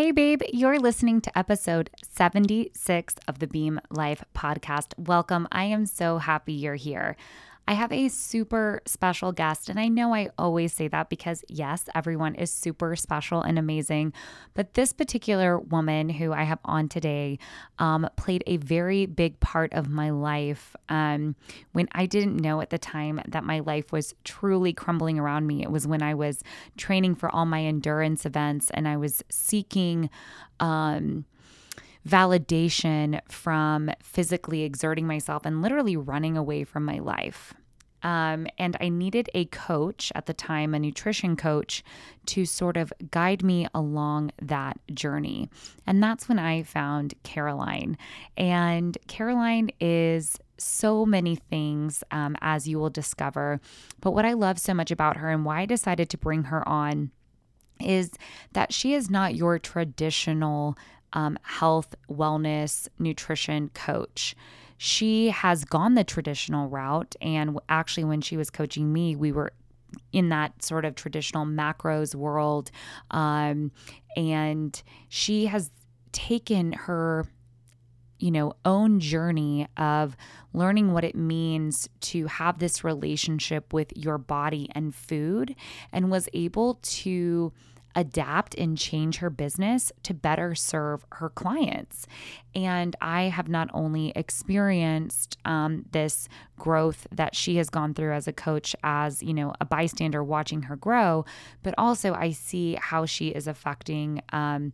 Hey, 0.00 0.12
babe, 0.12 0.40
you're 0.50 0.78
listening 0.78 1.20
to 1.20 1.38
episode 1.38 1.90
76 2.08 3.16
of 3.28 3.38
the 3.38 3.46
Beam 3.46 3.78
Life 3.90 4.24
podcast. 4.34 4.94
Welcome. 4.96 5.46
I 5.52 5.64
am 5.64 5.84
so 5.84 6.16
happy 6.16 6.54
you're 6.54 6.76
here. 6.76 7.16
I 7.70 7.74
have 7.74 7.92
a 7.92 8.08
super 8.08 8.82
special 8.84 9.30
guest, 9.30 9.68
and 9.68 9.78
I 9.78 9.86
know 9.86 10.12
I 10.12 10.30
always 10.36 10.72
say 10.72 10.88
that 10.88 11.08
because, 11.08 11.44
yes, 11.46 11.84
everyone 11.94 12.34
is 12.34 12.50
super 12.50 12.96
special 12.96 13.42
and 13.42 13.60
amazing. 13.60 14.12
But 14.54 14.74
this 14.74 14.92
particular 14.92 15.56
woman 15.56 16.08
who 16.08 16.32
I 16.32 16.42
have 16.42 16.58
on 16.64 16.88
today 16.88 17.38
um, 17.78 18.08
played 18.16 18.42
a 18.48 18.56
very 18.56 19.06
big 19.06 19.38
part 19.38 19.72
of 19.72 19.88
my 19.88 20.10
life 20.10 20.74
um, 20.88 21.36
when 21.70 21.88
I 21.92 22.06
didn't 22.06 22.38
know 22.38 22.60
at 22.60 22.70
the 22.70 22.78
time 22.78 23.20
that 23.28 23.44
my 23.44 23.60
life 23.60 23.92
was 23.92 24.16
truly 24.24 24.72
crumbling 24.72 25.20
around 25.20 25.46
me. 25.46 25.62
It 25.62 25.70
was 25.70 25.86
when 25.86 26.02
I 26.02 26.12
was 26.12 26.42
training 26.76 27.14
for 27.14 27.32
all 27.32 27.46
my 27.46 27.62
endurance 27.62 28.26
events 28.26 28.70
and 28.70 28.88
I 28.88 28.96
was 28.96 29.22
seeking. 29.30 30.10
Um, 30.58 31.24
validation 32.08 33.20
from 33.28 33.90
physically 34.02 34.62
exerting 34.62 35.06
myself 35.06 35.44
and 35.44 35.60
literally 35.60 35.98
running 35.98 36.34
away 36.34 36.64
from 36.64 36.82
my 36.82 36.98
life. 36.98 37.52
Um, 38.02 38.46
and 38.58 38.76
I 38.80 38.88
needed 38.88 39.28
a 39.34 39.44
coach 39.46 40.10
at 40.14 40.26
the 40.26 40.34
time, 40.34 40.74
a 40.74 40.78
nutrition 40.78 41.36
coach, 41.36 41.82
to 42.26 42.44
sort 42.44 42.76
of 42.76 42.92
guide 43.10 43.42
me 43.42 43.66
along 43.74 44.32
that 44.40 44.78
journey. 44.94 45.50
And 45.86 46.02
that's 46.02 46.28
when 46.28 46.38
I 46.38 46.62
found 46.62 47.14
Caroline. 47.22 47.98
And 48.36 48.96
Caroline 49.06 49.70
is 49.80 50.38
so 50.58 51.06
many 51.06 51.36
things, 51.36 52.04
um, 52.10 52.36
as 52.40 52.68
you 52.68 52.78
will 52.78 52.90
discover. 52.90 53.60
But 54.00 54.12
what 54.12 54.26
I 54.26 54.34
love 54.34 54.58
so 54.58 54.74
much 54.74 54.90
about 54.90 55.16
her 55.16 55.30
and 55.30 55.44
why 55.44 55.60
I 55.60 55.66
decided 55.66 56.10
to 56.10 56.18
bring 56.18 56.44
her 56.44 56.66
on 56.68 57.10
is 57.80 58.12
that 58.52 58.72
she 58.72 58.92
is 58.94 59.10
not 59.10 59.34
your 59.34 59.58
traditional 59.58 60.76
um, 61.12 61.38
health, 61.42 61.94
wellness, 62.10 62.88
nutrition 62.98 63.70
coach 63.70 64.36
she 64.82 65.28
has 65.28 65.66
gone 65.66 65.94
the 65.94 66.04
traditional 66.04 66.66
route. 66.66 67.14
And 67.20 67.58
actually, 67.68 68.04
when 68.04 68.22
she 68.22 68.38
was 68.38 68.48
coaching 68.48 68.90
me, 68.90 69.14
we 69.14 69.30
were 69.30 69.52
in 70.10 70.30
that 70.30 70.62
sort 70.62 70.86
of 70.86 70.94
traditional 70.94 71.44
macros 71.44 72.14
world. 72.14 72.70
Um, 73.10 73.72
and 74.16 74.82
she 75.10 75.46
has 75.46 75.70
taken 76.12 76.72
her 76.72 77.26
you 78.18 78.30
know 78.30 78.54
own 78.64 79.00
journey 79.00 79.68
of 79.76 80.16
learning 80.54 80.92
what 80.92 81.04
it 81.04 81.14
means 81.14 81.86
to 82.00 82.26
have 82.26 82.58
this 82.58 82.82
relationship 82.82 83.74
with 83.74 83.92
your 83.94 84.16
body 84.16 84.66
and 84.74 84.94
food 84.94 85.54
and 85.92 86.10
was 86.10 86.26
able 86.32 86.74
to 86.82 87.52
adapt 87.94 88.54
and 88.54 88.78
change 88.78 89.18
her 89.18 89.30
business 89.30 89.92
to 90.02 90.14
better 90.14 90.54
serve 90.54 91.04
her 91.12 91.28
clients. 91.28 92.06
And 92.54 92.96
I 93.00 93.24
have 93.24 93.48
not 93.48 93.68
only 93.72 94.12
experienced 94.16 95.38
um, 95.44 95.84
this 95.92 96.28
growth 96.58 97.06
that 97.12 97.34
she 97.34 97.56
has 97.56 97.70
gone 97.70 97.94
through 97.94 98.12
as 98.12 98.28
a 98.28 98.32
coach, 98.32 98.76
as 98.82 99.22
you 99.22 99.34
know, 99.34 99.52
a 99.60 99.64
bystander 99.64 100.22
watching 100.22 100.62
her 100.62 100.76
grow, 100.76 101.24
but 101.62 101.74
also 101.78 102.14
I 102.14 102.30
see 102.30 102.76
how 102.80 103.06
she 103.06 103.28
is 103.28 103.46
affecting 103.46 104.22
um, 104.32 104.72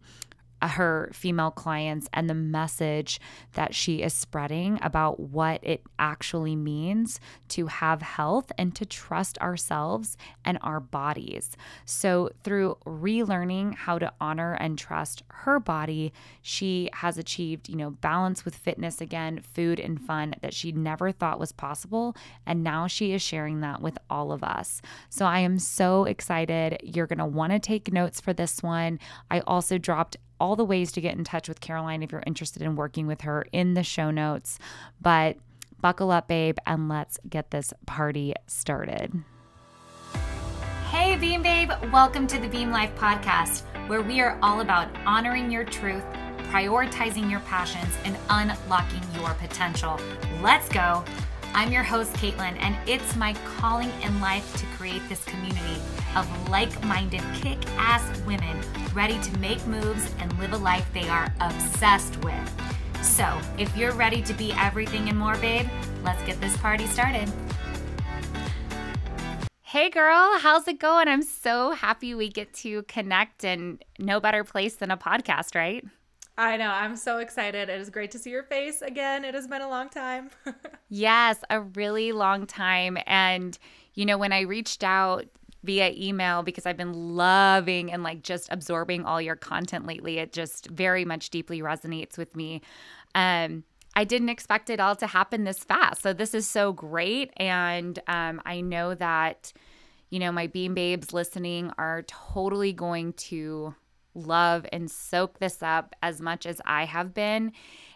her 0.63 1.11
female 1.13 1.51
clients 1.51 2.09
and 2.13 2.29
the 2.29 2.35
message 2.35 3.21
that 3.55 3.75
she 3.75 4.03
is 4.03 4.15
spreading 4.15 4.79
about 4.83 5.21
what 5.21 5.63
it 5.63 5.83
actually 5.99 6.57
means 6.57 7.21
to 7.49 7.67
have 7.67 8.03
health 8.03 8.51
and 8.59 8.75
to 8.75 8.87
trust 8.87 9.39
ourselves 9.39 10.17
and 10.45 10.59
our 10.63 10.81
bodies. 10.81 11.57
So, 11.85 12.31
through 12.43 12.79
relearning 12.87 13.75
how 13.75 13.99
to 13.99 14.13
honor 14.21 14.55
and 14.55 14.79
trust 14.79 15.23
her 15.29 15.61
body, 15.61 16.13
she 16.43 16.89
has 16.95 17.19
achieved, 17.19 17.69
you 17.69 17.77
know, 17.77 17.91
balance 17.91 18.45
with 18.45 18.57
fitness 18.57 19.01
again, 19.01 19.41
food 19.41 19.79
and 19.79 20.01
fun 20.01 20.35
that 20.41 20.55
she 20.55 20.73
never 20.73 21.13
thought 21.13 21.39
was 21.39 21.53
possible. 21.53 22.17
And 22.47 22.63
now 22.63 22.87
she 22.87 23.13
is 23.13 23.23
sharing 23.23 23.61
that 23.61 23.81
with 23.81 23.99
all 24.09 24.33
of 24.33 24.43
us. 24.43 24.81
So, 25.11 25.27
I 25.27 25.41
am 25.41 25.59
so 25.59 26.05
excited. 26.05 26.79
You're 26.83 27.07
going 27.07 27.19
to 27.19 27.27
want 27.27 27.53
to 27.53 27.59
take 27.59 27.93
notes 27.93 28.21
for 28.21 28.33
this 28.33 28.63
one. 28.63 28.99
I 29.31 29.41
also 29.41 29.79
dropped 29.79 30.17
all 30.41 30.57
the 30.57 30.65
ways 30.65 30.93
to 30.93 31.01
get 31.01 31.17
in 31.17 31.25
touch 31.25 31.49
with 31.49 31.61
Caroline 31.61 32.03
if 32.03 32.13
you're 32.13 32.23
interested 32.27 32.63
in 32.63 32.77
working 32.77 33.07
with 33.07 33.23
her 33.23 33.47
in 33.53 33.75
the 33.75 33.83
show 33.83 34.11
notes. 34.11 34.59
But 35.01 35.37
buckle 35.81 36.11
up, 36.11 36.29
babe, 36.29 36.59
and 36.67 36.89
let's 36.89 37.19
get 37.29 37.51
this 37.51 37.73
party 37.87 38.35
started. 38.47 39.23
Hey, 40.91 41.17
Beam 41.17 41.43
Babe, 41.43 41.71
welcome 41.93 42.27
to 42.29 42.39
the 42.39 42.49
Beam 42.49 42.71
Life 42.71 42.95
podcast, 42.97 43.63
where 43.89 44.03
we 44.03 44.21
are 44.21 44.39
all 44.43 44.61
about 44.61 44.89
honoring 45.05 45.51
your 45.51 45.65
truth, 45.65 46.05
prioritizing 46.51 47.31
your 47.31 47.41
passions, 47.41 47.93
and 48.05 48.17
unlocking 48.31 49.03
your 49.15 49.35
potential. 49.35 49.99
Let's 50.41 50.69
go. 50.69 51.05
I'm 51.55 51.73
your 51.73 51.83
host, 51.83 52.13
Caitlin, 52.15 52.57
and 52.61 52.77
it's 52.89 53.17
my 53.17 53.35
calling 53.59 53.91
in 54.03 54.21
life 54.21 54.57
to 54.57 54.67
create 54.77 55.03
this 55.09 55.25
community 55.25 55.81
of 56.15 56.49
like 56.49 56.85
minded, 56.85 57.23
kick 57.35 57.59
ass 57.77 58.03
women 58.23 58.61
ready 58.95 59.19
to 59.21 59.39
make 59.39 59.65
moves 59.67 60.11
and 60.19 60.37
live 60.39 60.53
a 60.53 60.57
life 60.57 60.87
they 60.93 61.09
are 61.09 61.33
obsessed 61.41 62.23
with. 62.25 63.03
So, 63.03 63.39
if 63.59 63.75
you're 63.77 63.93
ready 63.93 64.23
to 64.23 64.35
be 64.35 64.53
everything 64.53 65.09
and 65.09 65.19
more, 65.19 65.37
babe, 65.37 65.69
let's 66.03 66.23
get 66.25 66.41
this 66.41 66.57
party 66.57 66.87
started. 66.87 67.31
Hey 69.63 69.91
girl, 69.91 70.39
how's 70.39 70.67
it 70.69 70.79
going? 70.79 71.09
I'm 71.09 71.23
so 71.23 71.73
happy 71.73 72.15
we 72.15 72.31
get 72.31 72.55
to 72.55 72.83
connect 72.85 73.45
and 73.45 73.85
no 73.99 74.21
better 74.21 74.43
place 74.43 74.77
than 74.77 74.91
a 74.91 74.97
podcast, 74.97 75.55
right? 75.55 75.85
I 76.39 76.57
know. 76.57 76.69
I'm 76.69 76.97
so 76.97 77.19
excited. 77.19 77.69
It 77.69 77.81
is 77.81 77.89
great 77.89 78.11
to 78.11 78.19
see 78.19 78.31
your 78.31 78.43
face 78.43 78.83
again. 78.83 79.25
It 79.25 79.35
has 79.35 79.47
been 79.47 79.63
a 79.63 79.69
long 79.69 79.89
time. 79.89 80.31
yes, 80.89 81.39
a 81.49 81.63
really 81.63 82.13
long 82.13 82.47
time. 82.47 82.99
And, 83.07 83.59
you 83.95 84.05
know, 84.05 84.19
when 84.19 84.33
I 84.33 84.41
reached 84.43 84.85
out 84.85 85.27
via 85.65 85.93
email 85.97 86.43
because 86.43 86.67
I've 86.67 86.77
been 86.77 86.93
loving 86.93 87.91
and 87.91 88.03
like 88.03 88.23
just 88.23 88.49
absorbing 88.51 89.05
all 89.05 89.21
your 89.21 89.37
content 89.37 89.87
lately, 89.87 90.19
it 90.19 90.33
just 90.33 90.69
very 90.69 91.05
much 91.07 91.31
deeply 91.31 91.63
resonates 91.63 92.19
with 92.19 92.37
me. 92.37 92.61
Um, 93.15 93.65
I 93.95 94.05
didn't 94.05 94.29
expect 94.29 94.69
it 94.69 94.79
all 94.79 94.95
to 94.97 95.07
happen 95.07 95.45
this 95.45 95.65
fast. 95.65 96.03
So 96.03 96.13
this 96.13 96.35
is 96.35 96.47
so 96.47 96.71
great. 96.71 97.33
And 97.39 97.99
um, 98.09 98.43
I 98.45 98.61
know 98.61 98.95
that, 98.95 99.55
you 100.11 100.19
know, 100.19 100.31
my 100.31 100.49
Beam 100.49 100.75
Babes 100.75 101.15
listening 101.15 101.73
are 101.79 102.03
totally 102.03 102.75
going 102.75 103.15
to 103.15 103.75
love 104.17 104.67
and 104.73 104.91
soak 104.91 105.39
this 105.39 105.63
up 105.63 105.95
as 106.03 106.21
much 106.21 106.47
as 106.47 106.61
I 106.65 106.85
have 106.85 107.15
been. 107.15 107.53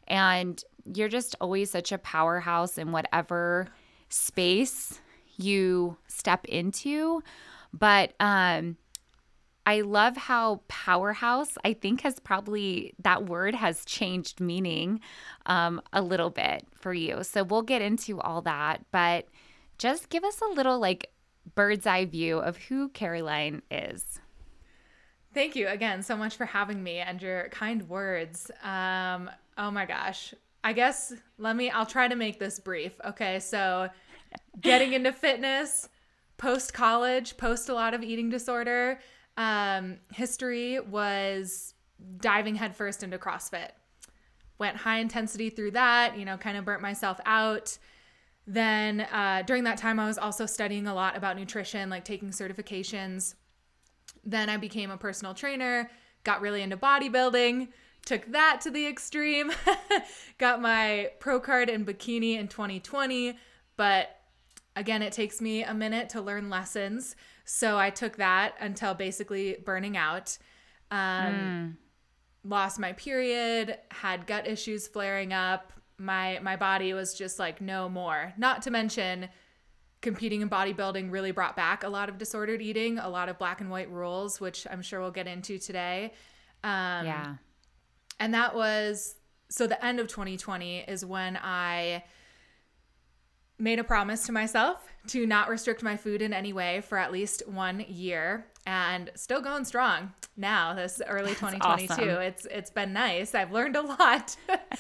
And 0.07 0.63
you're 0.85 1.09
just 1.09 1.37
always 1.41 1.71
such 1.71 1.93
a 1.93 1.99
powerhouse 1.99 2.79
in 2.79 2.93
whatever 2.93 3.69
space 4.09 5.01
you 5.37 5.97
step 6.07 6.45
into. 6.47 7.23
But 7.73 8.15
um 8.21 8.77
I 9.67 9.83
love 9.83 10.17
how 10.17 10.63
powerhouse, 10.69 11.57
I 11.65 11.75
think, 11.75 12.01
has 12.01 12.19
probably 12.19 12.95
that 12.99 13.27
word 13.27 13.55
has 13.55 13.85
changed 13.85 14.41
meaning 14.41 15.01
um, 15.47 15.81
a 15.93 16.03
little 16.03 16.31
bit 16.31 16.67
for 16.75 16.93
you. 16.95 17.23
So 17.23 17.45
we'll 17.45 17.63
get 17.63 17.83
into 17.83 18.19
all 18.21 18.43
that, 18.43 18.85
but 18.91 19.29
just 19.79 20.09
give 20.09 20.25
us 20.25 20.41
a 20.41 20.53
little 20.55 20.81
like 20.81 21.11
bird's 21.55 21.87
eye 21.87 22.07
view 22.07 22.39
of 22.39 22.57
who 22.57 22.89
Caroline 22.89 23.63
is. 23.71 24.19
Thank 25.33 25.55
you 25.55 25.69
again 25.69 26.03
so 26.03 26.17
much 26.17 26.37
for 26.37 26.45
having 26.45 26.83
me 26.83 26.99
and 26.99 27.23
your 27.23 27.49
kind 27.51 27.89
words. 27.89 28.51
Um, 28.65 29.31
oh 29.57 29.71
my 29.71 29.87
gosh. 29.87 30.35
I 30.65 30.73
guess 30.73 31.13
let 31.39 31.57
me, 31.57 31.71
I'll 31.71 31.87
try 31.87 32.09
to 32.09 32.17
make 32.17 32.39
this 32.39 32.59
brief. 32.59 32.93
Okay. 33.05 33.39
So, 33.39 33.89
getting 34.61 34.93
into 34.93 35.13
fitness, 35.13 35.89
post 36.37 36.75
college, 36.75 37.37
post 37.37 37.69
a 37.69 37.75
lot 37.75 37.95
of 37.95 38.03
eating 38.03 38.29
disorder, 38.29 38.99
um, 39.37 39.99
history 40.13 40.81
was 40.81 41.75
diving 42.19 42.57
headfirst 42.57 43.03
into 43.03 43.19
CrossFit. 43.19 43.71
Went 44.59 44.77
high 44.77 44.99
intensity 44.99 45.49
through 45.49 45.71
that, 45.73 46.19
you 46.19 46.25
know, 46.25 46.37
kind 46.37 46.57
of 46.57 46.65
burnt 46.65 46.83
myself 46.83 47.21
out. 47.25 47.79
Then 48.47 49.03
uh, 49.03 49.43
during 49.47 49.65
that 49.65 49.79
time, 49.79 50.01
I 50.01 50.07
was 50.07 50.19
also 50.19 50.45
studying 50.45 50.87
a 50.87 50.95
lot 50.95 51.17
about 51.17 51.37
nutrition, 51.37 51.89
like 51.89 52.05
taking 52.05 52.31
certifications 52.31 53.35
then 54.25 54.49
I 54.49 54.57
became 54.57 54.91
a 54.91 54.97
personal 54.97 55.35
trainer, 55.35 55.91
got 56.25 56.41
really 56.41 56.63
into 56.63 56.77
bodybuilding, 56.77 57.69
took 58.05 58.27
that 58.33 58.61
to 58.63 58.71
the 58.71 58.87
extreme, 58.87 59.53
got 60.39 60.61
my 60.61 61.11
pro 61.21 61.41
card 61.41 61.69
in 61.69 61.85
bikini 61.85 62.39
in 62.39 62.49
2020. 62.49 63.39
But 63.77 64.21
again, 64.77 65.03
it 65.03 65.13
takes 65.13 65.41
me 65.41 65.63
a 65.63 65.75
minute 65.75 66.11
to 66.11 66.21
learn 66.21 66.51
lessons. 66.51 67.17
So 67.45 67.79
I 67.79 67.91
took 67.91 68.17
that 68.17 68.55
until 68.61 68.95
basically 68.95 69.57
burning 69.65 69.97
out. 69.97 70.39
Um, 70.91 71.35
mm. 71.35 71.77
Lost 72.45 72.79
my 72.79 72.93
period, 72.93 73.77
had 73.91 74.27
gut 74.27 74.47
issues 74.47 74.87
flaring 74.87 75.33
up. 75.33 75.73
My 75.99 76.39
my 76.43 76.57
body 76.57 76.95
was 76.95 77.13
just 77.13 77.39
like 77.39 77.61
no 77.61 77.89
more. 77.89 78.33
Not 78.39 78.63
to 78.63 78.71
mention 78.71 79.29
competing 80.01 80.41
in 80.41 80.49
bodybuilding 80.49 81.11
really 81.11 81.31
brought 81.31 81.57
back 81.57 81.85
a 81.85 81.89
lot 81.89 82.09
of 82.09 82.19
disordered 82.19 82.63
eating, 82.63 82.99
a 82.99 83.09
lot 83.09 83.29
of 83.29 83.39
black 83.39 83.61
and 83.61 83.71
white 83.71 83.91
rules, 83.91 84.41
which 84.41 84.67
I'm 84.71 84.83
sure 84.83 85.01
we'll 85.01 85.11
get 85.11 85.27
into 85.27 85.59
today. 85.59 86.13
Um, 86.65 87.07
yeah. 87.07 87.35
And 88.19 88.35
that 88.35 88.55
was 88.55 89.17
so 89.49 89.67
the 89.67 89.85
end 89.85 90.01
of 90.01 90.09
2020 90.09 90.81
is 90.81 91.05
when 91.05 91.39
I 91.43 92.05
made 93.59 93.79
a 93.79 93.85
promise 93.85 94.25
to 94.25 94.33
myself 94.33 94.87
to 95.09 95.27
not 95.27 95.49
restrict 95.49 95.83
my 95.83 95.97
food 95.97 96.23
in 96.23 96.33
any 96.33 96.53
way 96.53 96.81
for 96.81 96.97
at 96.97 97.13
least 97.13 97.43
one 97.47 97.81
year 97.81 98.47
and 98.67 99.11
still 99.15 99.43
going 99.43 99.65
strong 99.65 100.13
now 100.37 100.73
this 100.73 101.03
early 101.07 101.31
2022 101.31 101.93
awesome. 101.93 102.09
it's 102.09 102.47
it's 102.47 102.71
been 102.71 102.93
nice 102.93 103.35
i've 103.35 103.53
learned 103.53 103.77
a 103.77 103.83
lot 103.83 104.37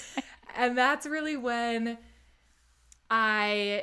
and 0.56 0.76
that's 0.76 1.06
really 1.06 1.36
when 1.36 1.98
i 3.10 3.82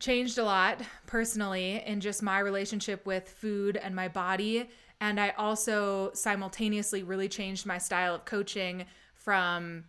changed 0.00 0.38
a 0.38 0.44
lot 0.44 0.80
personally 1.06 1.82
in 1.86 2.00
just 2.00 2.22
my 2.22 2.38
relationship 2.38 3.06
with 3.06 3.28
food 3.28 3.76
and 3.76 3.94
my 3.94 4.08
body 4.08 4.68
and 5.00 5.20
i 5.20 5.30
also 5.30 6.10
simultaneously 6.14 7.02
really 7.02 7.28
changed 7.28 7.64
my 7.64 7.78
style 7.78 8.14
of 8.14 8.24
coaching 8.24 8.84
from 9.14 9.84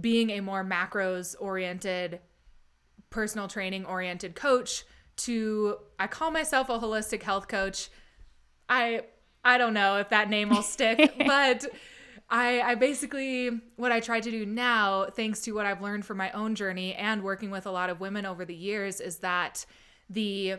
being 0.00 0.30
a 0.30 0.40
more 0.40 0.64
macros 0.64 1.34
oriented 1.40 2.20
personal 3.10 3.48
training 3.48 3.84
oriented 3.84 4.34
coach 4.34 4.84
to 5.16 5.76
I 5.98 6.06
call 6.06 6.30
myself 6.30 6.68
a 6.68 6.78
holistic 6.78 7.22
health 7.22 7.48
coach. 7.48 7.90
I 8.68 9.02
I 9.44 9.58
don't 9.58 9.74
know 9.74 9.98
if 9.98 10.08
that 10.10 10.30
name 10.30 10.50
will 10.50 10.62
stick, 10.62 11.14
but 11.26 11.66
I 12.32 12.62
I 12.62 12.74
basically 12.74 13.60
what 13.76 13.92
I 13.92 14.00
try 14.00 14.18
to 14.18 14.30
do 14.30 14.44
now 14.46 15.06
thanks 15.14 15.42
to 15.42 15.52
what 15.52 15.66
I've 15.66 15.82
learned 15.82 16.04
from 16.04 16.16
my 16.16 16.32
own 16.32 16.54
journey 16.54 16.94
and 16.94 17.22
working 17.22 17.50
with 17.50 17.66
a 17.66 17.70
lot 17.70 17.90
of 17.90 18.00
women 18.00 18.26
over 18.26 18.44
the 18.44 18.54
years 18.54 19.00
is 19.00 19.18
that 19.18 19.64
the 20.08 20.56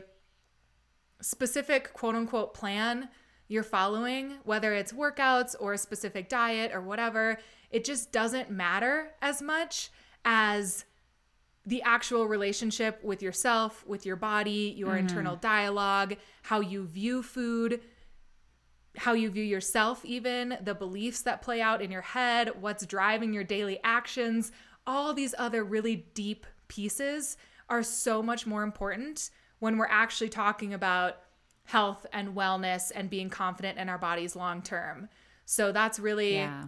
specific 1.19 1.91
quote 1.93 2.15
unquote 2.15 2.53
plan 2.53 3.09
you're 3.47 3.63
following, 3.63 4.35
whether 4.45 4.73
it's 4.73 4.93
workouts 4.93 5.55
or 5.59 5.73
a 5.73 5.77
specific 5.77 6.29
diet 6.29 6.71
or 6.73 6.81
whatever, 6.81 7.37
it 7.71 7.83
just 7.83 8.11
doesn't 8.11 8.49
matter 8.49 9.11
as 9.21 9.41
much 9.41 9.89
as 10.23 10.85
the 11.65 11.81
actual 11.81 12.27
relationship 12.27 13.03
with 13.03 13.21
yourself, 13.21 13.85
with 13.87 14.05
your 14.05 14.15
body, 14.15 14.73
your 14.77 14.93
mm. 14.93 14.99
internal 14.99 15.35
dialogue, 15.35 16.15
how 16.43 16.59
you 16.59 16.85
view 16.85 17.23
food, 17.23 17.81
how 18.97 19.13
you 19.13 19.29
view 19.29 19.43
yourself, 19.43 20.05
even 20.05 20.57
the 20.61 20.75
beliefs 20.75 21.21
that 21.23 21.41
play 21.41 21.61
out 21.61 21.81
in 21.81 21.91
your 21.91 22.01
head, 22.01 22.61
what's 22.61 22.85
driving 22.85 23.33
your 23.33 23.43
daily 23.43 23.79
actions, 23.83 24.51
all 24.85 25.13
these 25.13 25.33
other 25.37 25.63
really 25.63 26.05
deep 26.13 26.45
pieces 26.67 27.37
are 27.69 27.83
so 27.83 28.21
much 28.21 28.45
more 28.45 28.63
important 28.63 29.29
when 29.59 29.77
we're 29.77 29.87
actually 29.87 30.29
talking 30.29 30.73
about 30.73 31.17
health 31.65 32.05
and 32.11 32.35
wellness 32.35 32.91
and 32.93 33.09
being 33.09 33.29
confident 33.29 33.77
in 33.77 33.89
our 33.89 33.97
bodies 33.97 34.35
long 34.35 34.61
term. 34.61 35.09
So 35.45 35.71
that's 35.71 35.99
really 35.99 36.35
yeah. 36.35 36.65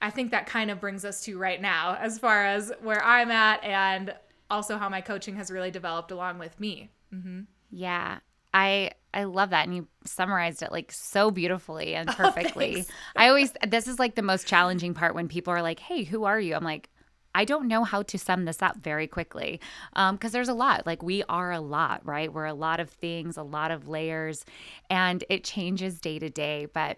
I 0.00 0.10
think 0.10 0.30
that 0.32 0.46
kind 0.46 0.70
of 0.70 0.80
brings 0.80 1.04
us 1.04 1.22
to 1.24 1.38
right 1.38 1.60
now 1.60 1.96
as 1.98 2.18
far 2.18 2.44
as 2.44 2.72
where 2.82 3.02
I'm 3.02 3.30
at 3.30 3.64
and 3.64 4.14
also 4.50 4.76
how 4.76 4.88
my 4.88 5.00
coaching 5.00 5.36
has 5.36 5.50
really 5.50 5.70
developed 5.70 6.10
along 6.10 6.38
with 6.38 6.58
me. 6.60 6.90
Mm-hmm. 7.12 7.42
Yeah. 7.70 8.18
I 8.52 8.92
I 9.16 9.24
love 9.24 9.50
that 9.50 9.66
and 9.66 9.74
you 9.74 9.88
summarized 10.04 10.62
it 10.62 10.70
like 10.70 10.92
so 10.92 11.30
beautifully 11.30 11.94
and 11.94 12.10
oh, 12.10 12.12
perfectly. 12.12 12.84
Oh, 12.86 12.92
I 13.16 13.28
always 13.28 13.52
this 13.66 13.88
is 13.88 13.98
like 13.98 14.14
the 14.14 14.22
most 14.22 14.46
challenging 14.46 14.94
part 14.94 15.14
when 15.14 15.26
people 15.26 15.52
are 15.52 15.62
like, 15.62 15.80
"Hey, 15.80 16.04
who 16.04 16.24
are 16.24 16.38
you?" 16.38 16.54
I'm 16.54 16.64
like, 16.64 16.90
I 17.34 17.44
don't 17.44 17.68
know 17.68 17.84
how 17.84 18.02
to 18.02 18.18
sum 18.18 18.46
this 18.46 18.62
up 18.62 18.78
very 18.78 19.06
quickly 19.06 19.60
because 19.92 20.10
um, 20.10 20.30
there's 20.30 20.48
a 20.48 20.54
lot. 20.54 20.86
Like, 20.86 21.02
we 21.02 21.22
are 21.28 21.52
a 21.52 21.60
lot, 21.60 22.00
right? 22.06 22.32
We're 22.32 22.46
a 22.46 22.54
lot 22.54 22.80
of 22.80 22.88
things, 22.88 23.36
a 23.36 23.42
lot 23.42 23.70
of 23.70 23.88
layers, 23.88 24.46
and 24.88 25.22
it 25.28 25.44
changes 25.44 26.00
day 26.00 26.18
to 26.18 26.30
day. 26.30 26.66
But 26.72 26.96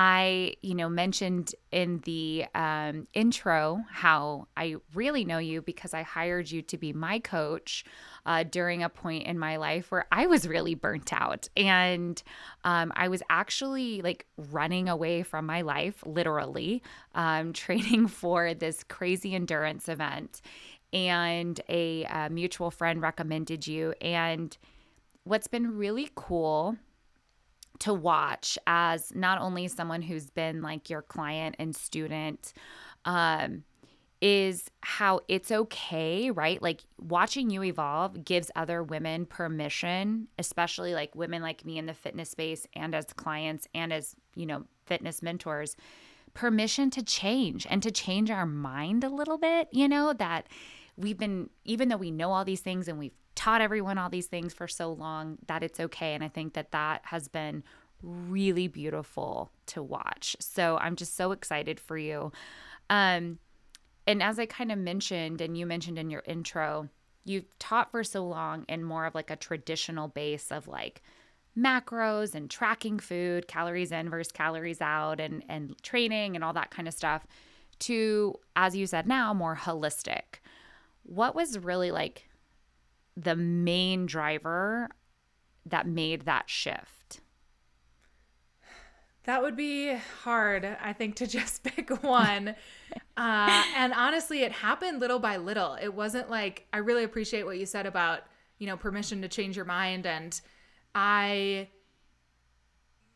I, 0.00 0.54
you 0.62 0.76
know, 0.76 0.88
mentioned 0.88 1.56
in 1.72 1.98
the 2.04 2.44
um, 2.54 3.08
intro 3.14 3.82
how 3.90 4.46
I 4.56 4.76
really 4.94 5.24
know 5.24 5.38
you 5.38 5.60
because 5.60 5.92
I 5.92 6.02
hired 6.02 6.48
you 6.48 6.62
to 6.62 6.78
be 6.78 6.92
my 6.92 7.18
coach 7.18 7.84
uh, 8.24 8.44
during 8.44 8.84
a 8.84 8.88
point 8.90 9.26
in 9.26 9.40
my 9.40 9.56
life 9.56 9.90
where 9.90 10.06
I 10.12 10.28
was 10.28 10.46
really 10.46 10.76
burnt 10.76 11.12
out. 11.12 11.48
And 11.56 12.22
um, 12.62 12.92
I 12.94 13.08
was 13.08 13.24
actually 13.28 14.00
like 14.00 14.24
running 14.36 14.88
away 14.88 15.24
from 15.24 15.46
my 15.46 15.62
life, 15.62 16.04
literally, 16.06 16.80
um, 17.16 17.52
training 17.64 18.06
for 18.06 18.54
this 18.54 18.84
crazy 18.84 19.34
endurance 19.34 19.88
event. 19.88 20.42
And 20.92 21.60
a, 21.68 22.04
a 22.04 22.06
uh, 22.06 22.28
mutual 22.28 22.70
friend 22.70 23.02
recommended 23.02 23.66
you. 23.66 23.94
And 24.00 24.56
what's 25.24 25.48
been 25.48 25.76
really 25.76 26.08
cool 26.14 26.76
to 27.80 27.94
watch 27.94 28.58
as 28.66 29.14
not 29.14 29.40
only 29.40 29.68
someone 29.68 30.02
who's 30.02 30.30
been 30.30 30.62
like 30.62 30.90
your 30.90 31.02
client 31.02 31.56
and 31.58 31.74
student 31.74 32.52
um, 33.04 33.64
is 34.20 34.68
how 34.82 35.20
it's 35.28 35.52
okay, 35.52 36.30
right? 36.30 36.60
Like 36.60 36.82
watching 37.00 37.50
you 37.50 37.62
evolve 37.62 38.24
gives 38.24 38.50
other 38.56 38.82
women 38.82 39.26
permission, 39.26 40.28
especially 40.38 40.94
like 40.94 41.14
women 41.14 41.40
like 41.40 41.64
me 41.64 41.78
in 41.78 41.86
the 41.86 41.94
fitness 41.94 42.30
space 42.30 42.66
and 42.74 42.94
as 42.94 43.06
clients 43.16 43.68
and 43.74 43.92
as, 43.92 44.16
you 44.34 44.46
know, 44.46 44.64
fitness 44.86 45.22
mentors, 45.22 45.76
permission 46.34 46.90
to 46.90 47.02
change 47.02 47.66
and 47.70 47.82
to 47.82 47.90
change 47.90 48.30
our 48.30 48.46
mind 48.46 49.04
a 49.04 49.08
little 49.08 49.38
bit, 49.38 49.68
you 49.72 49.88
know, 49.88 50.12
that 50.12 50.46
we've 50.96 51.18
been, 51.18 51.48
even 51.64 51.88
though 51.88 51.96
we 51.96 52.10
know 52.10 52.32
all 52.32 52.44
these 52.44 52.60
things 52.60 52.88
and 52.88 52.98
we've 52.98 53.14
taught 53.38 53.60
everyone 53.60 53.98
all 53.98 54.10
these 54.10 54.26
things 54.26 54.52
for 54.52 54.66
so 54.66 54.92
long 54.92 55.38
that 55.46 55.62
it's 55.62 55.78
okay. 55.78 56.12
And 56.12 56.24
I 56.24 56.28
think 56.28 56.54
that 56.54 56.72
that 56.72 57.02
has 57.04 57.28
been 57.28 57.62
really 58.02 58.66
beautiful 58.66 59.52
to 59.66 59.80
watch. 59.80 60.34
So 60.40 60.76
I'm 60.78 60.96
just 60.96 61.14
so 61.14 61.30
excited 61.30 61.78
for 61.78 61.96
you. 61.96 62.32
Um, 62.90 63.38
and 64.08 64.24
as 64.24 64.40
I 64.40 64.46
kind 64.46 64.72
of 64.72 64.78
mentioned, 64.78 65.40
and 65.40 65.56
you 65.56 65.66
mentioned 65.66 66.00
in 66.00 66.10
your 66.10 66.24
intro, 66.26 66.88
you've 67.24 67.56
taught 67.60 67.92
for 67.92 68.02
so 68.02 68.26
long 68.26 68.64
in 68.68 68.82
more 68.82 69.06
of 69.06 69.14
like 69.14 69.30
a 69.30 69.36
traditional 69.36 70.08
base 70.08 70.50
of 70.50 70.66
like 70.66 71.00
macros 71.56 72.34
and 72.34 72.50
tracking 72.50 72.98
food, 72.98 73.46
calories 73.46 73.92
in 73.92 74.10
versus 74.10 74.32
calories 74.32 74.80
out, 74.80 75.20
and 75.20 75.44
and 75.48 75.80
training 75.84 76.34
and 76.34 76.42
all 76.42 76.54
that 76.54 76.72
kind 76.72 76.88
of 76.88 76.94
stuff, 76.94 77.24
to 77.78 78.34
as 78.56 78.74
you 78.74 78.84
said 78.84 79.06
now 79.06 79.32
more 79.32 79.54
holistic. 79.54 80.40
What 81.04 81.36
was 81.36 81.56
really 81.56 81.92
like 81.92 82.27
the 83.18 83.36
main 83.36 84.06
driver 84.06 84.88
that 85.66 85.86
made 85.86 86.22
that 86.22 86.48
shift? 86.48 87.20
That 89.24 89.42
would 89.42 89.56
be 89.56 89.94
hard, 90.22 90.64
I 90.64 90.92
think, 90.94 91.16
to 91.16 91.26
just 91.38 91.62
pick 91.64 91.90
one. 92.02 92.54
uh, 93.16 93.64
and 93.76 93.92
honestly, 93.92 94.42
it 94.42 94.52
happened 94.52 95.00
little 95.00 95.18
by 95.18 95.36
little. 95.36 95.74
It 95.74 95.92
wasn't 95.92 96.30
like, 96.30 96.66
I 96.72 96.78
really 96.78 97.04
appreciate 97.04 97.44
what 97.44 97.58
you 97.58 97.66
said 97.66 97.86
about, 97.86 98.22
you 98.58 98.66
know, 98.66 98.76
permission 98.76 99.20
to 99.22 99.28
change 99.28 99.56
your 99.56 99.66
mind. 99.66 100.06
And 100.06 100.40
I 100.94 101.68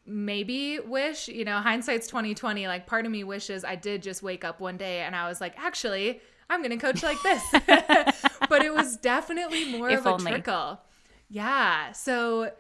maybe 0.04 0.80
wish, 0.80 1.28
you 1.28 1.44
know, 1.44 1.58
hindsight's 1.58 2.08
2020. 2.08 2.66
Like, 2.66 2.86
part 2.86 3.06
of 3.06 3.12
me 3.12 3.24
wishes 3.24 3.64
I 3.64 3.76
did 3.76 4.02
just 4.02 4.22
wake 4.22 4.44
up 4.44 4.60
one 4.60 4.76
day 4.76 5.00
and 5.00 5.16
I 5.16 5.28
was 5.28 5.40
like, 5.40 5.54
actually, 5.56 6.20
I'm 6.50 6.60
going 6.60 6.78
to 6.78 6.92
coach 6.92 7.02
like 7.02 7.22
this. 7.22 7.42
but 8.48 8.62
it 8.62 8.74
was 8.74 8.96
definitely 8.96 9.70
more 9.76 9.90
if 9.90 10.00
of 10.00 10.06
a 10.06 10.10
only. 10.10 10.30
trickle. 10.30 10.80
Yeah. 11.28 11.92
So, 11.92 12.50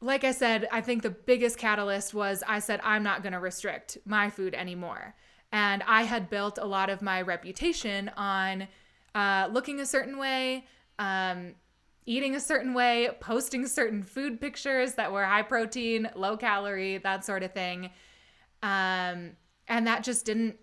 like 0.00 0.24
I 0.24 0.32
said, 0.32 0.68
I 0.70 0.80
think 0.80 1.02
the 1.02 1.10
biggest 1.10 1.58
catalyst 1.58 2.14
was 2.14 2.42
I 2.46 2.58
said, 2.58 2.80
I'm 2.82 3.02
not 3.02 3.22
going 3.22 3.32
to 3.32 3.40
restrict 3.40 3.98
my 4.04 4.30
food 4.30 4.54
anymore. 4.54 5.14
And 5.52 5.82
I 5.86 6.02
had 6.02 6.28
built 6.28 6.58
a 6.58 6.66
lot 6.66 6.90
of 6.90 7.02
my 7.02 7.22
reputation 7.22 8.10
on 8.16 8.68
uh, 9.14 9.48
looking 9.50 9.80
a 9.80 9.86
certain 9.86 10.18
way, 10.18 10.66
um, 10.98 11.54
eating 12.04 12.34
a 12.34 12.40
certain 12.40 12.74
way, 12.74 13.10
posting 13.20 13.66
certain 13.66 14.02
food 14.02 14.40
pictures 14.40 14.94
that 14.94 15.12
were 15.12 15.24
high 15.24 15.42
protein, 15.42 16.08
low 16.14 16.36
calorie, 16.36 16.98
that 16.98 17.24
sort 17.24 17.42
of 17.42 17.52
thing. 17.52 17.90
Um, 18.62 19.32
and 19.68 19.86
that 19.86 20.02
just 20.02 20.24
didn't 20.24 20.56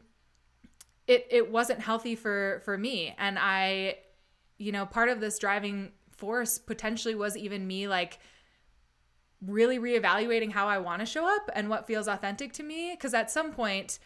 it 1.08 1.28
it 1.30 1.52
wasn't 1.52 1.80
healthy 1.80 2.16
for 2.16 2.62
for 2.66 2.78
me 2.78 3.14
and 3.18 3.38
i 3.40 3.96
you 4.58 4.72
know 4.72 4.86
part 4.86 5.10
of 5.10 5.20
this 5.20 5.38
driving 5.40 5.92
force 6.16 6.58
potentially 6.58 7.16
was 7.16 7.36
even 7.36 7.68
me 7.68 7.88
like 7.88 8.20
really 9.46 9.80
reevaluating 9.80 10.52
how 10.52 10.68
i 10.68 10.78
want 10.78 11.00
to 11.00 11.06
show 11.06 11.28
up 11.28 11.50
and 11.54 11.70
what 11.70 11.86
feels 11.86 12.08
authentic 12.08 12.54
to 12.54 12.64
me. 12.64 12.92
Because 12.92 13.14
at 13.14 13.30
some 13.30 13.52
point 13.52 14.00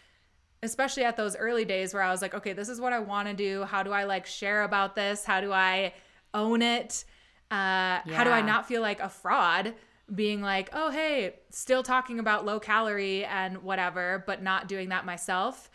especially 0.61 1.05
at 1.05 1.15
those 1.15 1.37
early 1.37 1.63
days 1.63 1.93
where 1.93 2.03
i 2.03 2.11
was 2.11 2.21
like 2.21 2.33
okay 2.33 2.51
this 2.51 2.67
is 2.67 2.81
what 2.81 2.93
i 2.93 2.99
want 2.99 3.27
to 3.27 3.33
do. 3.33 3.63
How 3.63 3.83
do 3.83 3.91
i 3.91 4.03
like 4.03 4.25
share 4.25 4.63
about 4.63 4.95
this? 4.95 5.23
How 5.25 5.41
do 5.41 5.51
i 5.51 5.93
own 6.33 6.61
it? 6.61 7.05
Uh, 7.51 8.05
yeah. 8.05 8.13
how 8.13 8.23
do 8.23 8.29
i 8.29 8.41
not 8.41 8.67
feel 8.67 8.81
like 8.81 8.99
a 8.99 9.09
fraud 9.09 9.73
being 10.13 10.41
like 10.41 10.69
oh 10.73 10.89
hey 10.91 11.35
still 11.51 11.83
talking 11.83 12.19
about 12.19 12.45
low 12.45 12.59
calorie 12.59 13.25
and 13.25 13.59
whatever 13.63 14.23
but 14.27 14.41
not 14.41 14.67
doing 14.67 14.89
that 14.89 15.05
myself? 15.05 15.69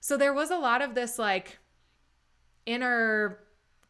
So 0.00 0.16
there 0.16 0.32
was 0.32 0.50
a 0.50 0.56
lot 0.56 0.82
of 0.82 0.94
this 0.94 1.18
like 1.18 1.58
inner 2.66 3.38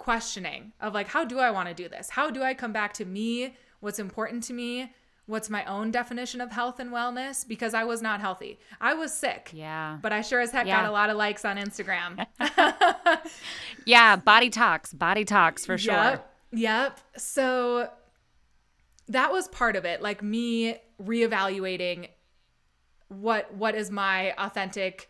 questioning 0.00 0.73
of 0.80 0.95
like, 0.95 1.09
how 1.09 1.25
do 1.25 1.38
I 1.38 1.50
want 1.50 1.69
to 1.69 1.75
do 1.75 1.88
this? 1.88 2.11
How 2.11 2.30
do 2.30 2.42
I 2.42 2.54
come 2.54 2.73
back 2.73 2.95
to 2.95 3.04
me? 3.04 3.54
What's 3.80 3.99
important 3.99 4.42
to 4.45 4.52
me? 4.52 4.92
what's 5.26 5.49
my 5.49 5.64
own 5.66 5.92
definition 5.92 6.40
of 6.40 6.50
health 6.50 6.80
and 6.80 6.90
wellness 6.90 7.47
because 7.47 7.73
I 7.73 7.85
was 7.85 8.02
not 8.02 8.21
healthy. 8.21 8.59
I 8.80 8.95
was 8.95 9.14
sick. 9.14 9.50
Yeah. 9.54 9.97
But 10.02 10.12
I 10.12 10.23
sure 10.23 10.40
as 10.40 10.50
heck 10.50 10.66
Yeah. 10.66 10.80
got 10.80 10.88
a 10.88 10.90
lot 10.90 11.09
of 11.09 11.16
likes 11.16 11.45
on 11.45 11.57
Instagram. 11.57 12.26
Yeah, 13.87 14.16
body 14.16 14.50
talks, 14.50 14.92
body 14.92 15.25
talks 15.25 15.64
for 15.64 15.78
sure. 15.78 15.95
Yep. 15.95 16.33
Yep. 16.52 17.00
So 17.16 17.90
that 19.09 19.30
was 19.30 19.47
part 19.49 19.76
of 19.76 19.85
it, 19.85 20.02
like 20.02 20.21
me 20.23 20.76
reevaluating 21.00 22.09
what 23.09 23.54
what 23.54 23.75
is 23.76 23.90
my 23.90 24.33
authentic 24.37 25.10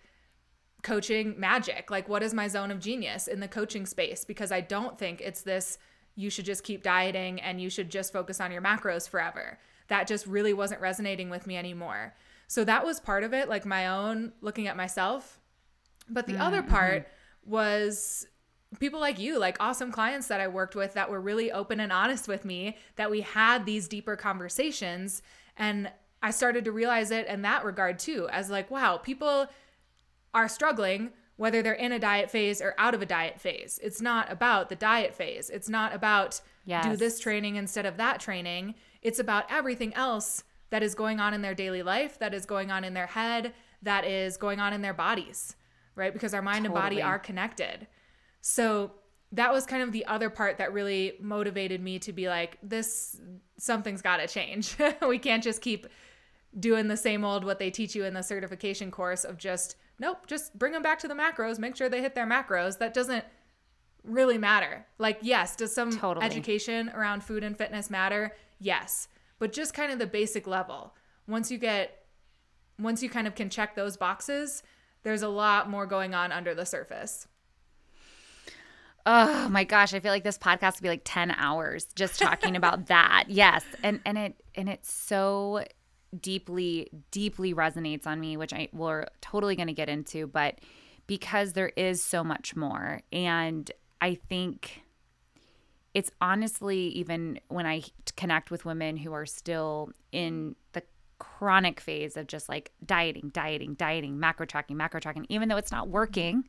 coaching 0.82 1.38
magic? 1.38 1.90
Like 1.90 2.08
what 2.08 2.22
is 2.22 2.34
my 2.34 2.49
zone 2.49 2.70
of 2.70 2.80
genius 2.80 3.28
in 3.28 3.40
the 3.40 3.49
coaching 3.49 3.87
space 3.87 4.25
because 4.25 4.52
I 4.52 4.60
don't 4.60 4.99
think 4.99 5.20
it's 5.20 5.42
this 5.42 5.78
you 6.16 6.30
should 6.30 6.44
just 6.44 6.64
keep 6.64 6.82
dieting 6.82 7.40
and 7.40 7.60
you 7.60 7.70
should 7.70 7.90
just 7.90 8.12
focus 8.12 8.40
on 8.40 8.52
your 8.52 8.62
macros 8.62 9.08
forever. 9.08 9.58
That 9.88 10.06
just 10.06 10.26
really 10.26 10.52
wasn't 10.52 10.80
resonating 10.80 11.30
with 11.30 11.46
me 11.46 11.56
anymore. 11.56 12.14
So 12.46 12.64
that 12.64 12.84
was 12.84 13.00
part 13.00 13.25
of 13.25 13.32
it, 13.32 13.49
like 13.49 13.64
my 13.64 13.87
own 13.87 14.32
looking 14.40 14.66
at 14.66 14.76
myself. 14.76 15.38
But 16.08 16.26
the 16.26 16.37
other 16.37 16.58
mm, 16.58 16.64
mm-hmm. 16.64 16.75
part 16.75 17.08
was 17.44 18.26
people 18.78 19.00
like 19.00 19.18
you, 19.18 19.38
like 19.38 19.56
awesome 19.60 19.90
clients 19.90 20.28
that 20.28 20.40
I 20.40 20.49
worked 20.49 20.75
with 20.75 20.94
that 20.94 21.10
were 21.10 21.20
really 21.20 21.50
open 21.50 21.80
and 21.80 21.92
honest 21.92 22.28
with 22.28 22.44
me, 22.44 22.76
that 22.96 23.10
we 23.10 23.20
had 23.20 23.66
these 23.66 23.88
deeper 23.88 24.16
conversations. 24.16 25.22
And 25.56 25.90
I 26.22 26.30
started 26.30 26.64
to 26.64 26.72
realize 26.72 27.10
it 27.10 27.26
in 27.26 27.42
that 27.42 27.64
regard 27.64 27.99
too, 27.99 28.28
as 28.30 28.50
like, 28.50 28.70
wow, 28.70 28.99
people 28.99 29.46
are 30.34 30.49
struggling 30.49 31.10
whether 31.37 31.62
they're 31.62 31.72
in 31.72 31.92
a 31.92 31.99
diet 31.99 32.30
phase 32.30 32.60
or 32.60 32.75
out 32.76 32.94
of 32.94 33.00
a 33.00 33.06
diet 33.06 33.40
phase. 33.40 33.80
It's 33.82 34.02
not 34.02 34.30
about 34.30 34.68
the 34.68 34.76
diet 34.76 35.14
phase. 35.14 35.49
It's 35.49 35.70
not 35.70 35.94
about 35.94 36.40
do 36.82 36.96
this 36.96 37.18
training 37.18 37.56
instead 37.56 37.87
of 37.87 37.96
that 37.96 38.20
training. 38.20 38.75
It's 39.00 39.18
about 39.18 39.50
everything 39.50 39.94
else 39.94 40.44
that 40.68 40.82
is 40.82 40.94
going 40.94 41.18
on 41.18 41.32
in 41.32 41.40
their 41.40 41.54
daily 41.54 41.82
life, 41.82 42.18
that 42.18 42.34
is 42.34 42.44
going 42.44 42.70
on 42.70 42.84
in 42.84 42.92
their 42.94 43.06
head, 43.06 43.54
that 43.82 44.04
is 44.04 44.37
going 44.37 44.60
on 44.60 44.72
in 44.72 44.82
their 44.82 44.92
bodies, 44.92 45.56
right? 45.94 46.12
Because 46.12 46.34
our 46.34 46.42
mind 46.42 46.66
and 46.66 46.75
body 46.75 47.00
are 47.00 47.18
connected. 47.18 47.87
So 48.42 48.92
that 49.32 49.52
was 49.52 49.64
kind 49.64 49.82
of 49.82 49.92
the 49.92 50.04
other 50.06 50.28
part 50.28 50.58
that 50.58 50.72
really 50.72 51.14
motivated 51.20 51.80
me 51.80 51.99
to 52.00 52.12
be 52.12 52.28
like, 52.28 52.58
this, 52.62 53.20
something's 53.58 54.02
got 54.02 54.18
to 54.18 54.26
change. 54.26 54.76
we 55.08 55.18
can't 55.18 55.42
just 55.42 55.62
keep 55.62 55.87
doing 56.58 56.88
the 56.88 56.96
same 56.96 57.25
old 57.25 57.44
what 57.44 57.58
they 57.58 57.70
teach 57.70 57.94
you 57.94 58.04
in 58.04 58.12
the 58.12 58.22
certification 58.22 58.90
course 58.90 59.25
of 59.25 59.38
just, 59.38 59.76
nope, 60.00 60.26
just 60.26 60.59
bring 60.59 60.73
them 60.73 60.83
back 60.83 60.99
to 61.00 61.09
the 61.09 61.14
macros, 61.14 61.59
make 61.59 61.76
sure 61.76 61.88
they 61.88 62.00
hit 62.00 62.14
their 62.16 62.26
macros. 62.26 62.78
That 62.78 62.95
doesn't 62.95 63.25
really 64.02 64.38
matter. 64.38 64.87
Like, 64.99 65.19
yes, 65.21 65.54
does 65.54 65.73
some 65.73 65.97
Totally. 65.97 66.25
education 66.25 66.90
around 66.95 67.23
food 67.23 67.45
and 67.45 67.57
fitness 67.57 67.90
matter? 67.90 68.35
Yes. 68.59 69.09
But 69.38 69.52
just 69.52 69.75
kind 69.75 69.92
of 69.92 69.99
the 69.99 70.07
basic 70.07 70.47
level. 70.47 70.95
Once 71.28 71.50
you 71.50 71.59
get, 71.59 72.04
once 72.78 73.02
you 73.02 73.11
kind 73.11 73.26
of 73.26 73.35
can 73.35 73.50
check 73.50 73.76
those 73.76 73.97
boxes, 73.97 74.62
there's 75.02 75.23
a 75.23 75.28
lot 75.28 75.69
more 75.69 75.87
going 75.87 76.14
on 76.14 76.33
under 76.33 76.54
the 76.54 76.66
surface. 76.66 77.28
Oh 79.07 79.49
my 79.49 79.64
gosh, 79.64 79.95
I 79.95 80.00
feel 80.00 80.12
like 80.12 80.25
this 80.25 80.38
podcast 80.38 80.75
would 80.76 80.83
be 80.83 80.88
like 80.88 81.02
10 81.04 81.30
hours 81.30 81.87
just 81.95 82.19
talking 82.19 82.57
about 82.57 82.87
that. 82.88 83.25
Yes. 83.28 83.64
And 83.83 84.00
and 84.04 84.19
it 84.19 84.35
and 84.54 84.69
it's 84.69 84.92
so 84.92 85.64
deeply 86.18 86.90
deeply 87.10 87.54
resonates 87.54 88.06
on 88.06 88.20
me, 88.20 88.36
which 88.36 88.52
I 88.52 88.68
we're 88.72 89.06
totally 89.20 89.56
going 89.56 89.68
to 89.68 89.74
get 89.74 89.88
into, 89.88 90.26
but 90.26 90.58
because 91.06 91.52
there 91.54 91.72
is 91.76 92.02
so 92.02 92.22
much 92.22 92.54
more. 92.54 93.02
And 93.12 93.70
I 94.00 94.14
think 94.14 94.82
it's 95.94 96.10
honestly 96.20 96.78
even 96.88 97.40
when 97.48 97.66
I 97.66 97.82
connect 98.16 98.50
with 98.50 98.64
women 98.64 98.96
who 98.96 99.12
are 99.12 99.26
still 99.26 99.90
in 100.12 100.54
the 100.72 100.82
chronic 101.18 101.80
phase 101.80 102.16
of 102.16 102.26
just 102.26 102.48
like 102.48 102.72
dieting, 102.84 103.30
dieting, 103.32 103.74
dieting, 103.74 104.18
macro 104.18 104.46
tracking, 104.46 104.76
macro 104.76 105.00
tracking, 105.00 105.26
even 105.28 105.48
though 105.48 105.56
it's 105.56 105.72
not 105.72 105.88
working, 105.88 106.44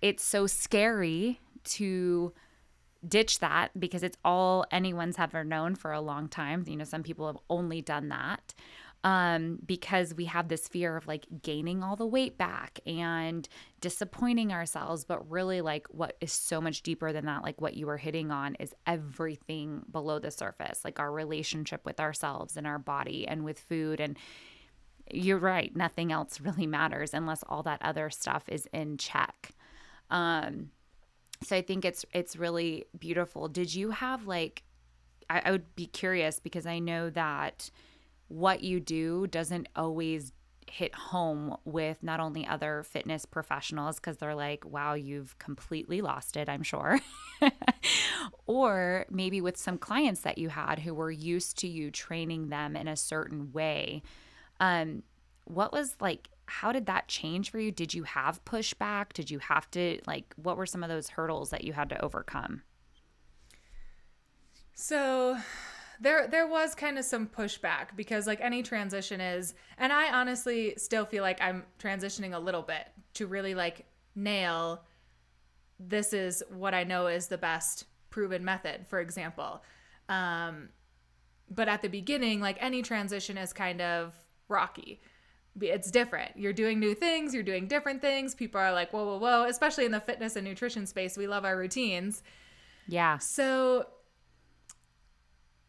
it's 0.00 0.24
so 0.24 0.46
scary 0.46 1.40
to 1.64 2.32
ditch 3.06 3.38
that 3.38 3.78
because 3.78 4.02
it's 4.02 4.18
all 4.24 4.64
anyone's 4.70 5.18
ever 5.18 5.44
known 5.44 5.74
for 5.74 5.92
a 5.92 6.00
long 6.00 6.28
time. 6.28 6.64
You 6.66 6.76
know, 6.76 6.84
some 6.84 7.02
people 7.02 7.26
have 7.26 7.38
only 7.48 7.80
done 7.80 8.08
that 8.08 8.54
um, 9.02 9.58
because 9.64 10.14
we 10.14 10.26
have 10.26 10.48
this 10.48 10.68
fear 10.68 10.96
of 10.96 11.06
like 11.06 11.26
gaining 11.42 11.82
all 11.82 11.96
the 11.96 12.06
weight 12.06 12.36
back 12.36 12.80
and 12.86 13.48
disappointing 13.80 14.52
ourselves. 14.52 15.04
But 15.04 15.30
really, 15.30 15.60
like, 15.62 15.86
what 15.88 16.16
is 16.20 16.32
so 16.32 16.60
much 16.60 16.82
deeper 16.82 17.12
than 17.12 17.24
that, 17.26 17.42
like 17.42 17.60
what 17.60 17.74
you 17.74 17.86
were 17.86 17.96
hitting 17.96 18.30
on, 18.30 18.56
is 18.56 18.74
everything 18.86 19.82
below 19.90 20.18
the 20.18 20.30
surface, 20.30 20.84
like 20.84 21.00
our 21.00 21.10
relationship 21.10 21.84
with 21.84 21.98
ourselves 21.98 22.56
and 22.56 22.66
our 22.66 22.78
body 22.78 23.26
and 23.26 23.44
with 23.44 23.58
food. 23.58 24.00
And 24.00 24.18
you're 25.10 25.38
right, 25.38 25.74
nothing 25.74 26.12
else 26.12 26.40
really 26.40 26.66
matters 26.66 27.14
unless 27.14 27.42
all 27.48 27.62
that 27.62 27.80
other 27.82 28.10
stuff 28.10 28.44
is 28.48 28.68
in 28.72 28.98
check. 28.98 29.52
Um, 30.10 30.70
so 31.42 31.56
I 31.56 31.62
think 31.62 31.84
it's 31.84 32.04
it's 32.12 32.36
really 32.36 32.84
beautiful. 32.98 33.48
Did 33.48 33.74
you 33.74 33.90
have 33.90 34.26
like 34.26 34.62
I, 35.28 35.42
I 35.46 35.50
would 35.50 35.74
be 35.76 35.86
curious 35.86 36.38
because 36.40 36.66
I 36.66 36.78
know 36.78 37.10
that 37.10 37.70
what 38.28 38.62
you 38.62 38.80
do 38.80 39.26
doesn't 39.26 39.68
always 39.74 40.32
hit 40.70 40.94
home 40.94 41.56
with 41.64 42.02
not 42.02 42.20
only 42.20 42.46
other 42.46 42.84
fitness 42.84 43.24
professionals 43.24 43.96
because 43.96 44.18
they're 44.18 44.36
like, 44.36 44.64
wow, 44.64 44.94
you've 44.94 45.36
completely 45.38 46.00
lost 46.00 46.36
it, 46.36 46.48
I'm 46.48 46.62
sure. 46.62 47.00
or 48.46 49.04
maybe 49.10 49.40
with 49.40 49.56
some 49.56 49.78
clients 49.78 50.20
that 50.20 50.38
you 50.38 50.48
had 50.48 50.78
who 50.78 50.94
were 50.94 51.10
used 51.10 51.58
to 51.58 51.66
you 51.66 51.90
training 51.90 52.50
them 52.50 52.76
in 52.76 52.86
a 52.86 52.96
certain 52.96 53.50
way. 53.52 54.02
Um, 54.60 55.02
what 55.44 55.72
was 55.72 55.96
like 56.00 56.28
how 56.50 56.72
did 56.72 56.86
that 56.86 57.08
change 57.08 57.50
for 57.50 57.58
you 57.58 57.70
did 57.70 57.94
you 57.94 58.02
have 58.02 58.44
pushback 58.44 59.12
did 59.12 59.30
you 59.30 59.38
have 59.38 59.70
to 59.70 59.98
like 60.06 60.34
what 60.36 60.56
were 60.56 60.66
some 60.66 60.82
of 60.82 60.88
those 60.88 61.08
hurdles 61.08 61.50
that 61.50 61.64
you 61.64 61.72
had 61.72 61.88
to 61.88 62.04
overcome 62.04 62.62
So 64.74 65.36
there 66.00 66.26
there 66.26 66.46
was 66.46 66.74
kind 66.74 66.98
of 66.98 67.04
some 67.04 67.26
pushback 67.26 67.94
because 67.94 68.26
like 68.26 68.40
any 68.40 68.62
transition 68.62 69.20
is 69.20 69.54
and 69.76 69.92
I 69.92 70.10
honestly 70.12 70.74
still 70.76 71.04
feel 71.04 71.22
like 71.22 71.40
I'm 71.42 71.64
transitioning 71.78 72.34
a 72.34 72.38
little 72.38 72.62
bit 72.62 72.86
to 73.14 73.26
really 73.26 73.54
like 73.54 73.84
nail 74.14 74.82
this 75.78 76.12
is 76.12 76.42
what 76.50 76.74
I 76.74 76.84
know 76.84 77.06
is 77.06 77.28
the 77.28 77.38
best 77.38 77.84
proven 78.10 78.44
method, 78.44 78.86
for 78.86 79.00
example. 79.00 79.62
Um, 80.08 80.68
but 81.50 81.68
at 81.68 81.82
the 81.82 81.88
beginning, 81.88 82.40
like 82.40 82.56
any 82.60 82.82
transition 82.82 83.38
is 83.38 83.52
kind 83.52 83.80
of 83.80 84.14
rocky. 84.48 85.00
It's 85.60 85.90
different. 85.90 86.36
You're 86.36 86.52
doing 86.52 86.78
new 86.78 86.94
things, 86.94 87.34
you're 87.34 87.42
doing 87.42 87.66
different 87.66 88.00
things. 88.00 88.34
People 88.34 88.60
are 88.60 88.72
like, 88.72 88.92
whoa, 88.92 89.04
whoa, 89.04 89.18
whoa, 89.18 89.44
especially 89.48 89.84
in 89.84 89.92
the 89.92 90.00
fitness 90.00 90.36
and 90.36 90.46
nutrition 90.46 90.86
space. 90.86 91.16
We 91.16 91.26
love 91.26 91.44
our 91.44 91.56
routines. 91.56 92.22
yeah 92.86 93.18
So 93.18 93.86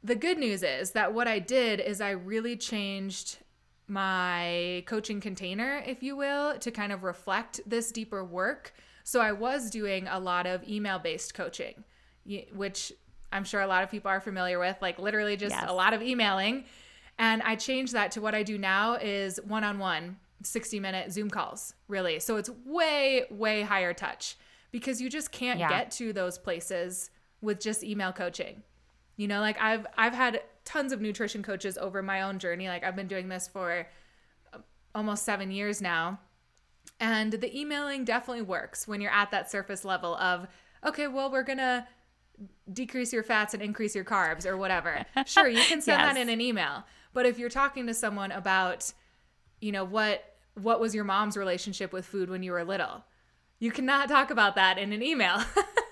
the 0.04 0.16
good 0.16 0.38
news 0.38 0.64
is 0.64 0.92
that 0.92 1.14
what 1.14 1.28
I 1.28 1.40
did 1.40 1.80
is 1.80 2.02
I 2.02 2.12
really 2.12 2.58
changed 2.58 3.38
my 3.88 4.84
coaching 4.88 5.20
container, 5.20 5.84
if 5.86 6.02
you 6.02 6.16
will, 6.16 6.58
to 6.60 6.72
kind 6.72 6.92
of 6.92 7.04
reflect 7.04 7.60
this 7.66 7.92
deeper 7.92 8.24
work. 8.24 8.74
So 9.04 9.20
I 9.20 9.32
was 9.32 9.70
doing 9.70 10.08
a 10.08 10.20
lot 10.20 10.48
of 10.48 10.68
email 10.68 10.98
based 11.00 11.34
coaching, 11.34 11.84
which 12.54 12.94
I'm 13.34 13.44
sure 13.44 13.62
a 13.62 13.68
lot 13.68 13.84
of 13.84 13.92
people 13.92 14.10
are 14.10 14.22
familiar 14.22 14.60
with, 14.60 14.78
like 14.82 14.98
literally 15.00 15.36
just 15.38 15.56
Yes. 15.56 15.66
a 15.68 15.74
lot 15.74 15.94
of 15.94 16.02
emailing. 16.02 16.66
And 17.22 17.44
I 17.44 17.56
changed 17.56 17.94
that 17.94 18.12
to 18.14 18.22
what 18.22 18.34
I 18.34 18.42
do 18.42 18.58
now 18.58 18.96
is 18.96 19.40
one 19.46 19.64
on 19.64 19.78
one 19.78 20.18
60 20.44 20.80
minute 20.80 21.12
Zoom 21.12 21.30
calls, 21.30 21.76
really. 21.88 22.20
So 22.20 22.38
it's 22.38 22.50
way, 22.66 23.26
way 23.30 23.62
higher 23.62 23.94
touch 23.94 24.36
because 24.72 25.00
you 25.00 25.08
just 25.08 25.32
can't 25.32 25.60
Yeah. 25.60 25.70
get 25.70 25.92
to 25.92 26.14
those 26.14 26.40
places 26.40 27.12
with 27.40 27.60
just 27.60 27.84
email 27.84 28.12
coaching. 28.12 28.64
You 29.18 29.28
know, 29.28 29.40
like 29.40 29.62
I've 29.62 29.86
I've 29.96 30.16
had 30.16 30.42
tons 30.66 30.92
of 30.92 31.00
nutrition 31.00 31.44
coaches 31.44 31.78
over 31.78 32.02
my 32.02 32.24
own 32.24 32.40
journey. 32.40 32.68
Like 32.70 32.84
I've 32.84 32.96
been 32.96 33.08
doing 33.08 33.30
this 33.30 33.48
for 33.48 33.88
uh, 34.52 34.58
almost 34.96 35.24
7 35.24 35.52
years 35.52 35.80
now. 35.80 36.20
And 37.00 37.34
the 37.34 37.56
emailing 37.56 38.04
definitely 38.04 38.42
works 38.44 38.88
when 38.88 39.00
you're 39.00 39.12
at 39.14 39.30
that 39.30 39.52
surface 39.52 39.86
level 39.86 40.16
of 40.16 40.48
okay, 40.84 41.06
well, 41.08 41.32
we're 41.32 41.44
going 41.44 41.60
to 41.60 41.86
decrease 42.74 43.14
your 43.14 43.22
fats 43.22 43.54
and 43.54 43.62
increase 43.62 43.94
your 43.94 44.04
carbs 44.06 44.48
or 44.48 44.58
whatever. 44.58 45.06
Sure, 45.28 45.48
you 45.48 45.62
can 45.64 45.82
send 45.84 46.02
that 46.02 46.18
in 46.18 46.28
an 46.30 46.42
email. 46.42 46.84
But 47.14 47.26
if 47.26 47.38
you're 47.38 47.50
talking 47.50 47.88
to 47.88 47.94
someone 47.94 48.32
about, 48.32 48.92
you 49.60 49.72
know, 49.72 49.84
what 49.84 50.24
what 50.56 50.80
was 50.80 50.94
your 50.94 51.06
mom's 51.06 51.38
relationship 51.38 51.94
with 51.94 52.06
food 52.06 52.30
when 52.30 52.44
you 52.44 52.52
were 52.52 52.64
little? 52.64 53.06
You 53.60 53.72
cannot 53.72 54.10
talk 54.10 54.32
about 54.32 54.56
that 54.56 54.78
in 54.78 54.92
an 54.92 55.02
email. 55.02 55.42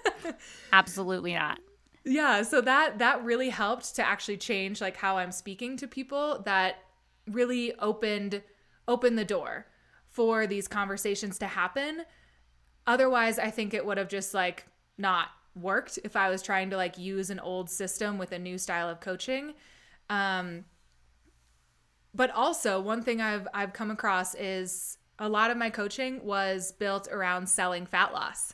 absolutely 0.74 1.34
not 1.34 1.60
yeah, 2.06 2.42
so 2.44 2.62
that 2.62 3.00
that 3.00 3.24
really 3.24 3.50
helped 3.50 3.96
to 3.96 4.06
actually 4.06 4.38
change 4.38 4.82
like 4.82 4.98
how 4.98 5.18
I'm 5.18 5.32
speaking 5.32 5.78
to 5.78 5.88
people 5.88 6.42
that 6.46 6.78
really 7.28 7.74
opened 7.76 8.42
opened 8.88 9.18
the 9.18 9.26
door 9.26 9.68
for 10.08 10.48
these 10.48 10.68
conversations 10.68 11.38
to 11.40 11.48
happen. 11.48 12.04
Otherwise, 12.88 13.38
I 13.38 13.52
think 13.52 13.74
it 13.74 13.86
would 13.86 13.98
have 13.98 14.08
just 14.08 14.34
like 14.34 14.66
not 14.98 15.28
worked 15.56 16.00
if 16.04 16.16
I 16.16 16.30
was 16.30 16.42
trying 16.42 16.70
to 16.70 16.78
like 16.78 16.98
use 16.98 17.30
an 17.30 17.40
old 17.40 17.70
system 17.70 18.18
with 18.18 18.32
a 18.32 18.40
new 18.40 18.58
style 18.58 18.90
of 18.90 19.02
coaching. 19.02 19.54
Um 20.10 20.66
but 22.20 22.32
also 22.32 22.82
one 22.82 23.02
thing 23.02 23.22
I've 23.22 23.48
I've 23.54 23.72
come 23.72 23.92
across 23.92 24.36
is 24.36 24.98
a 25.20 25.30
lot 25.30 25.52
of 25.52 25.58
my 25.58 25.70
coaching 25.70 26.22
was 26.22 26.74
built 26.74 27.08
around 27.08 27.48
selling 27.48 27.86
fat 27.86 28.12
loss. 28.12 28.54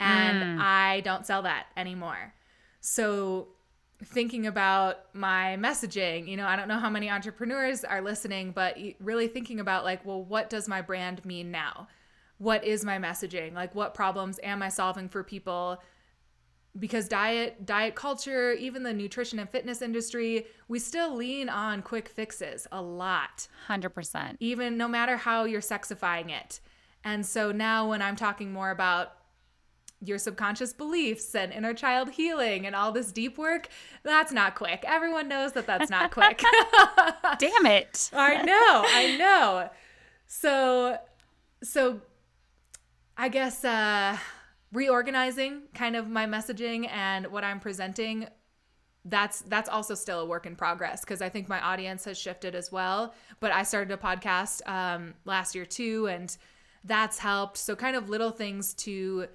And 0.00 0.54
hmm. 0.54 0.58
I 0.60 1.00
don't 1.04 1.24
sell 1.24 1.42
that 1.42 1.66
anymore. 1.76 2.34
So 2.80 3.50
thinking 4.04 4.48
about 4.48 5.14
my 5.14 5.56
messaging, 5.60 6.26
you 6.26 6.36
know, 6.36 6.44
I 6.44 6.56
don't 6.56 6.66
know 6.66 6.80
how 6.80 6.90
many 6.90 7.08
entrepreneurs 7.08 7.84
are 7.84 8.02
listening, 8.02 8.50
but 8.50 8.76
really 8.98 9.28
thinking 9.28 9.60
about 9.60 9.84
like, 9.84 10.04
well, 10.04 10.24
what 10.24 10.50
does 10.50 10.66
my 10.66 10.82
brand 10.82 11.24
mean 11.24 11.52
now? 11.52 11.86
What 12.38 12.64
is 12.64 12.84
my 12.84 12.98
messaging? 12.98 13.54
Like 13.54 13.76
what 13.76 13.94
problems 13.94 14.40
am 14.42 14.60
I 14.60 14.70
solving 14.70 15.08
for 15.08 15.22
people? 15.22 15.80
Because 16.78 17.06
diet 17.06 17.66
diet 17.66 17.94
culture 17.94 18.52
even 18.52 18.82
the 18.82 18.92
nutrition 18.92 19.38
and 19.38 19.50
fitness 19.50 19.82
industry 19.82 20.46
we 20.68 20.78
still 20.78 21.14
lean 21.14 21.48
on 21.48 21.82
quick 21.82 22.08
fixes 22.08 22.66
a 22.72 22.80
lot. 22.80 23.46
100% 23.68 24.36
even 24.40 24.76
no 24.76 24.88
matter 24.88 25.16
how 25.16 25.44
you're 25.44 25.60
sexifying 25.60 26.30
it. 26.30 26.60
And 27.04 27.26
so 27.26 27.52
now 27.52 27.88
when 27.90 28.00
i'm 28.00 28.16
talking 28.16 28.52
more 28.52 28.70
about 28.70 29.16
your 30.04 30.18
subconscious 30.18 30.72
beliefs 30.72 31.32
and 31.34 31.52
inner 31.52 31.74
child 31.74 32.10
healing 32.10 32.66
and 32.66 32.74
all 32.74 32.90
this 32.90 33.12
deep 33.12 33.38
work 33.38 33.68
that's 34.02 34.32
not 34.32 34.54
quick. 34.54 34.82
Everyone 34.86 35.28
knows 35.28 35.52
that 35.52 35.66
that's 35.66 35.90
not 35.90 36.10
quick. 36.10 36.42
Damn 37.38 37.66
it. 37.66 38.10
I 38.14 38.42
know 38.42 38.84
i 38.86 39.16
know. 39.18 39.70
So 40.26 40.98
so 41.62 42.00
i 43.18 43.28
guess 43.28 43.62
uh 43.62 44.16
reorganizing 44.72 45.62
kind 45.74 45.96
of 45.96 46.08
my 46.08 46.26
messaging 46.26 46.88
and 46.90 47.26
what 47.26 47.44
I'm 47.44 47.60
presenting 47.60 48.26
that's 49.04 49.40
that's 49.42 49.68
also 49.68 49.94
still 49.94 50.20
a 50.20 50.24
work 50.24 50.46
in 50.46 50.54
progress 50.54 51.00
because 51.00 51.20
I 51.20 51.28
think 51.28 51.48
my 51.48 51.60
audience 51.60 52.04
has 52.04 52.16
shifted 52.16 52.54
as 52.54 52.70
well. 52.70 53.14
But 53.40 53.50
I 53.52 53.64
started 53.64 53.92
a 53.92 53.96
podcast 53.96 54.66
um, 54.68 55.14
last 55.24 55.54
year 55.54 55.66
too, 55.66 56.06
and 56.06 56.34
that's 56.84 57.18
helped. 57.18 57.58
So 57.58 57.74
kind 57.74 57.96
of 57.96 58.08
little 58.08 58.30
things 58.30 58.74
to 58.74 59.26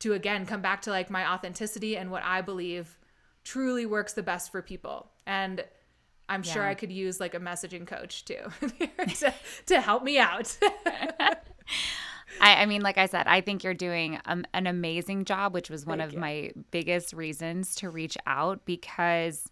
to 0.00 0.12
again 0.12 0.44
come 0.46 0.60
back 0.60 0.82
to 0.82 0.90
like 0.90 1.10
my 1.10 1.32
authenticity 1.32 1.96
and 1.96 2.10
what 2.10 2.22
I 2.22 2.42
believe 2.42 2.98
truly 3.44 3.86
works 3.86 4.12
the 4.12 4.22
best 4.22 4.52
for 4.52 4.60
people. 4.60 5.10
And 5.26 5.64
I'm 6.28 6.42
yeah. 6.44 6.52
sure 6.52 6.64
I 6.64 6.74
could 6.74 6.92
use 6.92 7.18
like 7.18 7.34
a 7.34 7.40
messaging 7.40 7.86
coach 7.86 8.26
too 8.26 8.42
to, 8.98 9.34
to 9.66 9.80
help 9.80 10.02
me 10.02 10.18
out. 10.18 10.56
I, 12.40 12.62
I, 12.62 12.66
mean, 12.66 12.82
like 12.82 12.98
I 12.98 13.06
said, 13.06 13.26
I 13.26 13.40
think 13.40 13.64
you're 13.64 13.74
doing 13.74 14.18
um, 14.24 14.44
an 14.54 14.66
amazing 14.66 15.24
job, 15.24 15.54
which 15.54 15.70
was 15.70 15.86
one 15.86 15.98
Thank 15.98 16.08
of 16.08 16.14
you. 16.14 16.20
my 16.20 16.50
biggest 16.70 17.12
reasons 17.12 17.74
to 17.76 17.90
reach 17.90 18.16
out 18.26 18.64
because 18.64 19.48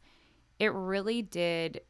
it 0.59 0.73
really 0.73 1.23
did 1.23 1.81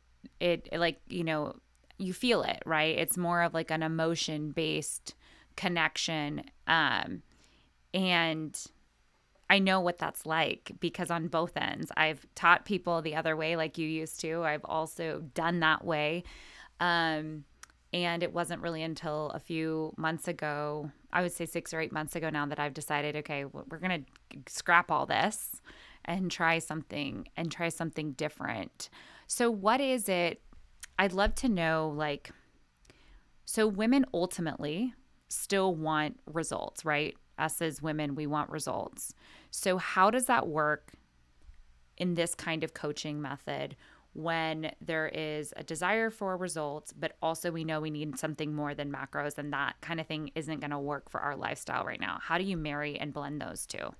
it 0.40 0.68
like 0.72 1.00
you 1.08 1.22
know 1.22 1.54
you 1.98 2.12
feel 2.12 2.42
it 2.42 2.60
right 2.66 2.98
it's 2.98 3.16
more 3.16 3.42
of 3.42 3.54
like 3.54 3.70
an 3.70 3.80
emotion 3.80 4.50
based 4.50 5.14
connection 5.54 6.42
um 6.66 7.22
and 7.94 8.66
I 9.48 9.58
know 9.58 9.80
what 9.80 9.98
that's 9.98 10.26
like 10.26 10.72
because 10.80 11.10
on 11.10 11.28
both 11.28 11.56
ends, 11.56 11.92
I've 11.96 12.26
taught 12.34 12.64
people 12.64 13.00
the 13.00 13.14
other 13.14 13.36
way 13.36 13.56
like 13.56 13.78
you 13.78 13.86
used 13.86 14.20
to. 14.20 14.42
I've 14.42 14.64
also 14.64 15.22
done 15.34 15.60
that 15.60 15.84
way. 15.84 16.24
Um, 16.80 17.44
and 17.92 18.22
it 18.22 18.32
wasn't 18.32 18.62
really 18.62 18.82
until 18.82 19.30
a 19.30 19.38
few 19.38 19.92
months 19.96 20.28
ago, 20.28 20.90
I 21.12 21.22
would 21.22 21.32
say 21.32 21.46
six 21.46 21.72
or 21.72 21.80
eight 21.80 21.92
months 21.92 22.16
ago 22.16 22.30
now, 22.30 22.46
that 22.46 22.58
I've 22.58 22.74
decided, 22.74 23.16
okay, 23.16 23.44
we're 23.44 23.78
going 23.78 24.04
to 24.04 24.52
scrap 24.52 24.90
all 24.90 25.06
this 25.06 25.60
and 26.04 26.30
try 26.30 26.58
something 26.58 27.28
and 27.36 27.50
try 27.50 27.68
something 27.68 28.12
different. 28.12 28.88
So, 29.26 29.50
what 29.50 29.80
is 29.80 30.08
it? 30.08 30.40
I'd 30.98 31.12
love 31.12 31.34
to 31.36 31.48
know, 31.48 31.92
like, 31.94 32.30
so 33.44 33.66
women 33.66 34.04
ultimately 34.14 34.94
still 35.28 35.74
want 35.74 36.18
results, 36.26 36.84
right? 36.84 37.16
Us 37.38 37.60
as 37.60 37.82
women, 37.82 38.14
we 38.14 38.26
want 38.26 38.50
results. 38.50 39.12
So, 39.50 39.78
how 39.78 40.10
does 40.10 40.26
that 40.26 40.48
work 40.48 40.92
in 41.96 42.14
this 42.14 42.34
kind 42.34 42.64
of 42.64 42.74
coaching 42.74 43.20
method? 43.20 43.76
When 44.16 44.72
there 44.80 45.08
is 45.08 45.52
a 45.58 45.62
desire 45.62 46.08
for 46.08 46.38
results, 46.38 46.90
but 46.90 47.12
also 47.20 47.50
we 47.50 47.64
know 47.64 47.80
we 47.80 47.90
need 47.90 48.18
something 48.18 48.54
more 48.54 48.74
than 48.74 48.90
macros, 48.90 49.36
and 49.36 49.52
that 49.52 49.74
kind 49.82 50.00
of 50.00 50.06
thing 50.06 50.30
isn't 50.34 50.60
going 50.60 50.70
to 50.70 50.78
work 50.78 51.10
for 51.10 51.20
our 51.20 51.36
lifestyle 51.36 51.84
right 51.84 52.00
now. 52.00 52.18
How 52.22 52.38
do 52.38 52.44
you 52.44 52.56
marry 52.56 52.98
and 52.98 53.12
blend 53.12 53.42
those 53.42 53.66
two? 53.66 53.94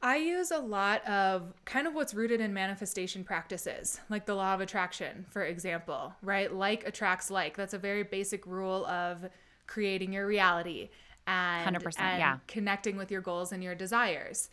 I 0.00 0.18
use 0.18 0.52
a 0.52 0.60
lot 0.60 1.04
of 1.08 1.52
kind 1.64 1.88
of 1.88 1.94
what's 1.94 2.14
rooted 2.14 2.40
in 2.40 2.54
manifestation 2.54 3.24
practices, 3.24 4.00
like 4.08 4.26
the 4.26 4.34
law 4.34 4.54
of 4.54 4.60
attraction, 4.60 5.26
for 5.28 5.42
example, 5.42 6.14
right? 6.22 6.54
Like 6.54 6.86
attracts 6.86 7.32
like. 7.32 7.56
That's 7.56 7.74
a 7.74 7.78
very 7.78 8.04
basic 8.04 8.46
rule 8.46 8.86
of 8.86 9.28
creating 9.66 10.12
your 10.12 10.28
reality 10.28 10.90
and, 11.26 11.76
100%, 11.76 11.98
and 11.98 12.18
yeah. 12.20 12.38
connecting 12.46 12.96
with 12.96 13.10
your 13.10 13.22
goals 13.22 13.50
and 13.50 13.60
your 13.60 13.74
desires. 13.74 14.50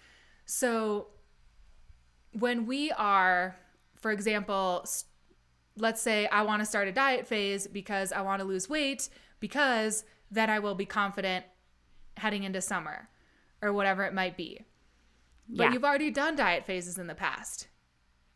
So 0.48 1.10
when 2.40 2.66
we 2.66 2.92
are, 2.92 3.56
for 4.00 4.12
example, 4.12 4.86
let's 5.78 6.02
say 6.02 6.28
I 6.28 6.44
want 6.44 6.62
to 6.62 6.66
start 6.66 6.88
a 6.88 6.92
diet 6.92 7.28
phase 7.28 7.68
because 7.68 8.12
I 8.12 8.22
want 8.22 8.42
to 8.42 8.48
lose 8.48 8.70
weight, 8.70 9.10
because 9.40 10.04
then 10.32 10.50
I 10.50 10.60
will 10.60 10.76
be 10.76 10.86
confident 10.86 11.46
heading 12.18 12.44
into 12.44 12.62
summer 12.62 13.10
or 13.62 13.74
whatever 13.74 14.04
it 14.04 14.14
might 14.14 14.38
be. 14.38 14.66
But 15.48 15.66
yeah. 15.66 15.74
you've 15.74 15.86
already 15.86 16.12
done 16.12 16.36
diet 16.36 16.66
phases 16.66 16.98
in 16.98 17.08
the 17.08 17.16
past. 17.16 17.68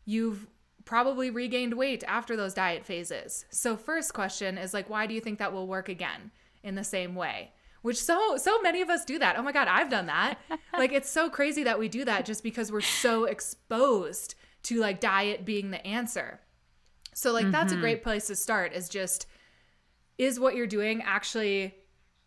You've 0.04 0.46
probably 0.84 1.30
regained 1.30 1.74
weight 1.74 2.04
after 2.06 2.36
those 2.36 2.54
diet 2.54 2.84
phases. 2.84 3.44
So 3.50 3.76
first 3.76 4.14
question 4.14 4.58
is 4.58 4.72
like 4.74 4.88
why 4.88 5.06
do 5.06 5.14
you 5.14 5.20
think 5.20 5.38
that 5.38 5.52
will 5.52 5.66
work 5.66 5.88
again 5.88 6.30
in 6.62 6.74
the 6.74 6.84
same 6.84 7.14
way? 7.14 7.52
Which 7.82 8.02
so 8.02 8.36
so 8.36 8.60
many 8.60 8.82
of 8.82 8.90
us 8.90 9.04
do 9.04 9.18
that. 9.18 9.36
Oh 9.38 9.42
my 9.42 9.52
god, 9.52 9.68
I've 9.68 9.90
done 9.90 10.06
that. 10.06 10.38
like 10.76 10.92
it's 10.92 11.10
so 11.10 11.30
crazy 11.30 11.64
that 11.64 11.78
we 11.78 11.88
do 11.88 12.04
that 12.04 12.24
just 12.24 12.42
because 12.42 12.70
we're 12.70 12.80
so 12.80 13.24
exposed 13.24 14.34
to 14.64 14.78
like 14.80 15.00
diet 15.00 15.44
being 15.44 15.70
the 15.70 15.84
answer. 15.86 16.40
So 17.14 17.32
like 17.32 17.44
mm-hmm. 17.44 17.52
that's 17.52 17.72
a 17.72 17.76
mm-hmm. 17.76 17.82
great 17.82 18.02
place 18.02 18.26
to 18.28 18.36
start 18.36 18.72
is 18.72 18.88
just 18.88 19.26
is 20.18 20.38
what 20.38 20.54
you're 20.54 20.66
doing 20.66 21.02
actually 21.02 21.74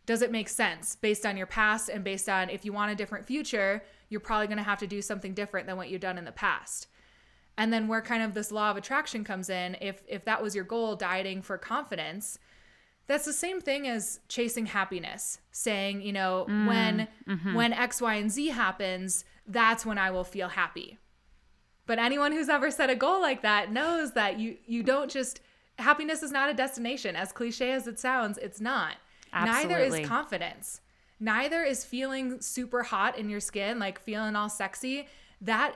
does 0.05 0.21
it 0.21 0.31
make 0.31 0.49
sense 0.49 0.95
based 0.95 1.25
on 1.25 1.37
your 1.37 1.47
past 1.47 1.89
and 1.89 2.03
based 2.03 2.27
on 2.27 2.49
if 2.49 2.65
you 2.65 2.73
want 2.73 2.91
a 2.91 2.95
different 2.95 3.25
future, 3.25 3.83
you're 4.09 4.19
probably 4.19 4.47
going 4.47 4.57
to 4.57 4.63
have 4.63 4.79
to 4.79 4.87
do 4.87 5.01
something 5.01 5.33
different 5.33 5.67
than 5.67 5.77
what 5.77 5.89
you've 5.89 6.01
done 6.01 6.17
in 6.17 6.25
the 6.25 6.31
past. 6.31 6.87
And 7.57 7.71
then 7.71 7.87
where 7.87 8.01
kind 8.01 8.23
of 8.23 8.33
this 8.33 8.51
law 8.51 8.71
of 8.71 8.77
attraction 8.77 9.23
comes 9.23 9.49
in, 9.49 9.77
if 9.79 10.03
if 10.07 10.25
that 10.25 10.41
was 10.41 10.55
your 10.55 10.63
goal 10.63 10.95
dieting 10.95 11.41
for 11.41 11.57
confidence, 11.57 12.39
that's 13.07 13.25
the 13.25 13.33
same 13.33 13.59
thing 13.59 13.87
as 13.87 14.19
chasing 14.29 14.67
happiness 14.67 15.39
saying 15.51 16.01
you 16.01 16.13
know 16.13 16.45
mm, 16.49 16.67
when 16.67 17.07
mm-hmm. 17.27 17.53
when 17.53 17.73
x 17.73 18.01
y 18.01 18.15
and 18.15 18.31
z 18.31 18.47
happens 18.47 19.25
that's 19.47 19.85
when 19.85 19.97
i 19.97 20.09
will 20.09 20.23
feel 20.23 20.49
happy. 20.49 20.97
But 21.85 21.99
anyone 21.99 22.31
who's 22.31 22.49
ever 22.49 22.71
set 22.71 22.89
a 22.89 22.95
goal 22.95 23.21
like 23.21 23.41
that 23.41 23.71
knows 23.71 24.13
that 24.13 24.39
you 24.39 24.57
you 24.65 24.83
don't 24.83 25.11
just 25.11 25.41
happiness 25.77 26.23
is 26.23 26.31
not 26.31 26.49
a 26.49 26.53
destination. 26.53 27.15
As 27.15 27.31
cliche 27.31 27.71
as 27.71 27.87
it 27.87 27.99
sounds 27.99 28.37
it's 28.37 28.61
not. 28.61 28.95
Absolutely. 29.33 29.75
neither 29.75 29.97
is 29.97 30.07
confidence. 30.07 30.81
Neither 31.19 31.63
is 31.63 31.83
feeling 31.83 32.39
super 32.41 32.83
hot 32.83 33.17
in 33.17 33.29
your 33.29 33.39
skin 33.39 33.79
like 33.79 33.99
feeling 33.99 34.35
all 34.35 34.49
sexy. 34.49 35.07
That 35.41 35.75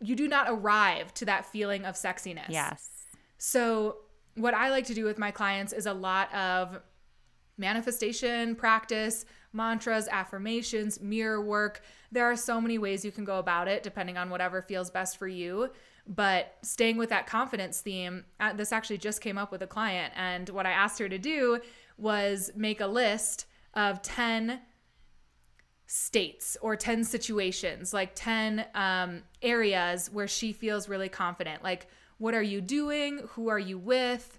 you 0.00 0.14
do 0.14 0.28
not 0.28 0.46
arrive 0.48 1.12
to 1.14 1.24
that 1.24 1.46
feeling 1.46 1.84
of 1.84 1.96
sexiness. 1.96 2.48
Yes. 2.48 2.88
So 3.38 3.96
what 4.38 4.54
I 4.54 4.70
like 4.70 4.86
to 4.86 4.94
do 4.94 5.04
with 5.04 5.18
my 5.18 5.30
clients 5.30 5.72
is 5.72 5.86
a 5.86 5.92
lot 5.92 6.32
of 6.34 6.80
manifestation 7.58 8.54
practice, 8.54 9.24
mantras, 9.52 10.08
affirmations, 10.08 11.00
mirror 11.00 11.40
work. 11.42 11.82
There 12.12 12.24
are 12.24 12.36
so 12.36 12.60
many 12.60 12.78
ways 12.78 13.04
you 13.04 13.12
can 13.12 13.24
go 13.24 13.38
about 13.38 13.68
it 13.68 13.82
depending 13.82 14.16
on 14.16 14.30
whatever 14.30 14.62
feels 14.62 14.90
best 14.90 15.18
for 15.18 15.28
you. 15.28 15.70
But 16.06 16.56
staying 16.62 16.96
with 16.96 17.10
that 17.10 17.26
confidence 17.26 17.80
theme, 17.80 18.24
uh, 18.40 18.54
this 18.54 18.72
actually 18.72 18.98
just 18.98 19.20
came 19.20 19.36
up 19.36 19.52
with 19.52 19.62
a 19.62 19.66
client. 19.66 20.14
And 20.16 20.48
what 20.48 20.64
I 20.64 20.70
asked 20.70 20.98
her 21.00 21.08
to 21.08 21.18
do 21.18 21.60
was 21.98 22.50
make 22.56 22.80
a 22.80 22.86
list 22.86 23.44
of 23.74 24.00
10 24.00 24.60
states 25.86 26.56
or 26.62 26.76
10 26.76 27.04
situations, 27.04 27.92
like 27.92 28.14
10 28.14 28.64
um, 28.74 29.22
areas 29.42 30.10
where 30.10 30.28
she 30.28 30.52
feels 30.52 30.88
really 30.88 31.08
confident. 31.08 31.62
Like, 31.62 31.88
what 32.18 32.34
are 32.34 32.42
you 32.42 32.60
doing? 32.60 33.22
Who 33.30 33.48
are 33.48 33.58
you 33.58 33.78
with? 33.78 34.38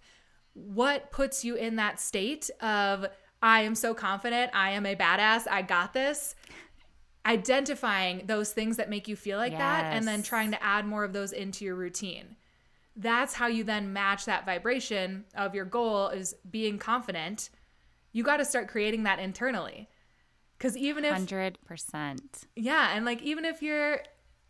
What 0.54 1.12
puts 1.12 1.44
you 1.44 1.56
in 1.56 1.78
that 1.78 2.00
state 2.00 2.50
of, 2.62 3.08
I 3.42 3.62
am 3.62 3.76
so 3.76 3.94
confident. 3.94 4.52
I 4.54 4.72
am 4.72 4.86
a 4.86 4.96
badass. 4.96 5.48
I 5.50 5.62
got 5.62 5.94
this. 5.94 6.36
Identifying 7.26 8.24
those 8.26 8.52
things 8.52 8.78
that 8.78 8.89
make 8.89 9.08
you 9.08 9.15
feel 9.15 9.38
like 9.38 9.54
yes. 9.54 9.60
that 9.60 9.94
and 9.94 10.08
then 10.08 10.24
trying 10.24 10.52
to 10.52 10.63
add 10.63 10.86
more 10.86 11.04
of 11.04 11.13
those 11.13 11.32
into 11.32 11.63
your 11.65 11.76
routine. 11.76 12.36
That's 12.96 13.34
how 13.34 13.48
you 13.48 13.63
then 13.63 13.94
match 13.94 14.26
that 14.26 14.46
vibration 14.46 15.26
of 15.34 15.56
your 15.56 15.65
goal 15.65 16.10
is 16.10 16.36
being 16.50 16.78
confident. 16.78 17.50
You 18.12 18.24
got 18.24 18.38
to 18.38 18.46
start 18.46 18.68
creating 18.68 19.04
that 19.04 19.20
internally. 19.20 19.88
Cuz 20.60 20.76
even 20.76 21.06
if 21.06 21.13
100%. 21.13 22.20
Yeah, 22.58 22.94
and 22.94 23.06
like 23.06 23.22
even 23.22 23.46
if 23.46 23.62
you're 23.62 24.02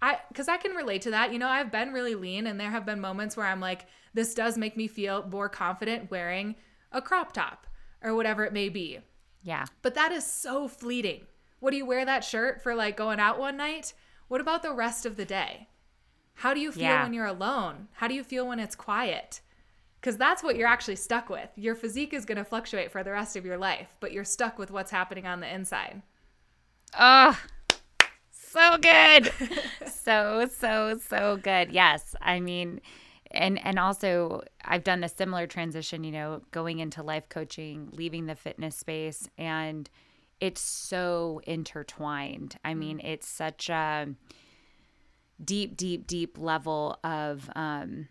I 0.01 0.19
cuz 0.33 0.47
I 0.47 0.57
can 0.57 0.71
relate 0.73 1.01
to 1.03 1.11
that. 1.11 1.33
You 1.33 1.39
know, 1.39 1.47
I've 1.49 1.71
been 1.71 1.91
really 1.93 2.15
lean 2.15 2.47
and 2.47 2.59
there 2.59 2.71
have 2.71 2.85
been 2.85 2.99
moments 2.99 3.35
where 3.35 3.45
I'm 3.47 3.59
like 3.59 3.85
this 4.13 4.33
does 4.33 4.57
make 4.57 4.75
me 4.75 4.87
feel 4.87 5.27
more 5.27 5.49
confident 5.49 6.09
wearing 6.09 6.55
a 6.91 7.01
crop 7.01 7.31
top 7.33 7.67
or 8.01 8.15
whatever 8.15 8.43
it 8.45 8.53
may 8.53 8.69
be. 8.69 8.99
Yeah. 9.43 9.65
But 9.81 9.95
that 9.95 10.11
is 10.11 10.25
so 10.25 10.67
fleeting. 10.67 11.27
What 11.59 11.71
do 11.71 11.77
you 11.77 11.85
wear 11.85 12.05
that 12.05 12.23
shirt 12.23 12.61
for 12.61 12.73
like 12.75 12.97
going 12.97 13.19
out 13.19 13.39
one 13.39 13.57
night? 13.57 13.93
What 14.27 14.41
about 14.41 14.63
the 14.63 14.73
rest 14.73 15.05
of 15.05 15.15
the 15.17 15.25
day? 15.25 15.67
How 16.35 16.53
do 16.53 16.59
you 16.59 16.71
feel 16.71 16.83
Yeah. 16.83 17.03
when 17.03 17.13
you're 17.13 17.25
alone? 17.25 17.89
How 17.93 18.07
do 18.07 18.13
you 18.13 18.23
feel 18.23 18.47
when 18.47 18.59
it's 18.59 18.75
quiet? 18.75 19.41
Because 19.99 20.15
that's 20.17 20.41
what 20.41 20.55
you're 20.55 20.67
actually 20.67 20.95
stuck 20.95 21.29
with. 21.29 21.49
Your 21.57 21.75
physique 21.75 22.13
is 22.13 22.23
going 22.25 22.37
to 22.37 22.45
fluctuate 22.45 22.89
for 22.91 23.03
the 23.03 23.11
rest 23.11 23.35
of 23.35 23.45
your 23.45 23.57
life, 23.57 23.95
but 23.99 24.13
you're 24.13 24.23
stuck 24.23 24.57
with 24.57 24.71
what's 24.71 24.91
happening 24.91 25.27
on 25.27 25.41
the 25.41 25.53
inside. 25.53 26.01
Oh, 26.97 27.37
so 28.51 28.77
good. 28.77 29.31
so, 29.91 30.47
so, 30.57 30.99
so 31.07 31.37
good. 31.37 31.71
Yes. 31.71 32.15
I 32.21 32.39
mean, 32.39 32.81
and 33.31 33.63
and 33.63 33.77
also 33.77 34.41
I've 34.65 34.83
done 34.83 35.03
a 35.03 35.09
similar 35.09 35.47
transition, 35.47 36.03
you 36.03 36.11
know, 36.11 36.41
going 36.51 36.79
into 36.79 37.03
life 37.03 37.29
coaching, 37.29 37.89
leaving 37.91 38.25
the 38.25 38.35
fitness 38.35 38.75
space 38.75 39.29
and 39.37 39.89
it's 40.39 40.61
so 40.61 41.41
intertwined. 41.45 42.57
I 42.63 42.73
mean, 42.73 43.01
it's 43.01 43.27
such 43.27 43.69
a 43.69 44.07
deep, 45.43 45.75
deep, 45.75 46.07
deep 46.07 46.37
level 46.37 46.97
of 47.03 47.49
um 47.55 48.07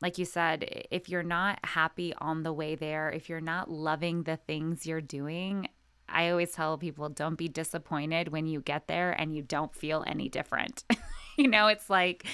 like 0.00 0.18
you 0.18 0.24
said, 0.24 0.86
if 0.90 1.08
you're 1.08 1.22
not 1.22 1.60
happy 1.64 2.12
on 2.18 2.42
the 2.42 2.52
way 2.52 2.74
there, 2.74 3.08
if 3.10 3.28
you're 3.28 3.40
not 3.40 3.70
loving 3.70 4.24
the 4.24 4.36
things 4.36 4.84
you're 4.84 5.00
doing, 5.00 5.68
I 6.12 6.30
always 6.30 6.52
tell 6.52 6.78
people 6.78 7.08
don't 7.08 7.36
be 7.36 7.48
disappointed 7.48 8.28
when 8.28 8.46
you 8.46 8.60
get 8.60 8.86
there 8.86 9.12
and 9.12 9.34
you 9.34 9.42
don't 9.42 9.74
feel 9.74 10.04
any 10.06 10.28
different. 10.28 10.84
you 11.36 11.48
know, 11.48 11.68
it's 11.68 11.88
like 11.88 12.26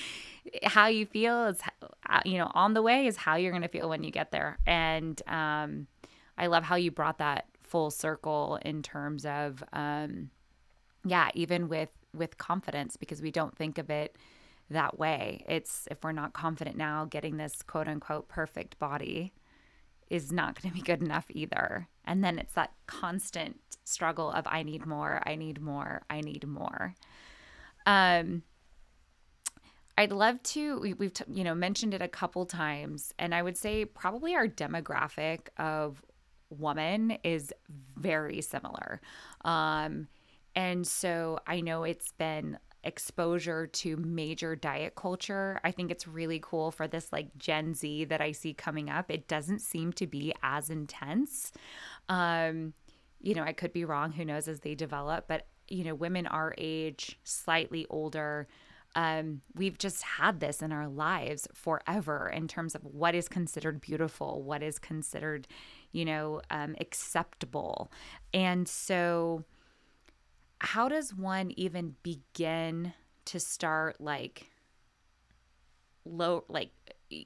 how 0.64 0.86
you 0.86 1.06
feel 1.06 1.46
is, 1.46 1.60
uh, 2.08 2.20
you 2.24 2.38
know, 2.38 2.50
on 2.54 2.74
the 2.74 2.82
way 2.82 3.06
is 3.06 3.16
how 3.16 3.36
you're 3.36 3.52
going 3.52 3.62
to 3.62 3.68
feel 3.68 3.88
when 3.88 4.02
you 4.02 4.10
get 4.10 4.30
there. 4.30 4.58
And 4.66 5.20
um, 5.26 5.86
I 6.36 6.46
love 6.46 6.64
how 6.64 6.76
you 6.76 6.90
brought 6.90 7.18
that 7.18 7.46
full 7.62 7.90
circle 7.90 8.58
in 8.62 8.82
terms 8.82 9.24
of, 9.26 9.62
um, 9.72 10.30
yeah, 11.04 11.30
even 11.34 11.68
with 11.68 11.90
with 12.14 12.38
confidence 12.38 12.96
because 12.96 13.20
we 13.20 13.30
don't 13.30 13.56
think 13.56 13.78
of 13.78 13.90
it 13.90 14.16
that 14.70 14.98
way. 14.98 15.44
It's 15.48 15.86
if 15.90 16.02
we're 16.02 16.12
not 16.12 16.32
confident 16.32 16.76
now, 16.76 17.04
getting 17.04 17.36
this 17.36 17.62
quote 17.62 17.88
unquote 17.88 18.28
perfect 18.28 18.78
body 18.78 19.32
is 20.10 20.32
not 20.32 20.60
going 20.60 20.72
to 20.72 20.74
be 20.74 20.82
good 20.82 21.02
enough 21.02 21.26
either. 21.30 21.88
And 22.08 22.24
then 22.24 22.38
it's 22.38 22.54
that 22.54 22.72
constant 22.86 23.60
struggle 23.84 24.32
of 24.32 24.46
I 24.48 24.62
need 24.64 24.86
more, 24.86 25.22
I 25.24 25.36
need 25.36 25.60
more, 25.60 26.02
I 26.10 26.22
need 26.22 26.46
more. 26.46 26.94
Um 27.86 28.42
I'd 29.96 30.12
love 30.12 30.42
to 30.44 30.80
we, 30.80 30.94
we've 30.94 31.12
t- 31.12 31.24
you 31.28 31.44
know 31.44 31.54
mentioned 31.54 31.92
it 31.92 32.02
a 32.02 32.08
couple 32.08 32.46
times 32.46 33.12
and 33.18 33.34
I 33.34 33.42
would 33.42 33.56
say 33.56 33.84
probably 33.84 34.34
our 34.34 34.48
demographic 34.48 35.48
of 35.58 36.02
woman 36.50 37.18
is 37.22 37.52
very 37.96 38.40
similar. 38.40 39.00
Um 39.44 40.08
and 40.56 40.86
so 40.86 41.38
I 41.46 41.60
know 41.60 41.84
it's 41.84 42.12
been 42.12 42.58
exposure 42.84 43.66
to 43.66 43.96
major 43.96 44.54
diet 44.54 44.94
culture. 44.94 45.60
I 45.64 45.70
think 45.70 45.90
it's 45.90 46.06
really 46.06 46.40
cool 46.42 46.70
for 46.70 46.86
this 46.86 47.12
like 47.12 47.36
Gen 47.36 47.74
Z 47.74 48.04
that 48.06 48.20
I 48.20 48.32
see 48.32 48.54
coming 48.54 48.88
up. 48.88 49.10
It 49.10 49.28
doesn't 49.28 49.60
seem 49.60 49.92
to 49.94 50.06
be 50.06 50.32
as 50.42 50.70
intense. 50.70 51.52
Um, 52.08 52.72
you 53.20 53.34
know, 53.34 53.42
I 53.42 53.52
could 53.52 53.72
be 53.72 53.84
wrong, 53.84 54.12
who 54.12 54.24
knows 54.24 54.48
as 54.48 54.60
they 54.60 54.74
develop, 54.74 55.26
but 55.28 55.46
you 55.68 55.84
know, 55.84 55.94
women 55.94 56.26
our 56.26 56.54
age, 56.56 57.18
slightly 57.24 57.86
older, 57.90 58.48
um, 58.94 59.42
we've 59.54 59.78
just 59.78 60.02
had 60.02 60.40
this 60.40 60.62
in 60.62 60.72
our 60.72 60.88
lives 60.88 61.46
forever 61.52 62.30
in 62.34 62.48
terms 62.48 62.74
of 62.74 62.82
what 62.84 63.14
is 63.14 63.28
considered 63.28 63.80
beautiful, 63.80 64.42
what 64.42 64.62
is 64.62 64.78
considered, 64.78 65.46
you 65.92 66.04
know, 66.04 66.40
um, 66.50 66.74
acceptable. 66.80 67.92
And 68.32 68.66
so, 68.66 69.44
how 70.60 70.88
does 70.88 71.14
one 71.14 71.52
even 71.56 71.94
begin 72.02 72.92
to 73.26 73.38
start 73.38 74.00
like 74.00 74.46
low 76.04 76.44
like 76.48 76.70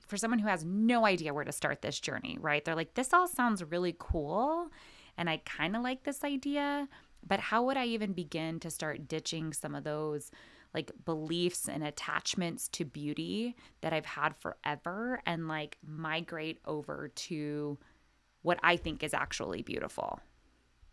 for 0.07 0.17
someone 0.17 0.39
who 0.39 0.49
has 0.49 0.65
no 0.65 1.07
idea 1.07 1.35
where 1.35 1.45
to 1.45 1.53
start 1.53 1.83
this 1.83 1.99
journey 1.99 2.37
right? 2.41 2.65
They're 2.65 2.75
like 2.75 2.95
this 2.95 3.13
all 3.13 3.27
sounds 3.27 3.63
really 3.63 3.97
cool 3.99 4.71
and 5.17 5.29
i 5.29 5.39
kind 5.39 5.77
of 5.77 5.83
like 5.83 6.05
this 6.05 6.25
idea 6.25 6.89
but 7.27 7.41
how 7.41 7.63
would 7.63 7.77
i 7.77 7.85
even 7.85 8.13
begin 8.13 8.61
to 8.61 8.71
start 8.71 9.09
ditching 9.09 9.53
some 9.53 9.75
of 9.75 9.85
those 9.85 10.31
like 10.75 10.91
beliefs 11.05 11.69
and 11.69 11.85
attachments 11.85 12.69
to 12.69 12.85
beauty 12.85 13.57
that 13.81 13.93
i've 13.93 14.07
had 14.07 14.35
forever 14.37 15.21
and 15.27 15.49
like 15.49 15.77
migrate 15.87 16.59
over 16.67 17.11
to 17.15 17.79
what 18.43 18.59
i 18.63 18.77
think 18.77 19.03
is 19.03 19.15
actually 19.15 19.63
beautiful? 19.63 20.21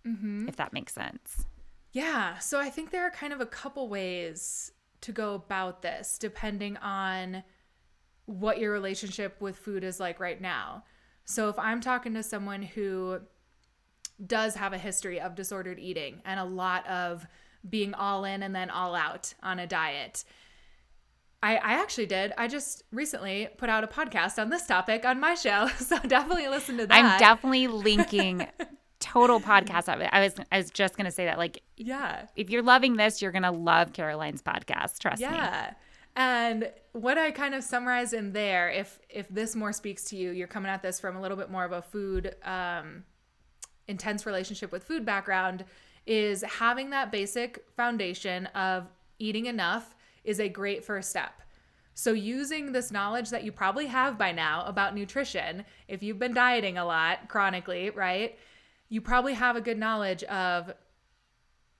Mm-hmm. 0.07 0.47
if 0.47 0.55
that 0.55 0.71
makes 0.71 0.93
sense 0.93 1.45
Yeah. 1.91 2.37
So 2.39 2.59
I 2.59 2.69
think 2.69 2.91
there 2.91 3.05
are 3.05 3.11
kind 3.11 3.33
of 3.33 3.41
a 3.41 3.45
couple 3.45 3.89
ways 3.89 4.71
to 5.01 5.11
go 5.11 5.33
about 5.33 5.81
this, 5.81 6.17
depending 6.17 6.77
on 6.77 7.43
what 8.25 8.59
your 8.59 8.71
relationship 8.71 9.39
with 9.41 9.57
food 9.57 9.83
is 9.83 9.99
like 9.99 10.19
right 10.19 10.39
now. 10.39 10.83
So 11.25 11.49
if 11.49 11.57
I'm 11.57 11.81
talking 11.81 12.13
to 12.13 12.23
someone 12.23 12.61
who 12.61 13.19
does 14.25 14.55
have 14.55 14.73
a 14.73 14.77
history 14.77 15.19
of 15.19 15.35
disordered 15.35 15.79
eating 15.79 16.21
and 16.25 16.39
a 16.39 16.43
lot 16.43 16.87
of 16.87 17.25
being 17.67 17.93
all 17.93 18.25
in 18.25 18.43
and 18.43 18.55
then 18.55 18.69
all 18.69 18.93
out 18.93 19.33
on 19.41 19.59
a 19.59 19.67
diet, 19.67 20.23
I, 21.41 21.55
I 21.55 21.73
actually 21.81 22.05
did. 22.05 22.33
I 22.37 22.47
just 22.47 22.83
recently 22.91 23.47
put 23.57 23.69
out 23.69 23.83
a 23.83 23.87
podcast 23.87 24.37
on 24.39 24.49
this 24.49 24.67
topic 24.67 25.05
on 25.05 25.19
my 25.19 25.35
show. 25.35 25.69
So 25.77 25.97
definitely 25.99 26.47
listen 26.49 26.77
to 26.77 26.87
that. 26.87 27.03
I'm 27.03 27.19
definitely 27.19 27.67
linking 27.67 28.45
total 28.99 29.39
podcast. 29.51 29.89
I 29.89 30.21
was 30.21 30.35
I 30.51 30.57
was 30.57 30.71
just 30.71 30.97
gonna 30.97 31.11
say 31.11 31.25
that 31.25 31.37
like 31.37 31.61
yeah. 31.77 32.25
if 32.35 32.49
you're 32.49 32.63
loving 32.63 32.95
this, 32.95 33.21
you're 33.21 33.31
gonna 33.31 33.51
love 33.51 33.93
Caroline's 33.93 34.41
podcast. 34.41 34.99
Trust 34.99 35.21
me. 35.21 35.27
Yeah. 35.27 35.73
And 36.15 36.71
what 36.91 37.17
I 37.17 37.31
kind 37.31 37.53
of 37.55 37.63
summarize 37.63 38.13
in 38.13 38.33
there, 38.33 38.69
if 38.69 38.99
if 39.09 39.29
this 39.29 39.55
more 39.55 39.71
speaks 39.71 40.03
to 40.05 40.17
you, 40.17 40.31
you're 40.31 40.47
coming 40.47 40.69
at 40.69 40.81
this 40.81 40.99
from 40.99 41.15
a 41.15 41.21
little 41.21 41.37
bit 41.37 41.49
more 41.49 41.63
of 41.63 41.71
a 41.71 41.81
food 41.81 42.35
um, 42.43 43.03
intense 43.87 44.25
relationship 44.25 44.71
with 44.71 44.83
food 44.83 45.05
background, 45.05 45.65
is 46.05 46.41
having 46.43 46.89
that 46.89 47.11
basic 47.11 47.63
foundation 47.75 48.47
of 48.47 48.87
eating 49.19 49.45
enough 49.45 49.95
is 50.23 50.39
a 50.39 50.49
great 50.49 50.83
first 50.83 51.09
step. 51.09 51.41
So 51.93 52.13
using 52.13 52.71
this 52.71 52.91
knowledge 52.91 53.29
that 53.29 53.43
you 53.43 53.51
probably 53.51 53.87
have 53.87 54.17
by 54.17 54.31
now 54.31 54.63
about 54.65 54.95
nutrition, 54.95 55.65
if 55.87 56.01
you've 56.01 56.19
been 56.19 56.33
dieting 56.33 56.77
a 56.77 56.85
lot 56.85 57.27
chronically, 57.27 57.89
right? 57.89 58.37
You 58.89 59.01
probably 59.01 59.35
have 59.35 59.55
a 59.55 59.61
good 59.61 59.77
knowledge 59.77 60.23
of 60.25 60.73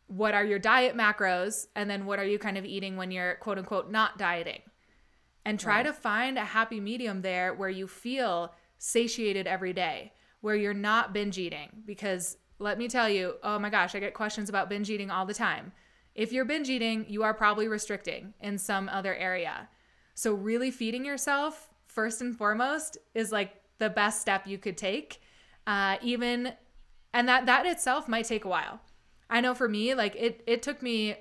what 0.08 0.34
are 0.34 0.44
your 0.46 0.60
diet 0.60 0.96
macros 0.96 1.68
and 1.76 1.90
then 1.90 2.06
what 2.06 2.20
are 2.20 2.26
you 2.26 2.40
kind 2.40 2.58
of 2.58 2.66
eating 2.66 2.98
when 2.98 3.12
you're 3.12 3.36
quote 3.36 3.58
unquote 3.58 3.92
not 3.92 4.18
dieting. 4.18 4.62
And 5.46 5.60
try 5.60 5.78
Right. 5.78 5.86
to 5.88 5.94
find 5.94 6.38
a 6.38 6.46
happy 6.46 6.80
medium 6.80 7.22
there 7.22 7.54
where 7.54 7.70
you 7.70 7.88
feel 7.88 8.54
satiated 8.78 9.48
every 9.48 9.74
day 9.74 10.14
where 10.42 10.56
you're 10.56 10.74
not 10.74 11.14
binge 11.14 11.38
eating. 11.38 11.70
Because 11.86 12.38
let 12.60 12.78
me 12.78 12.88
tell 12.88 13.10
you 13.10 13.36
oh 13.44 13.58
my 13.60 13.70
gosh 13.70 13.96
i 13.96 14.00
get 14.00 14.14
questions 14.14 14.50
about 14.50 14.70
binge 14.70 14.90
eating 14.90 15.10
all 15.12 15.26
the 15.26 15.34
time. 15.34 15.72
If 16.16 16.32
you're 16.32 16.46
binge 16.46 16.70
eating 16.70 17.06
you 17.08 17.24
are 17.24 17.34
probably 17.34 17.68
restricting 17.68 18.34
in 18.42 18.58
some 18.58 18.90
other 18.90 19.16
area. 19.16 19.70
So 20.16 20.34
really 20.34 20.72
feeding 20.72 21.06
yourself 21.06 21.70
first 21.88 22.22
and 22.22 22.36
foremost 22.38 22.98
is 23.14 23.32
like 23.32 23.56
the 23.78 23.90
best 23.90 24.22
step 24.22 24.46
you 24.46 24.58
could 24.58 24.78
take. 24.78 25.22
Uh, 25.66 25.98
even 26.02 26.54
and 27.14 27.28
that 27.28 27.46
that 27.46 27.66
itself 27.66 28.08
might 28.08 28.26
take 28.26 28.46
a 28.46 28.50
while 28.50 28.82
I 29.30 29.42
know 29.42 29.54
for 29.54 29.70
me, 29.70 29.94
like 29.94 30.16
it 30.16 30.42
it 30.48 30.62
took 30.64 30.82
me 30.82 31.16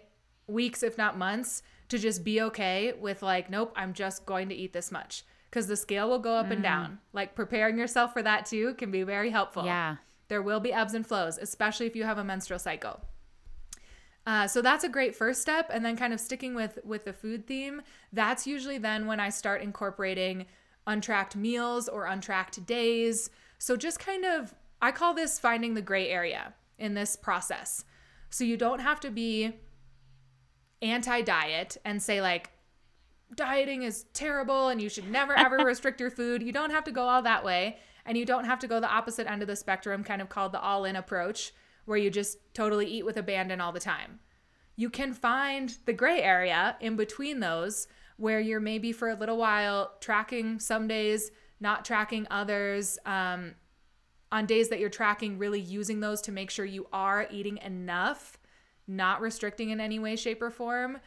weeks, 0.46 0.82
if 0.82 0.96
not 0.96 1.18
months, 1.18 1.62
to 1.90 1.98
just 1.98 2.24
be 2.24 2.40
okay 2.40 2.94
with 2.98 3.22
like, 3.22 3.50
nope, 3.50 3.72
I'm 3.76 3.92
just 3.92 4.24
going 4.24 4.48
to 4.48 4.54
eat 4.54 4.72
this 4.72 4.90
much. 4.90 5.24
Because 5.50 5.66
the 5.66 5.76
scale 5.76 6.08
will 6.08 6.18
go 6.18 6.34
up 6.34 6.50
and 6.50 6.62
down. 6.62 6.98
Like 7.12 7.34
preparing 7.34 7.78
yourself 7.78 8.12
for 8.12 8.22
that 8.22 8.46
too 8.46 8.74
can 8.74 8.90
be 8.90 9.02
very 9.02 9.30
helpful. 9.30 9.64
Yeah. 9.64 9.96
There 10.28 10.42
will 10.42 10.60
be 10.60 10.72
ebbs 10.72 10.92
and 10.92 11.06
flows, 11.06 11.38
especially 11.38 11.86
if 11.86 11.96
you 11.96 12.04
have 12.04 12.18
a 12.18 12.24
menstrual 12.24 12.58
cycle. 12.58 13.00
Uh, 14.26 14.46
so 14.46 14.60
that's 14.60 14.84
a 14.84 14.90
great 14.90 15.16
first 15.16 15.40
step, 15.40 15.70
and 15.72 15.82
then 15.84 15.96
kind 15.96 16.12
of 16.12 16.20
sticking 16.20 16.54
with 16.54 16.78
with 16.84 17.04
the 17.04 17.14
food 17.14 17.46
theme. 17.46 17.80
That's 18.12 18.46
usually 18.46 18.76
then 18.76 19.06
when 19.06 19.20
I 19.20 19.30
start 19.30 19.62
incorporating 19.62 20.46
untracked 20.86 21.34
meals 21.36 21.88
or 21.88 22.06
untracked 22.06 22.64
days. 22.66 23.30
So 23.58 23.76
just 23.76 23.98
kind 23.98 24.24
of, 24.24 24.54
I 24.80 24.92
call 24.92 25.14
this 25.14 25.38
finding 25.38 25.74
the 25.74 25.82
gray 25.82 26.08
area 26.08 26.54
in 26.78 26.94
this 26.94 27.16
process. 27.16 27.84
So 28.30 28.44
you 28.44 28.56
don't 28.56 28.80
have 28.80 29.00
to 29.00 29.10
be 29.10 29.54
anti 30.82 31.22
diet 31.22 31.76
and 31.84 32.02
say, 32.02 32.20
like, 32.20 32.50
dieting 33.34 33.82
is 33.82 34.04
terrible 34.14 34.68
and 34.68 34.80
you 34.80 34.88
should 34.88 35.10
never 35.10 35.36
ever 35.38 35.56
restrict 35.64 36.00
your 36.00 36.10
food. 36.10 36.42
You 36.42 36.52
don't 36.52 36.70
have 36.70 36.84
to 36.84 36.92
go 36.92 37.08
all 37.08 37.22
that 37.22 37.44
way. 37.44 37.78
And 38.06 38.16
you 38.16 38.24
don't 38.24 38.44
have 38.44 38.60
to 38.60 38.66
go 38.66 38.80
the 38.80 38.88
opposite 38.88 39.30
end 39.30 39.42
of 39.42 39.48
the 39.48 39.56
spectrum, 39.56 40.02
kind 40.02 40.22
of 40.22 40.30
called 40.30 40.52
the 40.52 40.60
all 40.60 40.86
in 40.86 40.96
approach, 40.96 41.52
where 41.84 41.98
you 41.98 42.08
just 42.08 42.38
totally 42.54 42.86
eat 42.86 43.04
with 43.04 43.18
abandon 43.18 43.60
all 43.60 43.72
the 43.72 43.80
time. 43.80 44.20
you 44.76 44.88
can 44.88 45.12
find 45.12 45.76
the 45.86 45.92
gray 45.92 46.22
area 46.22 46.76
in 46.80 46.94
between 46.94 47.40
those 47.40 47.88
where 48.16 48.38
you're 48.40 48.60
maybe 48.60 48.92
for 48.92 49.08
a 49.08 49.14
little 49.14 49.36
while 49.36 49.92
tracking 50.00 50.60
some 50.60 50.86
days, 50.86 51.32
not 51.60 51.84
tracking 51.84 52.26
others. 52.30 52.96
Um, 53.04 53.54
on 54.30 54.46
days 54.46 54.68
that 54.68 54.78
you're 54.78 54.90
tracking, 54.90 55.38
really 55.38 55.60
using 55.60 56.00
those 56.00 56.20
to 56.22 56.32
make 56.32 56.50
sure 56.50 56.64
you 56.64 56.86
are 56.92 57.26
eating 57.30 57.58
enough, 57.58 58.38
not 58.86 59.20
restricting 59.20 59.70
in 59.70 59.80
any 59.80 59.98
way, 59.98 60.16
shape, 60.16 60.42
or 60.42 60.50
form, 60.50 60.98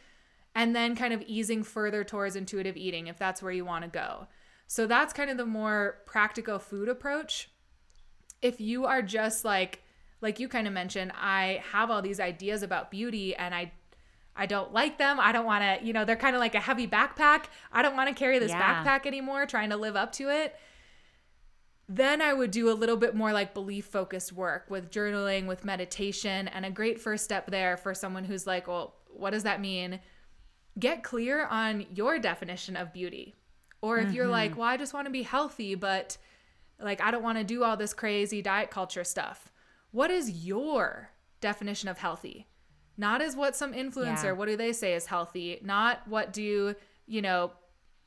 and 0.55 0.75
then 0.75 0.95
kind 0.95 1.13
of 1.13 1.21
easing 1.23 1.63
further 1.63 2.03
towards 2.03 2.35
intuitive 2.35 2.75
eating 2.75 3.07
if 3.07 3.17
that's 3.17 3.41
where 3.41 3.51
you 3.51 3.65
want 3.65 3.83
to 3.83 3.89
go. 3.89 4.27
So 4.67 4.87
that's 4.87 5.13
kind 5.13 5.29
of 5.29 5.37
the 5.37 5.45
more 5.45 5.97
practical 6.05 6.57
food 6.57 6.89
approach. 6.89 7.49
If 8.41 8.59
you 8.59 8.85
are 8.85 9.01
just 9.01 9.45
like, 9.45 9.83
like 10.21 10.39
you 10.39 10.47
kind 10.47 10.67
of 10.67 10.73
mentioned, 10.73 11.11
I 11.15 11.63
have 11.71 11.91
all 11.91 12.01
these 12.01 12.19
ideas 12.19 12.63
about 12.63 12.91
beauty 12.91 13.35
and 13.35 13.53
I 13.53 13.71
I 14.33 14.45
don't 14.45 14.71
like 14.71 14.97
them. 14.97 15.19
I 15.19 15.33
don't 15.33 15.45
want 15.45 15.61
to, 15.61 15.85
you 15.85 15.91
know, 15.91 16.05
they're 16.05 16.15
kind 16.15 16.35
of 16.35 16.39
like 16.39 16.55
a 16.55 16.59
heavy 16.59 16.87
backpack. 16.87 17.45
I 17.71 17.81
don't 17.81 17.97
want 17.97 18.07
to 18.07 18.15
carry 18.15 18.39
this 18.39 18.51
yeah. 18.51 18.83
backpack 18.83 19.05
anymore, 19.05 19.45
trying 19.45 19.71
to 19.71 19.77
live 19.77 19.97
up 19.97 20.13
to 20.13 20.29
it. 20.29 20.55
Then 21.93 22.21
I 22.21 22.31
would 22.31 22.51
do 22.51 22.71
a 22.71 22.73
little 22.73 22.95
bit 22.95 23.15
more 23.15 23.33
like 23.33 23.53
belief 23.53 23.85
focused 23.85 24.31
work 24.31 24.69
with 24.69 24.89
journaling, 24.91 25.45
with 25.45 25.65
meditation. 25.65 26.47
And 26.47 26.65
a 26.65 26.71
great 26.71 27.01
first 27.01 27.25
step 27.25 27.51
there 27.51 27.75
for 27.75 27.93
someone 27.93 28.23
who's 28.23 28.47
like, 28.47 28.69
well, 28.69 28.95
what 29.09 29.31
does 29.31 29.43
that 29.43 29.59
mean? 29.59 29.99
Get 30.79 31.03
clear 31.03 31.45
on 31.47 31.85
your 31.93 32.17
definition 32.17 32.77
of 32.77 32.93
beauty. 32.93 33.35
Or 33.81 33.97
if 33.97 34.05
mm-hmm. 34.05 34.15
you're 34.15 34.27
like, 34.27 34.55
well, 34.55 34.69
I 34.69 34.77
just 34.77 34.93
want 34.93 35.07
to 35.07 35.11
be 35.11 35.23
healthy, 35.23 35.75
but 35.75 36.17
like, 36.79 37.01
I 37.01 37.11
don't 37.11 37.23
want 37.23 37.39
to 37.39 37.43
do 37.43 37.65
all 37.65 37.75
this 37.75 37.93
crazy 37.93 38.41
diet 38.41 38.71
culture 38.71 39.03
stuff. 39.03 39.51
What 39.91 40.11
is 40.11 40.45
your 40.45 41.09
definition 41.41 41.89
of 41.89 41.97
healthy? 41.97 42.47
Not 42.95 43.21
as 43.21 43.35
what 43.35 43.53
some 43.53 43.73
influencer, 43.73 44.23
yeah. 44.23 44.31
what 44.31 44.47
do 44.47 44.55
they 44.55 44.71
say 44.71 44.93
is 44.93 45.07
healthy? 45.07 45.59
Not 45.61 46.07
what 46.07 46.31
do, 46.31 46.73
you 47.05 47.21
know, 47.21 47.51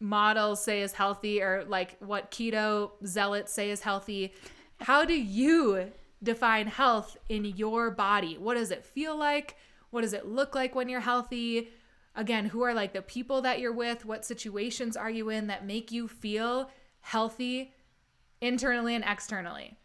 models 0.00 0.62
say 0.62 0.82
is 0.82 0.92
healthy 0.92 1.42
or 1.42 1.64
like 1.66 1.96
what 2.00 2.30
keto 2.30 2.92
zealots 3.06 3.52
say 3.52 3.70
is 3.70 3.80
healthy. 3.80 4.34
How 4.80 5.04
do 5.04 5.14
you 5.14 5.92
define 6.22 6.66
health 6.66 7.16
in 7.28 7.44
your 7.44 7.90
body? 7.90 8.36
What 8.38 8.54
does 8.54 8.70
it 8.70 8.84
feel 8.84 9.16
like? 9.16 9.56
What 9.90 10.02
does 10.02 10.12
it 10.12 10.26
look 10.26 10.54
like 10.54 10.74
when 10.74 10.88
you're 10.88 11.00
healthy? 11.00 11.70
Again, 12.16 12.46
who 12.46 12.62
are 12.62 12.74
like 12.74 12.92
the 12.92 13.02
people 13.02 13.42
that 13.42 13.60
you're 13.60 13.72
with? 13.72 14.04
What 14.04 14.24
situations 14.24 14.96
are 14.96 15.10
you 15.10 15.30
in 15.30 15.46
that 15.48 15.66
make 15.66 15.92
you 15.92 16.08
feel 16.08 16.70
healthy 17.00 17.72
internally 18.40 18.94
and 18.94 19.04
externally? 19.06 19.76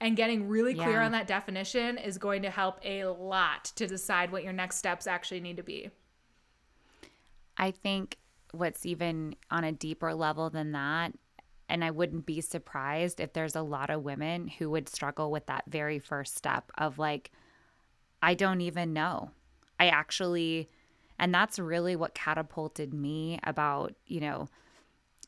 And 0.00 0.16
getting 0.16 0.48
really 0.48 0.72
clear 0.72 0.92
yeah. 0.92 1.04
on 1.04 1.12
that 1.12 1.26
definition 1.26 1.98
is 1.98 2.16
going 2.16 2.42
to 2.42 2.50
help 2.50 2.80
a 2.82 3.04
lot 3.04 3.64
to 3.76 3.86
decide 3.86 4.32
what 4.32 4.42
your 4.42 4.52
next 4.52 4.76
steps 4.76 5.06
actually 5.06 5.40
need 5.40 5.58
to 5.58 5.62
be. 5.62 5.90
I 7.58 7.70
think 7.70 8.16
what's 8.52 8.86
even 8.86 9.34
on 9.50 9.64
a 9.64 9.72
deeper 9.72 10.14
level 10.14 10.50
than 10.50 10.72
that 10.72 11.12
and 11.70 11.84
I 11.84 11.92
wouldn't 11.92 12.26
be 12.26 12.40
surprised 12.40 13.20
if 13.20 13.32
there's 13.32 13.54
a 13.54 13.62
lot 13.62 13.90
of 13.90 14.02
women 14.02 14.48
who 14.48 14.68
would 14.70 14.88
struggle 14.88 15.30
with 15.30 15.46
that 15.46 15.64
very 15.68 16.00
first 16.00 16.36
step 16.36 16.70
of 16.76 16.98
like, 16.98 17.30
I 18.20 18.34
don't 18.34 18.60
even 18.60 18.92
know. 18.92 19.30
I 19.78 19.86
actually, 19.86 20.68
and 21.18 21.32
that's 21.32 21.60
really 21.60 21.94
what 21.94 22.12
catapulted 22.12 22.92
me 22.92 23.38
about, 23.44 23.94
you 24.04 24.20
know, 24.20 24.48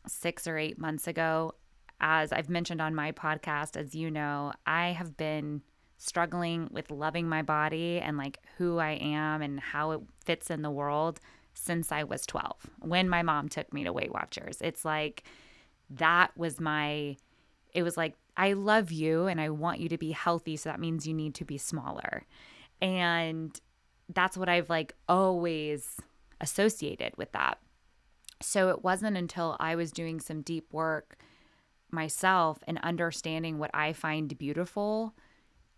six 0.09 0.49
or 0.49 0.59
eight 0.59 0.79
months 0.79 1.07
ago. 1.07 1.55
As 2.01 2.33
I've 2.33 2.51
mentioned 2.51 2.83
on 2.83 2.93
my 2.93 3.13
podcast, 3.13 3.77
as 3.77 3.95
you 3.95 4.11
know, 4.11 4.53
I 4.67 4.89
have 4.89 5.17
been 5.17 5.63
struggling 5.97 6.69
with 6.73 6.91
loving 6.91 7.29
my 7.29 7.43
body 7.43 8.01
and 8.01 8.19
like 8.19 8.39
who 8.59 8.79
I 8.79 8.99
am 9.01 9.43
and 9.43 9.61
how 9.61 9.93
it 9.93 10.01
fits 10.25 10.51
in 10.51 10.63
the 10.63 10.71
world 10.73 11.21
since 11.55 11.93
I 11.93 12.05
was 12.05 12.27
12 12.27 12.71
when 12.81 13.09
my 13.09 13.23
mom 13.23 13.49
took 13.49 13.73
me 13.73 13.85
to 13.85 13.93
Weight 13.93 14.13
Watchers. 14.13 14.59
It's 14.61 14.85
like 14.85 15.25
that 15.91 16.37
was 16.37 16.61
my, 16.61 17.17
it 17.75 17.83
was 17.83 17.97
like, 17.97 18.15
I 18.37 18.55
love 18.55 18.91
you 18.91 19.27
and 19.27 19.41
I 19.41 19.51
want 19.51 19.81
you 19.81 19.89
to 19.91 19.99
be 19.99 20.13
healthy. 20.13 20.57
So 20.57 20.71
that 20.71 20.81
means 20.81 21.07
you 21.07 21.15
need 21.15 21.35
to 21.37 21.45
be 21.45 21.59
smaller. 21.59 22.25
And 22.81 23.59
that's 24.09 24.37
what 24.37 24.49
I've 24.49 24.71
like 24.71 24.95
always 25.09 26.01
associated 26.41 27.17
with 27.17 27.33
that. 27.33 27.59
So 28.41 28.71
it 28.71 28.83
wasn't 28.83 29.17
until 29.17 29.57
I 29.61 29.77
was 29.77 29.93
doing 29.93 30.21
some 30.21 30.43
deep 30.43 30.73
work 30.73 31.17
myself 31.91 32.59
and 32.67 32.79
understanding 32.83 33.59
what 33.59 33.71
I 33.75 33.93
find 33.93 34.37
beautiful 34.37 35.15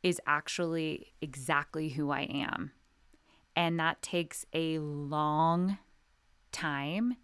is 0.03 0.21
actually 0.27 1.13
exactly 1.21 1.91
who 1.91 2.11
I 2.11 2.23
am. 2.23 2.73
And 3.57 3.79
that 3.79 4.03
takes 4.03 4.45
a 4.53 4.79
long 4.79 5.79
time. 6.53 7.17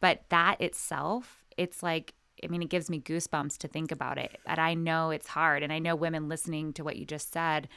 But 0.00 0.24
that 0.30 0.60
itself, 0.60 1.44
it's 1.56 1.82
like, 1.82 2.14
I 2.42 2.46
mean, 2.46 2.62
it 2.62 2.70
gives 2.70 2.88
me 2.88 3.00
goosebumps 3.00 3.58
to 3.58 3.68
think 3.68 3.92
about 3.92 4.18
it. 4.18 4.38
And 4.46 4.58
I 4.58 4.74
know 4.74 5.10
it's 5.10 5.26
hard. 5.26 5.62
And 5.62 5.72
I 5.72 5.78
know 5.78 5.94
women 5.94 6.28
listening 6.28 6.72
to 6.74 6.84
what 6.84 6.96
you 6.96 7.04
just 7.04 7.32
said 7.32 7.68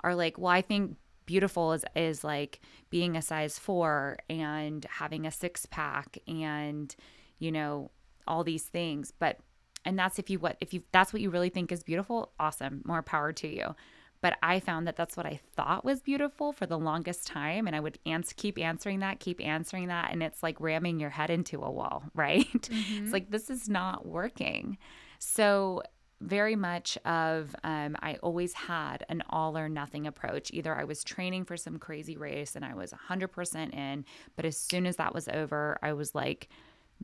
are 0.00 0.14
like, 0.14 0.38
well, 0.38 0.52
I 0.52 0.62
think 0.62 0.96
beautiful 1.26 1.72
is, 1.72 1.84
is 1.94 2.24
like 2.24 2.60
being 2.88 3.16
a 3.16 3.22
size 3.22 3.58
four 3.58 4.16
and 4.30 4.86
having 4.86 5.26
a 5.26 5.30
six 5.30 5.66
pack 5.66 6.18
and, 6.26 6.94
you 7.38 7.52
know, 7.52 7.90
all 8.26 8.42
these 8.42 8.64
things. 8.64 9.12
But, 9.18 9.38
and 9.84 9.98
that's 9.98 10.18
if 10.18 10.30
you 10.30 10.38
what, 10.38 10.56
if 10.60 10.72
you, 10.72 10.82
that's 10.92 11.12
what 11.12 11.20
you 11.20 11.30
really 11.30 11.50
think 11.50 11.70
is 11.70 11.82
beautiful, 11.82 12.32
awesome. 12.40 12.82
More 12.84 13.02
power 13.02 13.32
to 13.34 13.48
you. 13.48 13.74
But 14.20 14.38
I 14.42 14.60
found 14.60 14.86
that 14.86 14.96
that's 14.96 15.16
what 15.16 15.26
I 15.26 15.40
thought 15.54 15.84
was 15.84 16.00
beautiful 16.00 16.52
for 16.52 16.66
the 16.66 16.78
longest 16.78 17.26
time. 17.26 17.66
And 17.66 17.76
I 17.76 17.80
would 17.80 17.98
ans- 18.06 18.32
keep 18.34 18.58
answering 18.58 19.00
that, 19.00 19.20
keep 19.20 19.44
answering 19.44 19.88
that. 19.88 20.10
And 20.12 20.22
it's 20.22 20.42
like 20.42 20.60
ramming 20.60 20.98
your 21.00 21.10
head 21.10 21.30
into 21.30 21.62
a 21.62 21.70
wall, 21.70 22.04
right? 22.14 22.46
Mm-hmm. 22.46 23.04
It's 23.04 23.12
like, 23.12 23.30
this 23.30 23.50
is 23.50 23.68
not 23.68 24.06
working. 24.06 24.78
So, 25.18 25.82
very 26.22 26.56
much 26.56 26.96
of 27.04 27.54
um, 27.62 27.94
I 28.00 28.14
always 28.22 28.54
had 28.54 29.04
an 29.10 29.22
all 29.28 29.56
or 29.58 29.68
nothing 29.68 30.06
approach. 30.06 30.50
Either 30.50 30.74
I 30.74 30.84
was 30.84 31.04
training 31.04 31.44
for 31.44 31.58
some 31.58 31.78
crazy 31.78 32.16
race 32.16 32.56
and 32.56 32.64
I 32.64 32.74
was 32.74 32.94
100% 33.10 33.74
in, 33.74 34.04
but 34.34 34.46
as 34.46 34.56
soon 34.56 34.86
as 34.86 34.96
that 34.96 35.14
was 35.14 35.28
over, 35.28 35.78
I 35.82 35.92
was 35.92 36.14
like 36.14 36.48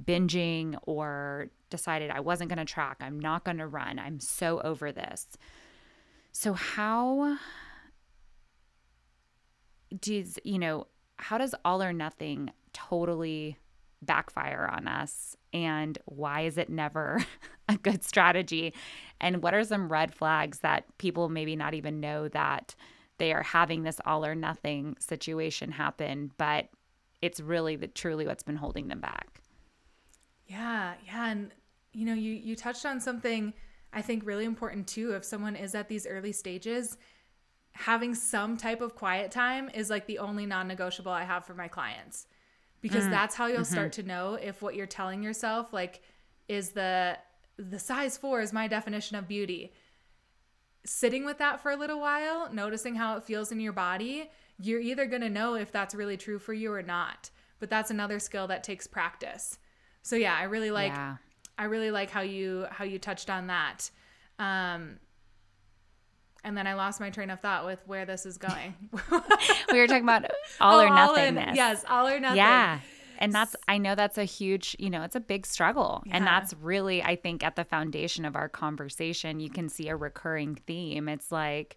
binging 0.03 0.77
or 0.87 1.49
decided 1.71 2.11
I 2.11 2.21
wasn't 2.21 2.49
going 2.49 2.65
to 2.65 2.73
track. 2.73 2.99
I'm 3.01 3.21
not 3.21 3.45
going 3.45 3.59
to 3.59 3.67
run. 3.67 3.99
I'm 3.99 4.21
so 4.21 4.61
over 4.63 4.93
this. 4.93 5.27
So, 6.33 6.55
how 6.55 7.37
does, 10.01 10.39
you 10.45 10.59
know, 10.59 10.87
how 11.17 11.39
does 11.39 11.55
all 11.65 11.83
or 11.83 11.93
nothing 11.93 12.51
totally 12.73 13.59
backfire 14.01 14.69
on 14.73 14.89
us? 14.89 15.37
And 15.53 15.99
why 16.07 16.43
is 16.43 16.57
it 16.57 16.71
never 16.71 17.25
a 17.69 17.77
good 17.77 18.03
strategy? 18.03 18.73
And 19.21 19.43
what 19.43 19.55
are 19.55 19.63
some 19.63 19.93
red 19.93 20.15
flags 20.15 20.61
that 20.61 20.87
people 20.99 21.29
maybe 21.29 21.55
not 21.55 21.75
even 21.75 22.01
know 22.01 22.29
that 22.29 22.75
they 23.19 23.33
are 23.33 23.43
having 23.43 23.83
this 23.83 24.01
all 24.07 24.25
or 24.25 24.35
nothing 24.35 24.97
situation 24.99 25.71
happen, 25.71 26.33
but 26.39 26.69
it's 27.21 27.41
really 27.41 27.77
the 27.77 27.87
truly 27.87 28.27
what's 28.27 28.43
been 28.43 28.57
holding 28.57 28.89
them 28.89 29.01
back? 29.01 29.43
Yeah, 30.47 30.95
yeah, 31.07 31.31
and 31.31 31.53
you 31.93 32.07
know, 32.07 32.15
you 32.15 32.33
you 32.33 32.57
touched 32.57 32.85
on 32.85 33.01
something 33.01 33.53
I 33.93 34.03
think 34.03 34.25
really 34.25 34.45
important 34.45 34.87
too 34.87 35.15
if 35.15 35.25
someone 35.25 35.57
is 35.57 35.75
at 35.75 35.89
these 35.89 36.07
early 36.07 36.33
stages 36.33 36.97
having 37.73 38.15
some 38.15 38.57
type 38.57 38.81
of 38.81 38.95
quiet 38.95 39.31
time 39.31 39.71
is 39.73 39.91
like 39.91 40.07
the 40.07 40.19
only 40.19 40.47
non-negotiable 40.47 41.13
I 41.13 41.25
have 41.25 41.47
for 41.47 41.55
my 41.55 41.69
clients 41.69 42.27
because 42.81 43.05
mm. 43.05 43.11
that's 43.11 43.35
how 43.35 43.47
you'll 43.47 43.61
mm-hmm. 43.61 43.73
start 43.73 43.93
to 43.93 44.03
know 44.03 44.35
if 44.35 44.61
what 44.61 44.75
you're 44.75 44.87
telling 44.87 45.23
yourself 45.23 45.73
like 45.73 46.03
is 46.49 46.71
the 46.71 47.17
the 47.57 47.79
size 47.79 48.17
4 48.19 48.41
is 48.41 48.53
my 48.53 48.69
definition 48.69 49.17
of 49.17 49.29
beauty 49.29 49.73
sitting 50.85 51.25
with 51.25 51.39
that 51.39 51.61
for 51.61 51.71
a 51.71 51.77
little 51.77 52.01
while 52.01 52.53
noticing 52.53 52.95
how 52.95 53.17
it 53.17 53.25
feels 53.25 53.53
in 53.53 53.61
your 53.61 53.73
body 53.73 54.31
you're 54.59 54.81
either 54.81 55.07
going 55.07 55.23
to 55.23 55.31
know 55.31 55.55
if 55.55 55.73
that's 55.73 55.95
really 55.95 56.17
true 56.17 56.39
for 56.39 56.53
you 56.53 56.73
or 56.73 56.83
not 56.83 57.31
but 57.59 57.71
that's 57.71 57.91
another 57.91 58.19
skill 58.19 58.47
that 58.47 58.65
takes 58.65 58.87
practice 58.87 59.59
so 60.03 60.17
yeah 60.17 60.37
i 60.37 60.43
really 60.43 60.71
like 60.71 60.93
yeah. 60.93 61.17
I 61.63 61.67
really 61.67 61.93
like 61.93 62.11
how 62.11 62.23
you 62.23 62.67
how 62.73 62.85
you 62.85 62.99
touched 62.99 63.31
on 63.31 63.47
that. 63.47 63.89
Um, 64.41 64.99
and 66.43 66.57
then 66.57 66.67
I 66.67 66.75
lost 66.75 66.99
my 66.99 67.11
train 67.11 67.31
of 67.31 67.39
thought 67.39 67.65
with 67.65 67.79
where 67.87 68.05
this 68.05 68.27
is 68.27 68.37
going. 68.37 68.75
we 69.73 69.79
were 69.79 69.87
talking 69.87 70.03
about 70.03 70.25
all 70.61 70.81
oh, 70.81 70.85
or 70.85 70.89
nothingness. 70.89 71.51
All 71.51 71.55
yes, 71.55 71.85
all 71.89 72.09
or 72.09 72.19
nothing. 72.19 72.39
Yeah. 72.39 72.81
And 73.19 73.33
that's 73.33 73.55
I 73.69 73.79
know 73.79 73.95
that's 73.95 74.19
a 74.19 74.25
huge, 74.25 74.75
you 74.81 74.91
know, 74.91 75.05
it's 75.05 75.15
a 75.15 75.21
big 75.21 75.47
struggle. 75.47 76.03
Yeah. 76.05 76.17
And 76.17 76.27
that's 76.27 76.53
really 76.55 77.01
I 77.01 77.15
think 77.15 77.45
at 77.45 77.55
the 77.55 77.63
foundation 77.63 78.25
of 78.25 78.35
our 78.35 78.49
conversation, 78.49 79.39
you 79.39 79.49
can 79.49 79.69
see 79.69 79.87
a 79.87 79.95
recurring 79.95 80.57
theme. 80.67 81.09
It's 81.09 81.31
like 81.31 81.77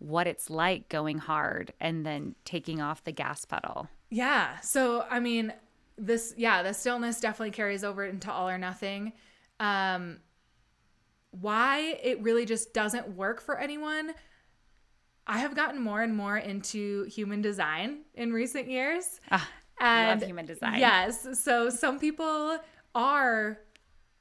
what 0.00 0.26
it's 0.26 0.50
like 0.50 0.88
going 0.88 1.18
hard 1.18 1.72
and 1.78 2.04
then 2.04 2.34
taking 2.44 2.80
off 2.80 3.04
the 3.04 3.12
gas 3.12 3.44
pedal. 3.44 3.86
Yeah. 4.10 4.58
So, 4.58 5.06
I 5.08 5.20
mean, 5.20 5.52
this 6.00 6.34
yeah 6.36 6.62
the 6.62 6.72
stillness 6.72 7.20
definitely 7.20 7.50
carries 7.50 7.84
over 7.84 8.04
into 8.04 8.30
all 8.30 8.48
or 8.48 8.58
nothing 8.58 9.12
um 9.60 10.18
why 11.30 11.98
it 12.02 12.20
really 12.22 12.44
just 12.44 12.72
doesn't 12.74 13.08
work 13.16 13.40
for 13.40 13.58
anyone 13.58 14.12
I 15.26 15.38
have 15.38 15.54
gotten 15.54 15.80
more 15.80 16.02
and 16.02 16.16
more 16.16 16.36
into 16.36 17.04
human 17.04 17.40
design 17.40 18.00
in 18.14 18.32
recent 18.32 18.68
years. 18.68 19.20
Ah, 19.30 19.48
and 19.80 20.20
love 20.20 20.26
human 20.26 20.44
design. 20.44 20.80
Yes. 20.80 21.40
So 21.40 21.70
some 21.70 22.00
people 22.00 22.58
are 22.96 23.58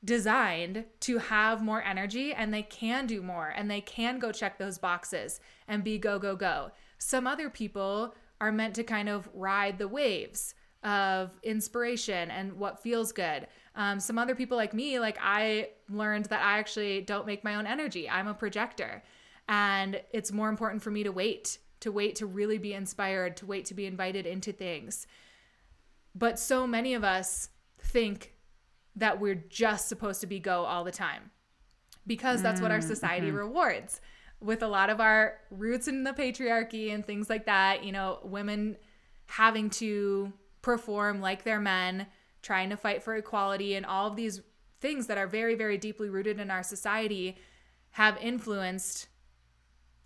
designed 0.05 0.85
to 1.01 1.17
have 1.17 1.63
more 1.63 1.83
energy 1.83 2.31
and 2.33 2.53
they 2.53 2.61
can 2.61 3.07
do 3.07 3.23
more 3.23 3.47
and 3.47 3.69
they 3.69 3.81
can 3.81 4.19
go 4.19 4.31
check 4.31 4.59
those 4.59 4.77
boxes 4.77 5.39
and 5.67 5.83
be 5.83 5.97
go, 5.97 6.19
go, 6.19 6.35
go. 6.35 6.71
Some 6.99 7.25
other 7.25 7.49
people 7.49 8.13
are 8.39 8.51
meant 8.51 8.75
to 8.75 8.83
kind 8.83 9.09
of 9.09 9.27
ride 9.33 9.79
the 9.79 9.87
waves 9.87 10.53
of 10.83 11.37
inspiration 11.43 12.31
and 12.31 12.53
what 12.53 12.81
feels 12.81 13.11
good. 13.11 13.47
Um, 13.75 13.99
some 13.99 14.17
other 14.17 14.35
people 14.35 14.57
like 14.57 14.73
me, 14.73 14.99
like 14.99 15.17
I 15.21 15.69
learned 15.89 16.25
that 16.25 16.41
I 16.41 16.57
actually 16.59 17.01
don't 17.01 17.25
make 17.25 17.43
my 17.43 17.55
own 17.55 17.67
energy. 17.67 18.09
I'm 18.09 18.27
a 18.27 18.33
projector. 18.33 19.03
And 19.47 20.01
it's 20.11 20.31
more 20.31 20.49
important 20.49 20.81
for 20.81 20.91
me 20.91 21.03
to 21.03 21.11
wait, 21.11 21.57
to 21.81 21.91
wait 21.91 22.15
to 22.17 22.25
really 22.25 22.57
be 22.57 22.73
inspired, 22.73 23.35
to 23.37 23.45
wait 23.45 23.65
to 23.65 23.73
be 23.73 23.85
invited 23.85 24.25
into 24.25 24.51
things. 24.51 25.07
But 26.15 26.39
so 26.39 26.65
many 26.67 26.93
of 26.93 27.03
us 27.03 27.49
think 27.81 28.33
that 28.95 29.19
we're 29.19 29.35
just 29.49 29.87
supposed 29.87 30.21
to 30.21 30.27
be 30.27 30.39
go 30.39 30.65
all 30.65 30.83
the 30.83 30.91
time 30.91 31.31
because 32.05 32.41
that's 32.41 32.59
what 32.61 32.71
our 32.71 32.81
society 32.81 33.27
Mm-hmm. 33.27 33.37
rewards. 33.37 34.01
With 34.41 34.63
a 34.63 34.67
lot 34.67 34.89
of 34.89 35.01
our 35.01 35.35
roots 35.51 35.87
in 35.87 36.03
the 36.03 36.13
patriarchy 36.13 36.93
and 36.93 37.05
things 37.05 37.29
like 37.29 37.45
that, 37.45 37.83
you 37.83 37.91
know, 37.91 38.19
women 38.23 38.77
having 39.27 39.69
to 39.71 40.31
perform 40.69 41.19
like 41.19 41.43
their 41.43 41.59
men, 41.59 42.05
trying 42.43 42.69
to 42.69 42.77
fight 42.77 43.01
for 43.01 43.15
equality, 43.15 43.73
and 43.73 43.85
all 43.87 44.05
of 44.05 44.15
these 44.15 44.41
things 44.79 45.07
that 45.07 45.17
are 45.17 45.25
very, 45.25 45.55
very 45.55 45.79
deeply 45.79 46.09
rooted 46.09 46.39
in 46.39 46.51
our 46.51 46.61
society 46.61 47.35
have 47.91 48.15
influenced 48.21 49.07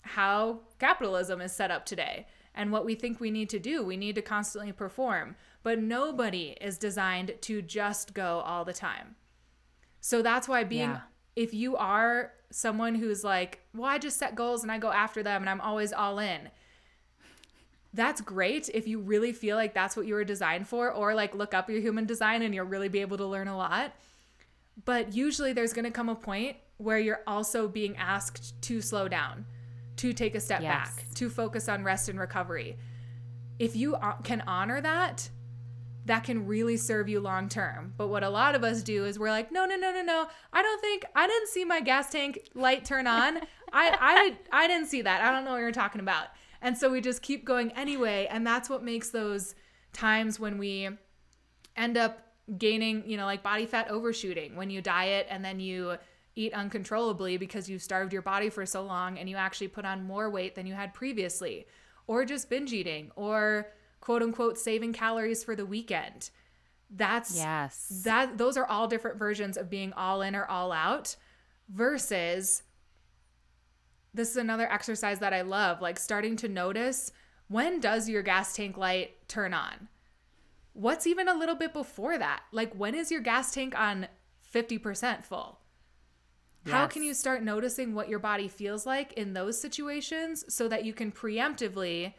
how 0.04 0.62
capitalism 0.80 1.42
is 1.42 1.52
set 1.52 1.70
up 1.70 1.86
today 1.86 2.26
and 2.56 2.72
what 2.72 2.86
we 2.86 2.96
think 2.96 3.20
we 3.20 3.30
need 3.30 3.50
to 3.50 3.60
do. 3.60 3.84
We 3.84 3.98
need 3.98 4.16
to 4.16 4.22
constantly 4.22 4.72
perform, 4.72 5.36
but 5.64 5.80
nobody 5.80 6.56
is 6.62 6.78
designed 6.78 7.34
to 7.42 7.62
just 7.62 8.14
go 8.14 8.40
all 8.46 8.64
the 8.64 8.74
time. 8.74 9.16
So 10.00 10.22
that's 10.22 10.48
why 10.48 10.64
being, 10.64 10.92
Yeah. 10.92 11.02
if 11.36 11.54
you 11.54 11.76
are 11.76 12.32
someone 12.52 12.96
who's 12.96 13.24
like, 13.24 13.60
well, 13.74 13.90
I 13.90 13.98
just 13.98 14.18
set 14.18 14.36
goals 14.36 14.64
and 14.64 14.72
I 14.72 14.78
go 14.78 14.92
after 14.94 15.24
them 15.24 15.42
and 15.42 15.50
I'm 15.50 15.62
always 15.62 15.92
all 15.92 16.20
in. 16.20 16.50
That's 17.94 18.22
great 18.22 18.70
if 18.74 18.88
you 18.88 19.00
really 19.00 19.34
feel 19.34 19.56
like 19.56 19.74
that's 19.74 19.96
what 19.96 20.08
you 20.08 20.16
were 20.16 20.24
designed 20.24 20.68
for, 20.68 20.92
or 20.92 21.14
like 21.14 21.36
look 21.36 21.54
up 21.54 21.70
your 21.70 21.80
human 21.80 22.06
design 22.06 22.42
and 22.42 22.54
you'll 22.54 22.66
really 22.66 22.90
be 22.90 23.02
able 23.02 23.18
to 23.18 23.26
learn 23.26 23.48
a 23.48 23.56
lot. 23.56 23.94
But 24.86 25.14
usually 25.14 25.54
there's 25.54 25.74
going 25.74 25.86
to 25.86 25.92
come 25.92 26.10
a 26.10 26.16
point 26.16 26.58
where 26.78 26.98
you're 26.98 27.22
also 27.28 27.68
being 27.68 27.96
asked 27.98 28.60
to 28.64 28.82
slow 28.82 29.08
down, 29.08 29.46
to 29.98 30.12
take 30.14 30.34
a 30.34 30.40
step 30.40 30.62
Yes. 30.62 30.96
back, 30.96 31.06
to 31.16 31.30
focus 31.30 31.70
on 31.70 31.84
rest 31.84 32.10
and 32.10 32.20
recovery. 32.20 32.78
If 33.60 33.76
you 33.76 33.96
can 34.24 34.42
honor 34.48 34.82
that, 34.82 35.30
that 36.06 36.24
can 36.24 36.48
really 36.48 36.76
serve 36.76 37.08
you 37.08 37.20
long 37.20 37.48
term. 37.48 37.94
But 37.96 38.08
what 38.08 38.24
a 38.24 38.30
lot 38.30 38.56
of 38.56 38.64
us 38.64 38.82
do 38.82 39.06
is 39.06 39.20
we're 39.20 39.30
like, 39.30 39.52
no, 39.52 39.66
no, 39.66 39.76
no, 39.76 39.92
no, 39.92 40.02
no. 40.02 40.28
I 40.52 40.62
don't 40.64 40.82
think 40.82 41.06
I 41.16 41.28
didn't 41.28 41.48
see 41.50 41.64
my 41.64 41.80
gas 41.80 42.10
tank 42.10 42.50
light 42.56 42.84
turn 42.84 43.06
on. 43.08 43.38
I 43.72 44.36
I 44.52 44.64
I 44.64 44.68
didn't 44.68 44.88
see 44.88 45.04
that. 45.04 45.22
I 45.22 45.32
don't 45.32 45.46
know 45.46 45.52
what 45.52 45.60
you're 45.60 45.72
talking 45.72 46.02
about. 46.02 46.28
And 46.64 46.78
so 46.78 46.90
we 46.90 47.02
just 47.02 47.22
keep 47.22 47.44
going 47.44 47.72
anyway, 47.74 48.28
and 48.32 48.48
that's 48.48 48.70
what 48.70 48.84
makes 48.84 49.10
those 49.10 49.54
times 49.92 50.40
when 50.40 50.58
we 50.58 50.90
end 51.76 51.98
up 51.98 52.20
gaining, 52.58 53.04
you 53.06 53.18
know, 53.18 53.26
like 53.26 53.44
body 53.44 53.66
fat 53.66 53.90
overshooting 53.90 54.56
when 54.56 54.70
you 54.70 54.82
diet 54.82 55.28
and 55.30 55.44
then 55.44 55.60
you 55.60 55.98
eat 56.36 56.54
uncontrollably 56.54 57.38
because 57.38 57.70
you've 57.70 57.82
starved 57.82 58.12
your 58.14 58.22
body 58.22 58.50
for 58.50 58.66
so 58.66 58.82
long 58.84 59.20
and 59.20 59.30
you 59.30 59.36
actually 59.36 59.68
put 59.68 59.86
on 59.86 60.04
more 60.04 60.30
weight 60.30 60.56
than 60.56 60.66
you 60.66 60.74
had 60.74 60.94
previously, 60.94 61.68
or 62.08 62.26
just 62.26 62.50
binge 62.50 62.72
eating, 62.72 63.12
or 63.16 63.68
quote 64.00 64.24
unquote 64.24 64.58
saving 64.58 64.94
calories 64.94 65.44
for 65.44 65.56
the 65.56 65.66
weekend. 65.66 66.30
That's 66.90 67.36
Yes. 67.36 68.02
that 68.06 68.38
those 68.38 68.56
are 68.56 68.66
all 68.66 68.88
different 68.88 69.18
versions 69.18 69.58
of 69.58 69.70
being 69.70 69.92
all 69.94 70.22
in 70.22 70.36
or 70.36 70.46
all 70.46 70.72
out 70.72 71.16
versus 71.70 72.64
this 74.14 74.30
is 74.30 74.38
another 74.38 74.72
exercise 74.72 75.20
that 75.20 75.34
I 75.34 75.42
love, 75.42 75.82
like 75.82 76.00
starting 76.00 76.36
to 76.38 76.48
notice 76.48 77.12
when 77.48 77.80
does 77.80 78.08
your 78.08 78.22
gas 78.22 78.56
tank 78.56 78.78
light 78.78 79.28
turn 79.28 79.54
on? 79.54 79.88
What's 80.74 81.06
even 81.08 81.28
a 81.28 81.38
little 81.38 81.56
bit 81.56 81.74
before 81.74 82.18
that? 82.18 82.44
Like 82.52 82.74
when 82.76 82.96
is 82.96 83.12
your 83.12 83.22
gas 83.22 83.54
tank 83.54 83.78
on 83.78 84.08
50% 84.54 85.24
full? 85.24 85.60
How 86.66 86.88
can 86.88 87.04
you 87.04 87.14
start 87.14 87.44
noticing 87.44 87.94
what 87.94 88.08
your 88.08 88.20
body 88.20 88.48
feels 88.48 88.86
like 88.86 89.12
in 89.14 89.34
those 89.34 89.60
situations 89.60 90.46
so 90.48 90.70
that 90.70 90.86
you 90.86 90.94
can 90.94 91.12
preemptively 91.12 92.14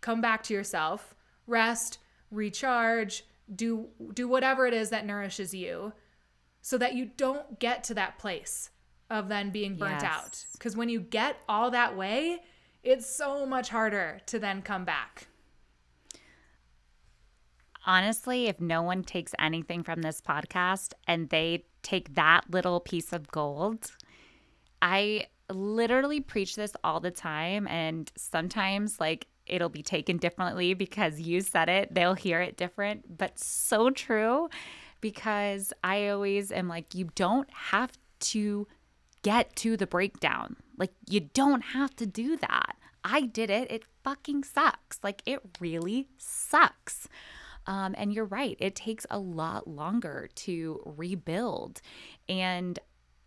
come 0.00 0.22
back 0.22 0.42
to 0.44 0.54
yourself, 0.54 1.14
rest, 1.46 1.98
recharge, 2.30 3.24
do 3.54 3.88
do 4.14 4.28
whatever 4.28 4.66
it 4.66 4.72
is 4.72 4.90
that 4.90 5.04
nourishes 5.04 5.52
you 5.52 5.92
so 6.62 6.78
that 6.78 6.94
you 6.94 7.10
don't 7.16 7.58
get 7.58 7.82
to 7.84 7.94
that 7.94 8.18
place 8.18 8.70
of 9.10 9.28
then 9.28 9.50
being 9.50 9.76
burnt 9.76 10.04
out. 10.04 10.44
Cuz 10.58 10.76
when 10.76 10.88
you 10.88 11.00
get 11.00 11.42
all 11.48 11.70
that 11.72 11.96
way, 11.96 12.42
it's 12.82 13.06
so 13.06 13.44
much 13.44 13.68
harder 13.68 14.20
to 14.26 14.38
then 14.38 14.62
come 14.62 14.84
back. 14.84 15.26
honestly, 17.86 18.46
if 18.46 18.60
no 18.60 18.82
one 18.82 19.02
takes 19.02 19.34
anything 19.38 19.82
from 19.82 20.02
this 20.02 20.20
podcast 20.20 20.92
and 21.06 21.28
they 21.30 21.64
take 21.82 22.14
that 22.14 22.42
little 22.50 22.80
piece 22.80 23.12
of 23.12 23.28
gold, 23.28 23.92
I 24.82 25.26
literally 25.50 26.20
preach 26.20 26.56
this 26.56 26.72
all 26.84 27.00
the 27.00 27.10
time. 27.10 27.66
And 27.68 28.10
sometimes, 28.16 29.00
like, 29.00 29.26
it'll 29.46 29.68
be 29.68 29.82
taken 29.82 30.18
differently 30.18 30.74
because 30.74 31.20
you 31.20 31.40
said 31.40 31.68
it, 31.68 31.92
they'll 31.92 32.14
hear 32.14 32.40
it 32.40 32.56
different, 32.56 33.18
but 33.18 33.38
so 33.38 33.90
true 33.90 34.48
because 35.00 35.72
I 35.82 36.08
always 36.08 36.52
am 36.52 36.68
like, 36.68 36.94
you 36.94 37.08
don't 37.14 37.50
have 37.50 37.90
to 38.20 38.68
get 39.22 39.54
to 39.56 39.76
the 39.76 39.86
breakdown. 39.86 40.56
Like, 40.76 40.92
you 41.08 41.20
don't 41.20 41.60
have 41.60 41.94
to 41.96 42.06
do 42.06 42.36
that. 42.38 42.76
I 43.04 43.22
did 43.22 43.50
it. 43.50 43.70
It 43.70 43.84
fucking 44.04 44.44
sucks. 44.44 44.98
Like, 45.02 45.22
it 45.26 45.40
really 45.60 46.08
sucks. 46.18 47.08
Um, 47.66 47.94
and 47.98 48.12
you're 48.12 48.24
right, 48.24 48.56
it 48.58 48.74
takes 48.74 49.06
a 49.10 49.18
lot 49.18 49.68
longer 49.68 50.28
to 50.36 50.82
rebuild. 50.96 51.80
And, 52.28 52.78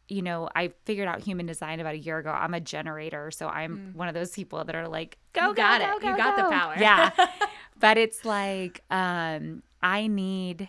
you 0.08 0.22
know, 0.22 0.50
I 0.56 0.74
figured 0.86 1.08
out 1.08 1.22
human 1.22 1.46
design 1.46 1.80
about 1.80 1.94
a 1.94 2.00
year 2.00 2.18
ago. 2.18 2.32
I'm 2.32 2.54
a 2.54 2.60
generator. 2.60 3.30
So 3.32 3.48
I'm 3.48 3.92
one 3.94 4.08
of 4.08 4.16
those 4.16 4.32
people 4.32 4.64
that 4.66 4.76
are 4.76 4.88
like, 4.88 5.18
go, 5.34 5.42
You 5.42 5.48
go, 5.50 5.54
got 5.54 5.82
go, 5.82 5.98
it. 5.98 6.02
go, 6.02 6.10
You 6.10 6.18
got 6.18 6.36
the 6.38 6.50
power. 6.56 6.76
Yeah. 6.78 7.12
but 7.80 7.98
it's 7.98 8.26
like, 8.26 8.82
um, 8.90 9.62
I 9.82 10.08
need 10.08 10.68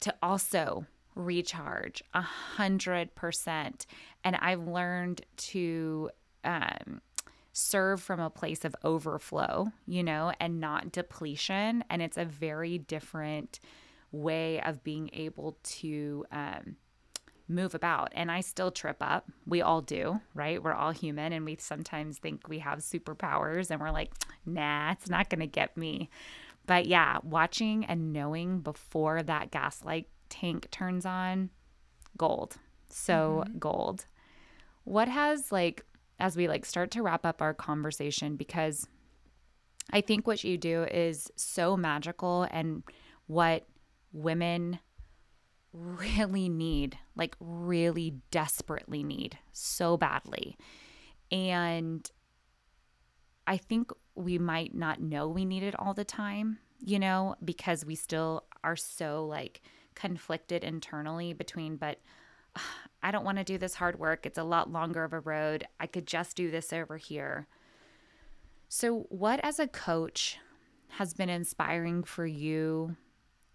to 0.00 0.14
also 0.22 0.86
recharge 1.14 2.02
a 2.14 2.20
hundred 2.22 3.14
percent. 3.14 3.86
And 4.28 4.36
I've 4.42 4.66
learned 4.66 5.22
to 5.36 6.10
um, 6.44 7.00
serve 7.54 8.02
from 8.02 8.20
a 8.20 8.28
place 8.28 8.62
of 8.66 8.76
overflow, 8.84 9.68
you 9.86 10.02
know, 10.02 10.34
and 10.38 10.60
not 10.60 10.92
depletion. 10.92 11.82
And 11.88 12.02
it's 12.02 12.18
a 12.18 12.26
very 12.26 12.76
different 12.76 13.58
way 14.12 14.60
of 14.60 14.84
being 14.84 15.08
able 15.14 15.56
to 15.62 16.26
um, 16.30 16.76
move 17.48 17.74
about. 17.74 18.12
And 18.14 18.30
I 18.30 18.42
still 18.42 18.70
trip 18.70 18.98
up. 19.00 19.30
We 19.46 19.62
all 19.62 19.80
do, 19.80 20.20
right? 20.34 20.62
We're 20.62 20.74
all 20.74 20.90
human 20.90 21.32
and 21.32 21.46
we 21.46 21.56
sometimes 21.58 22.18
think 22.18 22.50
we 22.50 22.58
have 22.58 22.80
superpowers 22.80 23.70
and 23.70 23.80
we're 23.80 23.92
like, 23.92 24.12
nah, 24.44 24.92
it's 24.92 25.08
not 25.08 25.30
going 25.30 25.40
to 25.40 25.46
get 25.46 25.74
me. 25.74 26.10
But 26.66 26.84
yeah, 26.84 27.16
watching 27.22 27.86
and 27.86 28.12
knowing 28.12 28.60
before 28.60 29.22
that 29.22 29.52
gaslight 29.52 30.08
tank 30.28 30.70
turns 30.70 31.06
on, 31.06 31.48
gold. 32.18 32.56
So 32.90 33.44
gold. 33.58 34.04
What 34.88 35.08
has 35.08 35.52
like 35.52 35.84
as 36.18 36.34
we 36.34 36.48
like 36.48 36.64
start 36.64 36.90
to 36.92 37.02
wrap 37.02 37.26
up 37.26 37.42
our 37.42 37.52
conversation 37.52 38.36
because 38.36 38.88
I 39.92 40.00
think 40.00 40.26
what 40.26 40.42
you 40.44 40.56
do 40.56 40.84
is 40.84 41.30
so 41.36 41.76
magical 41.76 42.46
and 42.50 42.82
what 43.26 43.66
women 44.14 44.78
really 45.74 46.48
need, 46.48 46.96
like 47.16 47.36
really 47.38 48.14
desperately 48.30 49.02
need 49.02 49.36
so 49.52 49.98
badly. 49.98 50.56
And 51.30 52.10
I 53.46 53.58
think 53.58 53.90
we 54.14 54.38
might 54.38 54.74
not 54.74 55.02
know 55.02 55.28
we 55.28 55.44
need 55.44 55.64
it 55.64 55.78
all 55.78 55.92
the 55.92 56.04
time, 56.04 56.60
you 56.80 56.98
know, 56.98 57.34
because 57.44 57.84
we 57.84 57.94
still 57.94 58.44
are 58.64 58.76
so 58.76 59.26
like 59.26 59.60
conflicted 59.94 60.64
internally 60.64 61.34
between, 61.34 61.76
but 61.76 62.00
"Ugh, 62.56 62.87
I 63.02 63.10
don't 63.10 63.24
want 63.24 63.38
to 63.38 63.44
do 63.44 63.58
this 63.58 63.74
hard 63.74 63.98
work. 63.98 64.26
It's 64.26 64.38
a 64.38 64.44
lot 64.44 64.70
longer 64.70 65.04
of 65.04 65.12
a 65.12 65.20
road. 65.20 65.66
I 65.78 65.86
could 65.86 66.06
just 66.06 66.36
do 66.36 66.50
this 66.50 66.72
over 66.72 66.96
here. 66.96 67.46
So, 68.68 69.06
what 69.08 69.40
as 69.42 69.58
a 69.58 69.68
coach 69.68 70.38
has 70.88 71.14
been 71.14 71.28
inspiring 71.28 72.02
for 72.02 72.26
you 72.26 72.96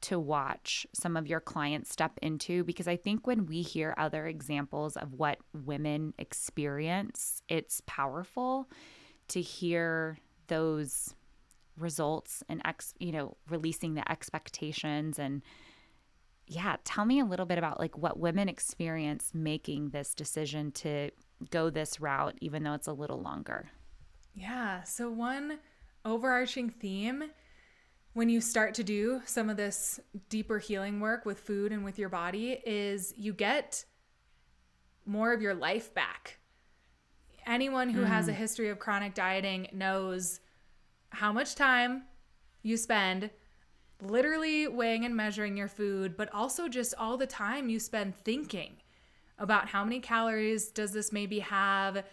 to 0.02 0.20
watch 0.20 0.88
some 0.94 1.16
of 1.16 1.28
your 1.28 1.40
clients 1.40 1.92
step 1.92 2.18
into? 2.22 2.64
Because 2.64 2.88
I 2.88 2.96
think 2.96 3.28
when 3.28 3.46
we 3.46 3.62
hear 3.62 3.94
other 3.98 4.26
examples 4.26 4.98
of 4.98 5.14
what 5.14 5.40
women 5.54 6.14
experience, 6.18 7.42
it's 7.48 7.82
powerful 7.86 8.70
to 9.30 9.42
hear 9.42 10.18
those 10.48 11.16
results 11.78 12.44
and 12.50 12.62
ex 12.66 12.94
you 13.00 13.12
know 13.12 13.36
releasing 13.50 13.96
the 13.96 14.12
expectations 14.12 15.18
and 15.18 15.42
yeah 16.48 16.76
tell 16.84 17.06
me 17.06 17.20
a 17.20 17.26
little 17.26 17.46
bit 17.46 17.58
about 17.58 17.80
like 17.80 17.98
what 17.98 18.20
women 18.20 18.50
experience 18.50 19.32
making 19.34 19.90
this 19.90 20.14
decision 20.14 20.72
to 20.72 21.10
go 21.50 21.70
this 21.70 22.00
route 22.00 22.36
even 22.42 22.64
though 22.64 22.74
it's 22.74 22.88
a 22.88 22.94
little 22.94 23.22
longer 23.22 23.70
yeah 24.34 24.84
so 24.84 25.10
one 25.10 25.60
overarching 26.06 26.70
theme 26.70 27.24
when 28.14 28.30
you 28.30 28.40
start 28.40 28.76
to 28.76 28.84
do 28.84 29.22
some 29.26 29.50
of 29.50 29.58
this 29.58 30.00
deeper 30.30 30.60
healing 30.60 31.00
work 31.00 31.26
with 31.26 31.40
food 31.40 31.72
and 31.72 31.84
with 31.84 31.98
your 31.98 32.10
body 32.10 32.60
is 32.66 33.14
you 33.18 33.34
get 33.34 33.86
more 35.06 35.34
of 35.34 35.42
your 35.42 35.54
life 35.54 35.94
back 35.94 36.40
anyone 37.46 37.90
who 37.90 38.02
mm. 38.02 38.08
has 38.08 38.28
a 38.28 38.32
mm. 38.32 38.36
history 38.36 38.70
of 38.70 38.80
chronic 38.80 39.14
dieting 39.14 39.68
knows 39.74 40.40
how 41.10 41.32
much 41.32 41.56
time 41.56 42.04
you 42.62 42.78
spend 42.78 43.30
literally 44.06 44.68
weighing 44.68 45.06
and 45.06 45.16
measuring 45.16 45.58
your 45.58 45.68
food, 45.68 46.16
but 46.18 46.34
also 46.34 46.68
just 46.68 46.94
all 46.98 47.18
the 47.18 47.28
time 47.28 47.70
you 47.70 47.80
spend 47.80 48.16
thinking 48.16 48.78
about 49.40 49.68
how 49.70 49.84
many 49.84 50.00
calories 50.00 50.70
does 50.72 50.92
this 50.92 51.12
maybe 51.12 51.40
have? 51.40 52.04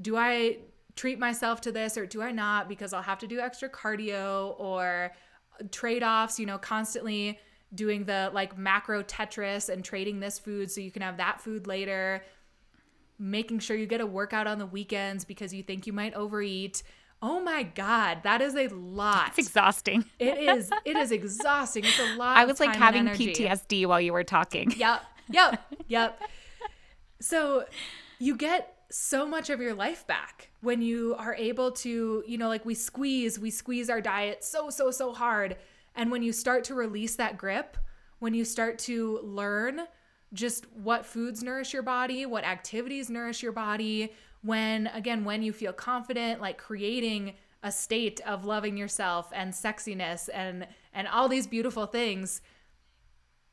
Do 0.00 0.16
I 0.16 0.58
treat 0.94 1.18
myself 1.18 1.60
to 1.62 1.72
this 1.72 1.96
or 1.96 2.06
do 2.06 2.22
I 2.22 2.32
not 2.32 2.68
because 2.68 2.92
I'll 2.92 3.02
have 3.02 3.18
to 3.20 3.26
do 3.26 3.40
extra 3.40 3.68
cardio 3.68 4.58
or 4.58 5.12
trade 5.70 6.02
offs, 6.02 6.38
you 6.38 6.46
know, 6.46 6.58
constantly 6.58 7.38
doing 7.74 8.04
the 8.04 8.30
like 8.34 8.58
macro 8.58 9.02
Tetris 9.02 9.68
and 9.68 9.84
trading 9.84 10.20
this 10.20 10.38
food 10.38 10.70
so 10.70 10.80
you 10.80 10.90
can 10.90 11.02
have 11.02 11.16
that 11.16 11.40
food 11.40 11.66
later, 11.66 12.22
making 13.18 13.58
sure 13.58 13.76
you 13.76 13.86
get 13.86 14.00
a 14.00 14.06
workout 14.06 14.46
on 14.46 14.58
the 14.58 14.66
weekends 14.66 15.24
because 15.24 15.54
you 15.54 15.62
think 15.62 15.86
you 15.86 15.92
might 15.92 16.14
overeat. 16.14 16.82
Oh 17.24 17.40
my 17.40 17.62
God, 17.62 18.24
that 18.24 18.40
is 18.42 18.56
a 18.56 18.66
lot. 18.68 19.28
It's 19.28 19.38
exhausting. 19.38 20.04
it 20.18 20.36
is. 20.38 20.70
It 20.84 20.96
is 20.96 21.12
exhausting. 21.12 21.84
It's 21.84 22.00
a 22.00 22.14
lot. 22.16 22.36
I 22.36 22.44
was 22.44 22.58
like 22.58 22.74
having 22.74 23.06
PTSD 23.06 23.86
while 23.86 24.00
you 24.00 24.12
were 24.12 24.24
talking. 24.24 24.72
Yep. 24.76 25.02
Yep. 25.30 25.72
Yep. 25.88 26.20
So 27.20 27.66
you 28.18 28.36
get 28.36 28.74
so 28.90 29.24
much 29.24 29.48
of 29.48 29.60
your 29.60 29.74
life 29.74 30.04
back 30.08 30.50
when 30.60 30.82
you 30.82 31.14
are 31.16 31.36
able 31.36 31.70
to, 31.70 32.24
you 32.26 32.36
know, 32.36 32.48
like 32.48 32.66
we 32.66 32.74
squeeze, 32.74 33.38
we 33.38 33.48
squeeze 33.48 33.88
our 33.88 34.00
diet 34.00 34.42
so, 34.42 34.70
so, 34.70 34.90
so 34.90 35.12
hard. 35.12 35.56
And 35.94 36.10
when 36.10 36.24
you 36.24 36.32
start 36.32 36.64
to 36.64 36.74
release 36.74 37.14
that 37.14 37.38
grip, 37.38 37.76
when 38.18 38.34
you 38.34 38.44
start 38.44 38.80
to 38.80 39.20
learn 39.22 39.82
just 40.32 40.66
what 40.72 41.06
foods 41.06 41.44
nourish 41.44 41.72
your 41.72 41.84
body, 41.84 42.26
what 42.26 42.44
activities 42.44 43.08
nourish 43.08 43.40
your 43.40 43.52
body, 43.52 44.12
when 44.42 44.88
again 44.88 45.24
when 45.24 45.42
you 45.42 45.52
feel 45.52 45.72
confident 45.72 46.40
like 46.40 46.58
creating 46.58 47.34
a 47.62 47.70
state 47.70 48.20
of 48.26 48.44
loving 48.44 48.76
yourself 48.76 49.30
and 49.34 49.52
sexiness 49.52 50.28
and 50.32 50.66
and 50.92 51.08
all 51.08 51.28
these 51.28 51.46
beautiful 51.46 51.86
things 51.86 52.42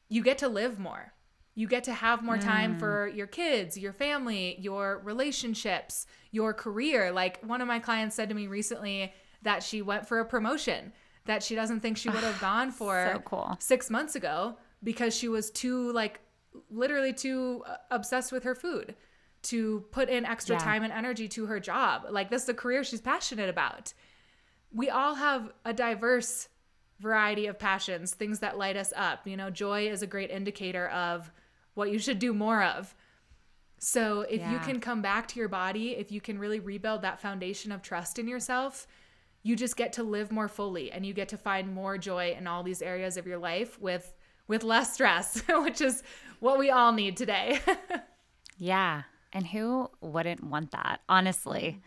you 0.09 0.23
get 0.23 0.37
to 0.37 0.47
live 0.47 0.79
more 0.79 1.13
you 1.55 1.67
get 1.67 1.83
to 1.83 1.93
have 1.93 2.23
more 2.23 2.37
time 2.37 2.75
mm. 2.75 2.79
for 2.79 3.07
your 3.07 3.27
kids 3.27 3.77
your 3.77 3.93
family 3.93 4.55
your 4.59 5.01
relationships 5.03 6.05
your 6.31 6.53
career 6.53 7.11
like 7.11 7.39
one 7.43 7.61
of 7.61 7.67
my 7.67 7.79
clients 7.79 8.15
said 8.15 8.29
to 8.29 8.35
me 8.35 8.47
recently 8.47 9.13
that 9.41 9.61
she 9.63 9.81
went 9.81 10.07
for 10.07 10.19
a 10.19 10.25
promotion 10.25 10.91
that 11.25 11.43
she 11.43 11.53
doesn't 11.53 11.81
think 11.81 11.97
she 11.97 12.09
would 12.09 12.23
have 12.23 12.39
gone 12.41 12.71
for 12.71 13.11
so 13.13 13.19
cool. 13.19 13.57
6 13.59 13.89
months 13.89 14.15
ago 14.15 14.57
because 14.83 15.15
she 15.15 15.27
was 15.27 15.51
too 15.51 15.91
like 15.91 16.19
literally 16.71 17.13
too 17.13 17.63
uh, 17.67 17.75
obsessed 17.91 18.31
with 18.31 18.43
her 18.43 18.55
food 18.55 18.95
to 19.41 19.85
put 19.91 20.09
in 20.09 20.25
extra 20.25 20.55
yeah. 20.55 20.63
time 20.63 20.83
and 20.83 20.93
energy 20.93 21.27
to 21.29 21.45
her 21.45 21.59
job. 21.59 22.05
Like 22.09 22.29
this 22.29 22.43
is 22.43 22.49
a 22.49 22.53
career 22.53 22.83
she's 22.83 23.01
passionate 23.01 23.49
about. 23.49 23.93
We 24.71 24.89
all 24.89 25.15
have 25.15 25.51
a 25.65 25.73
diverse 25.73 26.49
variety 26.99 27.47
of 27.47 27.57
passions, 27.57 28.13
things 28.13 28.39
that 28.39 28.57
light 28.57 28.75
us 28.75 28.93
up. 28.95 29.25
You 29.25 29.37
know, 29.37 29.49
joy 29.49 29.87
is 29.87 30.01
a 30.01 30.07
great 30.07 30.29
indicator 30.29 30.89
of 30.89 31.31
what 31.73 31.91
you 31.91 31.99
should 31.99 32.19
do 32.19 32.33
more 32.33 32.63
of. 32.63 32.93
So 33.79 34.21
if 34.21 34.41
yeah. 34.41 34.51
you 34.51 34.59
can 34.59 34.81
come 34.81 35.01
back 35.01 35.27
to 35.29 35.39
your 35.39 35.47
body, 35.47 35.91
if 35.91 36.11
you 36.11 36.19
can 36.19 36.37
really 36.37 36.59
rebuild 36.59 37.01
that 37.01 37.21
foundation 37.21 37.71
of 37.71 37.81
trust 37.81 38.19
in 38.19 38.27
yourself, 38.27 38.85
you 39.41 39.55
just 39.55 39.77
get 39.77 39.93
to 39.93 40.03
live 40.03 40.31
more 40.31 40.49
fully 40.49 40.91
and 40.91 41.05
you 41.05 41.13
get 41.13 41.29
to 41.29 41.37
find 41.37 41.73
more 41.73 41.97
joy 41.97 42.35
in 42.37 42.45
all 42.45 42.61
these 42.61 42.81
areas 42.81 43.15
of 43.15 43.25
your 43.25 43.37
life 43.37 43.79
with 43.79 44.13
with 44.47 44.63
less 44.63 44.93
stress, 44.93 45.41
which 45.49 45.79
is 45.79 46.03
what 46.39 46.57
we 46.57 46.71
all 46.71 46.91
need 46.91 47.15
today. 47.15 47.59
yeah. 48.57 49.03
And 49.31 49.45
who 49.45 49.89
wouldn't 50.01 50.43
want 50.43 50.71
that, 50.71 51.01
honestly? 51.07 51.79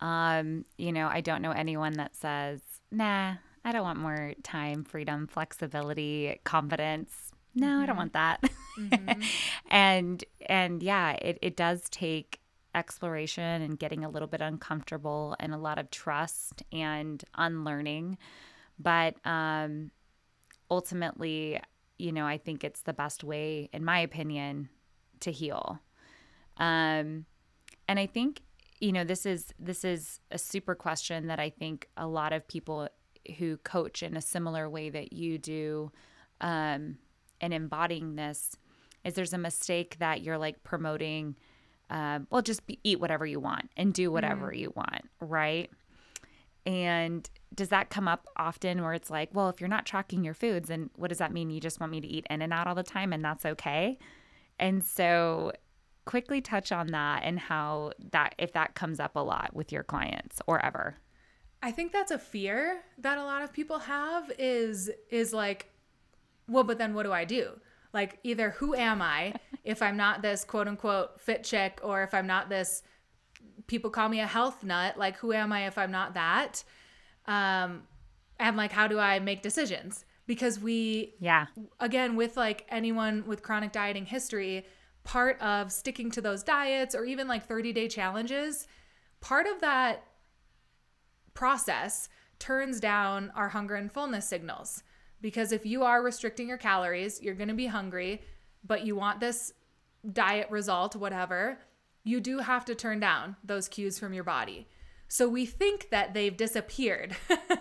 Mm-hmm. 0.00 0.06
Um, 0.06 0.64
you 0.76 0.92
know, 0.92 1.08
I 1.08 1.20
don't 1.20 1.42
know 1.42 1.50
anyone 1.50 1.94
that 1.94 2.14
says, 2.14 2.60
nah, 2.90 3.34
I 3.64 3.72
don't 3.72 3.82
want 3.82 3.98
more 3.98 4.34
time, 4.42 4.84
freedom, 4.84 5.26
flexibility, 5.26 6.40
confidence. 6.44 7.32
No, 7.54 7.66
mm-hmm. 7.66 7.82
I 7.82 7.86
don't 7.86 7.92
mm-hmm. 7.92 7.98
want 7.98 8.12
that. 8.14 8.50
Mm-hmm. 8.78 9.22
and 9.70 10.24
and 10.46 10.82
yeah, 10.82 11.12
it, 11.12 11.38
it 11.42 11.56
does 11.56 11.88
take 11.90 12.40
exploration 12.74 13.62
and 13.62 13.78
getting 13.78 14.04
a 14.04 14.08
little 14.08 14.28
bit 14.28 14.40
uncomfortable 14.40 15.34
and 15.40 15.52
a 15.52 15.58
lot 15.58 15.78
of 15.78 15.90
trust 15.90 16.62
and 16.72 17.24
unlearning. 17.34 18.18
But 18.78 19.16
um 19.26 19.90
ultimately, 20.70 21.60
you 21.98 22.12
know, 22.12 22.26
I 22.26 22.38
think 22.38 22.62
it's 22.62 22.82
the 22.82 22.92
best 22.92 23.24
way, 23.24 23.68
in 23.72 23.84
my 23.84 24.00
opinion, 24.00 24.68
to 25.20 25.32
heal. 25.32 25.80
Um, 26.58 27.24
and 27.86 27.98
I 27.98 28.06
think 28.06 28.42
you 28.80 28.92
know 28.92 29.04
this 29.04 29.26
is 29.26 29.52
this 29.58 29.84
is 29.84 30.20
a 30.30 30.38
super 30.38 30.74
question 30.74 31.26
that 31.28 31.40
I 31.40 31.50
think 31.50 31.88
a 31.96 32.06
lot 32.06 32.32
of 32.32 32.46
people 32.46 32.88
who 33.38 33.56
coach 33.58 34.02
in 34.02 34.16
a 34.16 34.20
similar 34.20 34.68
way 34.70 34.90
that 34.90 35.12
you 35.12 35.38
do 35.38 35.90
um, 36.40 36.98
and 37.40 37.52
embodying 37.52 38.16
this 38.16 38.56
is 39.04 39.14
there's 39.14 39.32
a 39.32 39.38
mistake 39.38 39.96
that 39.98 40.22
you're 40.22 40.38
like 40.38 40.62
promoting 40.62 41.36
um, 41.90 42.26
well 42.30 42.42
just 42.42 42.66
be, 42.66 42.78
eat 42.84 43.00
whatever 43.00 43.26
you 43.26 43.40
want 43.40 43.70
and 43.76 43.92
do 43.94 44.10
whatever 44.10 44.52
mm. 44.52 44.58
you 44.58 44.72
want 44.76 45.02
right? 45.20 45.70
And 46.66 47.28
does 47.54 47.70
that 47.70 47.88
come 47.88 48.06
up 48.06 48.26
often 48.36 48.82
where 48.82 48.92
it's 48.92 49.10
like 49.10 49.30
well 49.32 49.48
if 49.48 49.60
you're 49.60 49.68
not 49.68 49.86
tracking 49.86 50.24
your 50.24 50.34
foods 50.34 50.68
then 50.68 50.90
what 50.96 51.08
does 51.08 51.18
that 51.18 51.32
mean? 51.32 51.50
You 51.50 51.60
just 51.60 51.80
want 51.80 51.92
me 51.92 52.00
to 52.00 52.06
eat 52.06 52.26
In-N-Out 52.30 52.66
all 52.66 52.74
the 52.74 52.82
time 52.82 53.12
and 53.12 53.24
that's 53.24 53.44
okay? 53.44 53.98
And 54.60 54.84
so 54.84 55.52
quickly 56.08 56.40
touch 56.40 56.72
on 56.72 56.86
that 56.86 57.20
and 57.22 57.38
how 57.38 57.92
that 58.12 58.34
if 58.38 58.54
that 58.54 58.74
comes 58.74 58.98
up 58.98 59.14
a 59.14 59.20
lot 59.20 59.54
with 59.54 59.70
your 59.70 59.82
clients 59.82 60.40
or 60.46 60.64
ever? 60.64 60.96
I 61.62 61.70
think 61.70 61.92
that's 61.92 62.10
a 62.10 62.18
fear 62.18 62.80
that 62.96 63.18
a 63.18 63.24
lot 63.24 63.42
of 63.42 63.52
people 63.52 63.80
have 63.80 64.32
is 64.38 64.90
is 65.10 65.34
like 65.34 65.68
well 66.48 66.64
but 66.64 66.78
then 66.78 66.94
what 66.94 67.02
do 67.02 67.12
i 67.12 67.26
do? 67.26 67.60
Like 67.92 68.20
either 68.24 68.48
who 68.52 68.74
am 68.74 69.02
i 69.02 69.34
if 69.64 69.82
i'm 69.82 69.98
not 69.98 70.22
this 70.22 70.44
quote 70.44 70.66
unquote 70.66 71.20
fit 71.20 71.44
chick 71.44 71.78
or 71.82 72.02
if 72.02 72.14
i'm 72.14 72.26
not 72.26 72.48
this 72.48 72.82
people 73.66 73.90
call 73.90 74.08
me 74.08 74.20
a 74.20 74.26
health 74.26 74.64
nut 74.64 74.96
like 74.96 75.18
who 75.18 75.34
am 75.34 75.52
i 75.52 75.66
if 75.66 75.76
i'm 75.76 75.90
not 75.90 76.14
that? 76.14 76.64
Um 77.26 77.82
and 78.40 78.56
like 78.56 78.72
how 78.72 78.88
do 78.88 78.98
i 78.98 79.18
make 79.18 79.42
decisions? 79.42 80.06
Because 80.26 80.58
we 80.58 81.16
yeah. 81.20 81.48
again 81.80 82.16
with 82.16 82.38
like 82.38 82.64
anyone 82.70 83.24
with 83.26 83.42
chronic 83.42 83.72
dieting 83.72 84.06
history 84.06 84.64
part 85.08 85.40
of 85.40 85.72
sticking 85.72 86.10
to 86.10 86.20
those 86.20 86.42
diets 86.42 86.94
or 86.94 87.02
even 87.02 87.26
like 87.26 87.48
30 87.48 87.72
day 87.72 87.88
challenges, 87.88 88.68
part 89.20 89.46
of 89.46 89.62
that 89.62 90.04
process 91.32 92.10
turns 92.38 92.78
down 92.78 93.32
our 93.34 93.48
hunger 93.48 93.74
and 93.74 93.90
fullness 93.90 94.28
signals. 94.28 94.82
Because 95.22 95.50
if 95.50 95.64
you 95.64 95.82
are 95.82 96.02
restricting 96.02 96.46
your 96.46 96.58
calories, 96.58 97.22
you're 97.22 97.34
going 97.34 97.48
to 97.48 97.54
be 97.54 97.66
hungry, 97.66 98.20
but 98.62 98.84
you 98.84 98.94
want 98.96 99.18
this 99.18 99.54
diet 100.12 100.50
result, 100.50 100.94
whatever, 100.94 101.58
you 102.04 102.20
do 102.20 102.40
have 102.40 102.66
to 102.66 102.74
turn 102.74 103.00
down 103.00 103.34
those 103.42 103.66
cues 103.66 103.98
from 103.98 104.12
your 104.12 104.24
body. 104.24 104.68
So 105.08 105.26
we 105.26 105.46
think 105.46 105.88
that 105.88 106.12
they've 106.12 106.36
disappeared, 106.36 107.16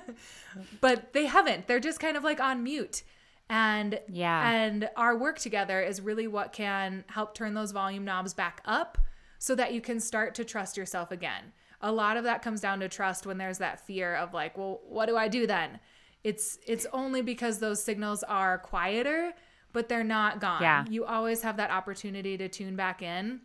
but 0.81 1.13
they 1.13 1.27
haven't. 1.27 1.67
They're 1.67 1.79
just 1.79 2.01
kind 2.01 2.17
of 2.17 2.25
like 2.25 2.41
on 2.41 2.61
mute 2.61 3.03
and 3.49 3.99
yeah. 4.09 4.51
and 4.51 4.89
our 4.95 5.15
work 5.17 5.39
together 5.39 5.81
is 5.81 6.01
really 6.01 6.27
what 6.27 6.51
can 6.51 7.05
help 7.07 7.33
turn 7.33 7.53
those 7.53 7.71
volume 7.71 8.03
knobs 8.03 8.33
back 8.33 8.61
up 8.65 8.97
so 9.39 9.55
that 9.55 9.73
you 9.73 9.81
can 9.81 9.99
start 9.99 10.35
to 10.35 10.43
trust 10.43 10.77
yourself 10.77 11.11
again. 11.11 11.53
A 11.81 11.91
lot 11.91 12.17
of 12.17 12.23
that 12.23 12.41
comes 12.41 12.59
down 12.59 12.79
to 12.79 12.89
trust 12.89 13.25
when 13.25 13.37
there's 13.37 13.59
that 13.59 13.85
fear 13.85 14.15
of 14.15 14.33
like 14.33 14.57
well 14.57 14.81
what 14.87 15.07
do 15.07 15.15
i 15.15 15.27
do 15.27 15.47
then? 15.47 15.79
It's 16.23 16.59
it's 16.67 16.85
only 16.91 17.21
because 17.21 17.59
those 17.59 17.81
signals 17.81 18.23
are 18.23 18.57
quieter 18.57 19.33
but 19.73 19.89
they're 19.89 20.03
not 20.03 20.41
gone. 20.41 20.61
Yeah. 20.61 20.85
you 20.89 21.05
always 21.05 21.41
have 21.43 21.57
that 21.57 21.69
opportunity 21.69 22.37
to 22.37 22.49
tune 22.49 22.75
back 22.75 23.01
in. 23.01 23.41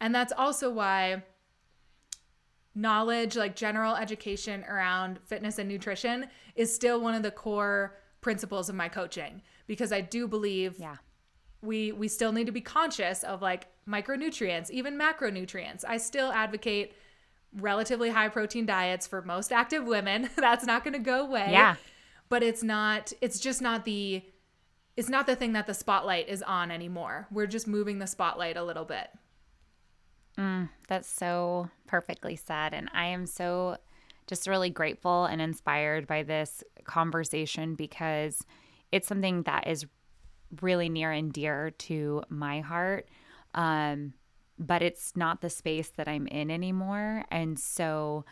And 0.00 0.14
that's 0.14 0.32
also 0.32 0.70
why 0.70 1.22
knowledge 2.74 3.36
like 3.36 3.56
general 3.56 3.94
education 3.94 4.64
around 4.64 5.18
fitness 5.24 5.58
and 5.58 5.68
nutrition 5.68 6.28
is 6.54 6.74
still 6.74 7.00
one 7.00 7.14
of 7.14 7.22
the 7.22 7.30
core 7.30 7.96
principles 8.26 8.68
of 8.68 8.74
my 8.74 8.88
coaching 8.88 9.40
because 9.68 9.92
I 9.92 10.00
do 10.00 10.26
believe 10.26 10.80
yeah. 10.80 10.96
we 11.62 11.92
we 11.92 12.08
still 12.08 12.32
need 12.32 12.46
to 12.46 12.52
be 12.52 12.60
conscious 12.60 13.22
of 13.22 13.40
like 13.40 13.68
micronutrients, 13.88 14.68
even 14.68 14.98
macronutrients. 14.98 15.84
I 15.86 15.98
still 15.98 16.32
advocate 16.32 16.92
relatively 17.52 18.10
high 18.10 18.28
protein 18.28 18.66
diets 18.66 19.06
for 19.06 19.22
most 19.22 19.52
active 19.52 19.86
women. 19.86 20.28
That's 20.36 20.66
not 20.66 20.82
going 20.82 20.94
to 20.94 20.98
go 20.98 21.20
away. 21.20 21.50
Yeah. 21.52 21.76
But 22.28 22.42
it's 22.42 22.64
not, 22.64 23.12
it's 23.20 23.38
just 23.38 23.62
not 23.62 23.84
the, 23.84 24.24
it's 24.96 25.08
not 25.08 25.28
the 25.28 25.36
thing 25.36 25.52
that 25.52 25.68
the 25.68 25.74
spotlight 25.74 26.28
is 26.28 26.42
on 26.42 26.72
anymore. 26.72 27.28
We're 27.30 27.46
just 27.46 27.68
moving 27.68 28.00
the 28.00 28.08
spotlight 28.08 28.56
a 28.56 28.64
little 28.64 28.84
bit. 28.84 29.08
Mm, 30.36 30.68
that's 30.88 31.08
so 31.08 31.70
perfectly 31.86 32.34
said. 32.34 32.74
And 32.74 32.90
I 32.92 33.06
am 33.06 33.24
so 33.24 33.76
just 34.26 34.48
really 34.48 34.70
grateful 34.70 35.26
and 35.26 35.40
inspired 35.40 36.08
by 36.08 36.24
this 36.24 36.64
conversation 36.86 37.74
because 37.74 38.44
it's 38.92 39.08
something 39.08 39.42
that 39.42 39.66
is 39.66 39.86
really 40.62 40.88
near 40.88 41.10
and 41.10 41.32
dear 41.32 41.70
to 41.70 42.22
my 42.28 42.60
heart. 42.60 43.08
Um, 43.54 44.14
but 44.58 44.82
it's 44.82 45.16
not 45.16 45.40
the 45.40 45.50
space 45.50 45.88
that 45.96 46.08
I'm 46.08 46.26
in 46.26 46.50
anymore. 46.50 47.24
And 47.30 47.58
so 47.58 48.24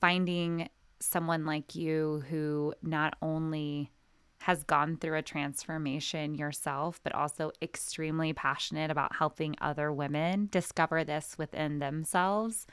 finding 0.00 0.68
someone 1.00 1.46
like 1.46 1.74
you 1.74 2.24
who 2.28 2.74
not 2.82 3.14
only 3.22 3.92
has 4.40 4.62
gone 4.64 4.96
through 4.96 5.18
a 5.18 5.22
transformation 5.22 6.34
yourself, 6.34 7.00
but 7.02 7.14
also 7.14 7.50
extremely 7.60 8.32
passionate 8.32 8.90
about 8.90 9.16
helping 9.16 9.54
other 9.60 9.92
women 9.92 10.48
discover 10.50 11.04
this 11.04 11.36
within 11.38 11.80
themselves 11.80 12.66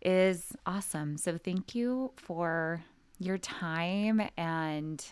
is 0.00 0.52
awesome. 0.66 1.16
So, 1.16 1.38
thank 1.38 1.74
you 1.74 2.12
for 2.16 2.84
your 3.18 3.38
time 3.38 4.22
and 4.36 5.04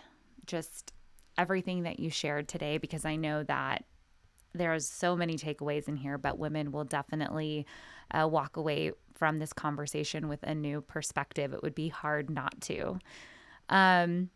just 0.46 0.92
everything 1.38 1.82
that 1.82 2.00
you 2.00 2.10
shared 2.10 2.48
today 2.48 2.78
because 2.78 3.04
I 3.04 3.16
know 3.16 3.42
that 3.44 3.84
there's 4.54 4.86
so 4.86 5.16
many 5.16 5.36
takeaways 5.36 5.88
in 5.88 5.96
here, 5.96 6.18
but 6.18 6.38
women 6.38 6.72
will 6.72 6.84
definitely 6.84 7.66
uh, 8.10 8.26
walk 8.26 8.56
away 8.56 8.92
from 9.14 9.38
this 9.38 9.52
conversation 9.52 10.28
with 10.28 10.42
a 10.42 10.54
new 10.54 10.80
perspective. 10.80 11.52
It 11.52 11.62
would 11.62 11.74
be 11.74 11.88
hard 11.88 12.30
not 12.30 12.60
to. 12.62 12.98
Um, 13.68 14.30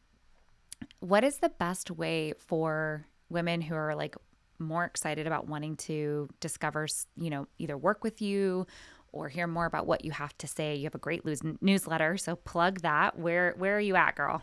what 1.01 1.25
is 1.25 1.39
the 1.39 1.49
best 1.49 1.91
way 1.91 2.35
for 2.39 3.07
women 3.29 3.61
who 3.61 3.75
are 3.75 3.95
like 3.95 4.17
more 4.59 4.85
excited 4.85 5.27
about 5.27 5.49
wanting 5.49 5.77
to 5.77 6.29
discover, 6.41 6.87
you 7.17 7.31
know, 7.31 7.47
either 7.59 7.79
work 7.79 8.05
with 8.05 8.21
you 8.21 8.67
or 9.13 9.29
hear 9.29 9.47
more 9.47 9.67
about 9.67 9.87
what 9.87 10.05
you 10.05 10.11
have 10.13 10.37
to 10.39 10.47
say? 10.47 10.77
You 10.77 10.85
have 10.85 10.95
a 10.95 10.99
great 10.99 11.23
newsletter, 11.61 12.17
so 12.17 12.37
plug 12.37 12.81
that. 12.81 13.19
Where 13.19 13.55
where 13.57 13.77
are 13.77 13.81
you 13.81 13.97
at, 13.97 14.17
girl? 14.17 14.43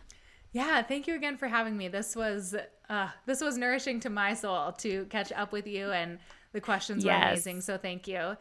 Yeah, 0.51 0.81
thank 0.81 1.07
you 1.07 1.15
again 1.15 1.37
for 1.37 1.47
having 1.47 1.77
me. 1.77 1.87
This 1.87 2.15
was 2.15 2.55
uh, 2.89 3.09
this 3.25 3.41
was 3.41 3.57
nourishing 3.57 3.99
to 4.01 4.09
my 4.09 4.33
soul 4.33 4.71
to 4.73 5.05
catch 5.05 5.31
up 5.31 5.51
with 5.51 5.67
you, 5.67 5.91
and 5.91 6.19
the 6.53 6.61
questions 6.61 7.03
yes. 7.03 7.21
were 7.21 7.27
amazing. 7.29 7.61
So 7.61 7.77
thank 7.77 8.07
you. 8.07 8.37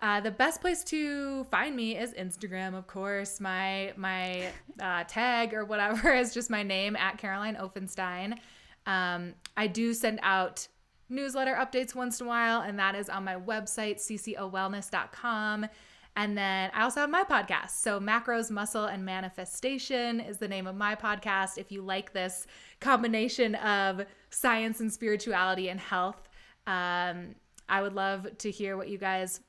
Uh, 0.00 0.20
the 0.20 0.30
best 0.32 0.60
place 0.60 0.82
to 0.82 1.44
find 1.44 1.76
me 1.76 1.96
is 1.96 2.12
Instagram, 2.14 2.74
of 2.74 2.86
course. 2.86 3.40
My 3.40 3.92
my 3.96 4.50
uh, 4.80 5.04
tag 5.04 5.54
or 5.54 5.64
whatever 5.64 6.12
is 6.14 6.34
just 6.34 6.50
my 6.50 6.62
name 6.62 6.96
at 6.96 7.18
Caroline 7.18 7.56
Ofenstein. 7.56 8.38
Um, 8.86 9.34
I 9.56 9.68
do 9.68 9.94
send 9.94 10.18
out 10.22 10.66
newsletter 11.12 11.54
updates 11.54 11.94
once 11.94 12.20
in 12.20 12.26
a 12.26 12.28
while, 12.28 12.62
and 12.62 12.78
that 12.78 12.94
is 12.94 13.08
on 13.08 13.24
my 13.24 13.36
website, 13.36 13.96
ccowellness.com. 13.96 15.66
And 16.14 16.36
then 16.36 16.70
I 16.74 16.82
also 16.82 17.00
have 17.00 17.10
my 17.10 17.24
podcast. 17.24 17.70
So, 17.70 17.98
Macros, 17.98 18.50
Muscle, 18.50 18.84
and 18.84 19.04
Manifestation 19.04 20.20
is 20.20 20.36
the 20.36 20.48
name 20.48 20.66
of 20.66 20.76
my 20.76 20.94
podcast. 20.94 21.56
If 21.56 21.72
you 21.72 21.80
like 21.82 22.12
this 22.12 22.46
combination 22.80 23.54
of 23.56 24.04
science 24.28 24.80
and 24.80 24.92
spirituality 24.92 25.70
and 25.70 25.80
health, 25.80 26.28
um, 26.66 27.34
I 27.68 27.80
would 27.80 27.94
love 27.94 28.26
to 28.38 28.50
hear 28.50 28.76
what 28.76 28.88
you 28.88 28.98
guys, 28.98 29.40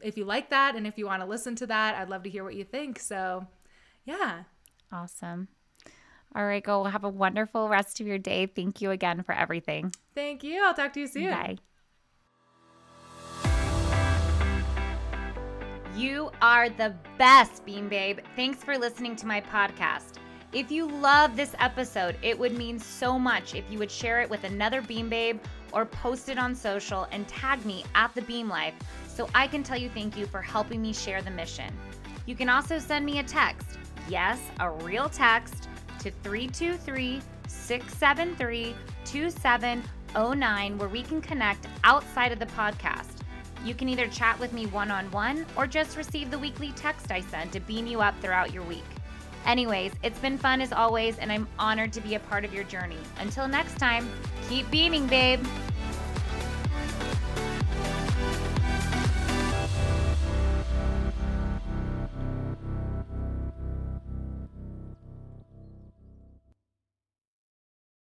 if 0.00 0.18
you 0.18 0.26
like 0.26 0.50
that 0.50 0.76
and 0.76 0.86
if 0.86 0.98
you 0.98 1.06
want 1.06 1.22
to 1.22 1.28
listen 1.28 1.56
to 1.56 1.66
that, 1.68 1.94
I'd 1.94 2.10
love 2.10 2.24
to 2.24 2.30
hear 2.30 2.44
what 2.44 2.54
you 2.54 2.64
think. 2.64 2.98
So, 2.98 3.46
yeah. 4.04 4.42
Awesome. 4.92 5.48
All 6.34 6.44
right, 6.44 6.62
go 6.62 6.84
have 6.84 7.04
a 7.04 7.08
wonderful 7.08 7.68
rest 7.68 8.00
of 8.00 8.06
your 8.06 8.18
day. 8.18 8.46
Thank 8.46 8.82
you 8.82 8.90
again 8.90 9.22
for 9.22 9.32
everything. 9.34 9.94
Thank 10.14 10.44
you. 10.44 10.62
I'll 10.64 10.74
talk 10.74 10.92
to 10.94 11.00
you 11.00 11.06
soon. 11.06 11.30
Bye. 11.30 11.56
You 15.96 16.30
are 16.42 16.68
the 16.68 16.94
best, 17.16 17.64
Beam 17.64 17.88
Babe. 17.88 18.18
Thanks 18.34 18.62
for 18.62 18.76
listening 18.76 19.16
to 19.16 19.26
my 19.26 19.40
podcast. 19.40 20.16
If 20.52 20.70
you 20.70 20.86
love 20.86 21.36
this 21.36 21.54
episode, 21.58 22.16
it 22.22 22.38
would 22.38 22.56
mean 22.56 22.78
so 22.78 23.18
much 23.18 23.54
if 23.54 23.64
you 23.70 23.78
would 23.78 23.90
share 23.90 24.20
it 24.20 24.28
with 24.28 24.44
another 24.44 24.82
Beam 24.82 25.08
Babe 25.08 25.40
or 25.72 25.86
post 25.86 26.28
it 26.28 26.38
on 26.38 26.54
social 26.54 27.06
and 27.12 27.26
tag 27.28 27.64
me 27.64 27.82
at 27.94 28.14
the 28.14 28.22
Beam 28.22 28.48
Life 28.48 28.74
so 29.08 29.28
I 29.34 29.46
can 29.46 29.62
tell 29.62 29.78
you 29.78 29.88
thank 29.88 30.16
you 30.16 30.26
for 30.26 30.42
helping 30.42 30.82
me 30.82 30.92
share 30.92 31.22
the 31.22 31.30
mission. 31.30 31.74
You 32.26 32.36
can 32.36 32.48
also 32.48 32.78
send 32.78 33.06
me 33.06 33.18
a 33.18 33.22
text, 33.22 33.78
yes, 34.08 34.38
a 34.60 34.70
real 34.70 35.08
text, 35.08 35.68
to 36.06 36.12
323 36.22 37.20
673 37.48 38.74
2709 39.04 40.78
where 40.78 40.88
we 40.88 41.02
can 41.02 41.20
connect 41.20 41.66
outside 41.82 42.30
of 42.30 42.38
the 42.38 42.46
podcast. 42.46 43.22
You 43.64 43.74
can 43.74 43.88
either 43.88 44.06
chat 44.06 44.38
with 44.38 44.52
me 44.52 44.66
one 44.66 44.92
on 44.92 45.10
one 45.10 45.44
or 45.56 45.66
just 45.66 45.96
receive 45.96 46.30
the 46.30 46.38
weekly 46.38 46.70
text 46.76 47.10
I 47.10 47.22
send 47.22 47.50
to 47.52 47.60
beam 47.60 47.88
you 47.88 48.02
up 48.02 48.14
throughout 48.20 48.52
your 48.52 48.62
week. 48.62 48.84
Anyways, 49.46 49.92
it's 50.04 50.18
been 50.20 50.38
fun 50.38 50.60
as 50.60 50.72
always, 50.72 51.18
and 51.18 51.32
I'm 51.32 51.48
honored 51.58 51.92
to 51.94 52.00
be 52.00 52.14
a 52.14 52.20
part 52.20 52.44
of 52.44 52.54
your 52.54 52.64
journey. 52.64 52.98
Until 53.18 53.48
next 53.48 53.78
time, 53.78 54.08
keep 54.48 54.70
beaming, 54.70 55.08
babe. 55.08 55.44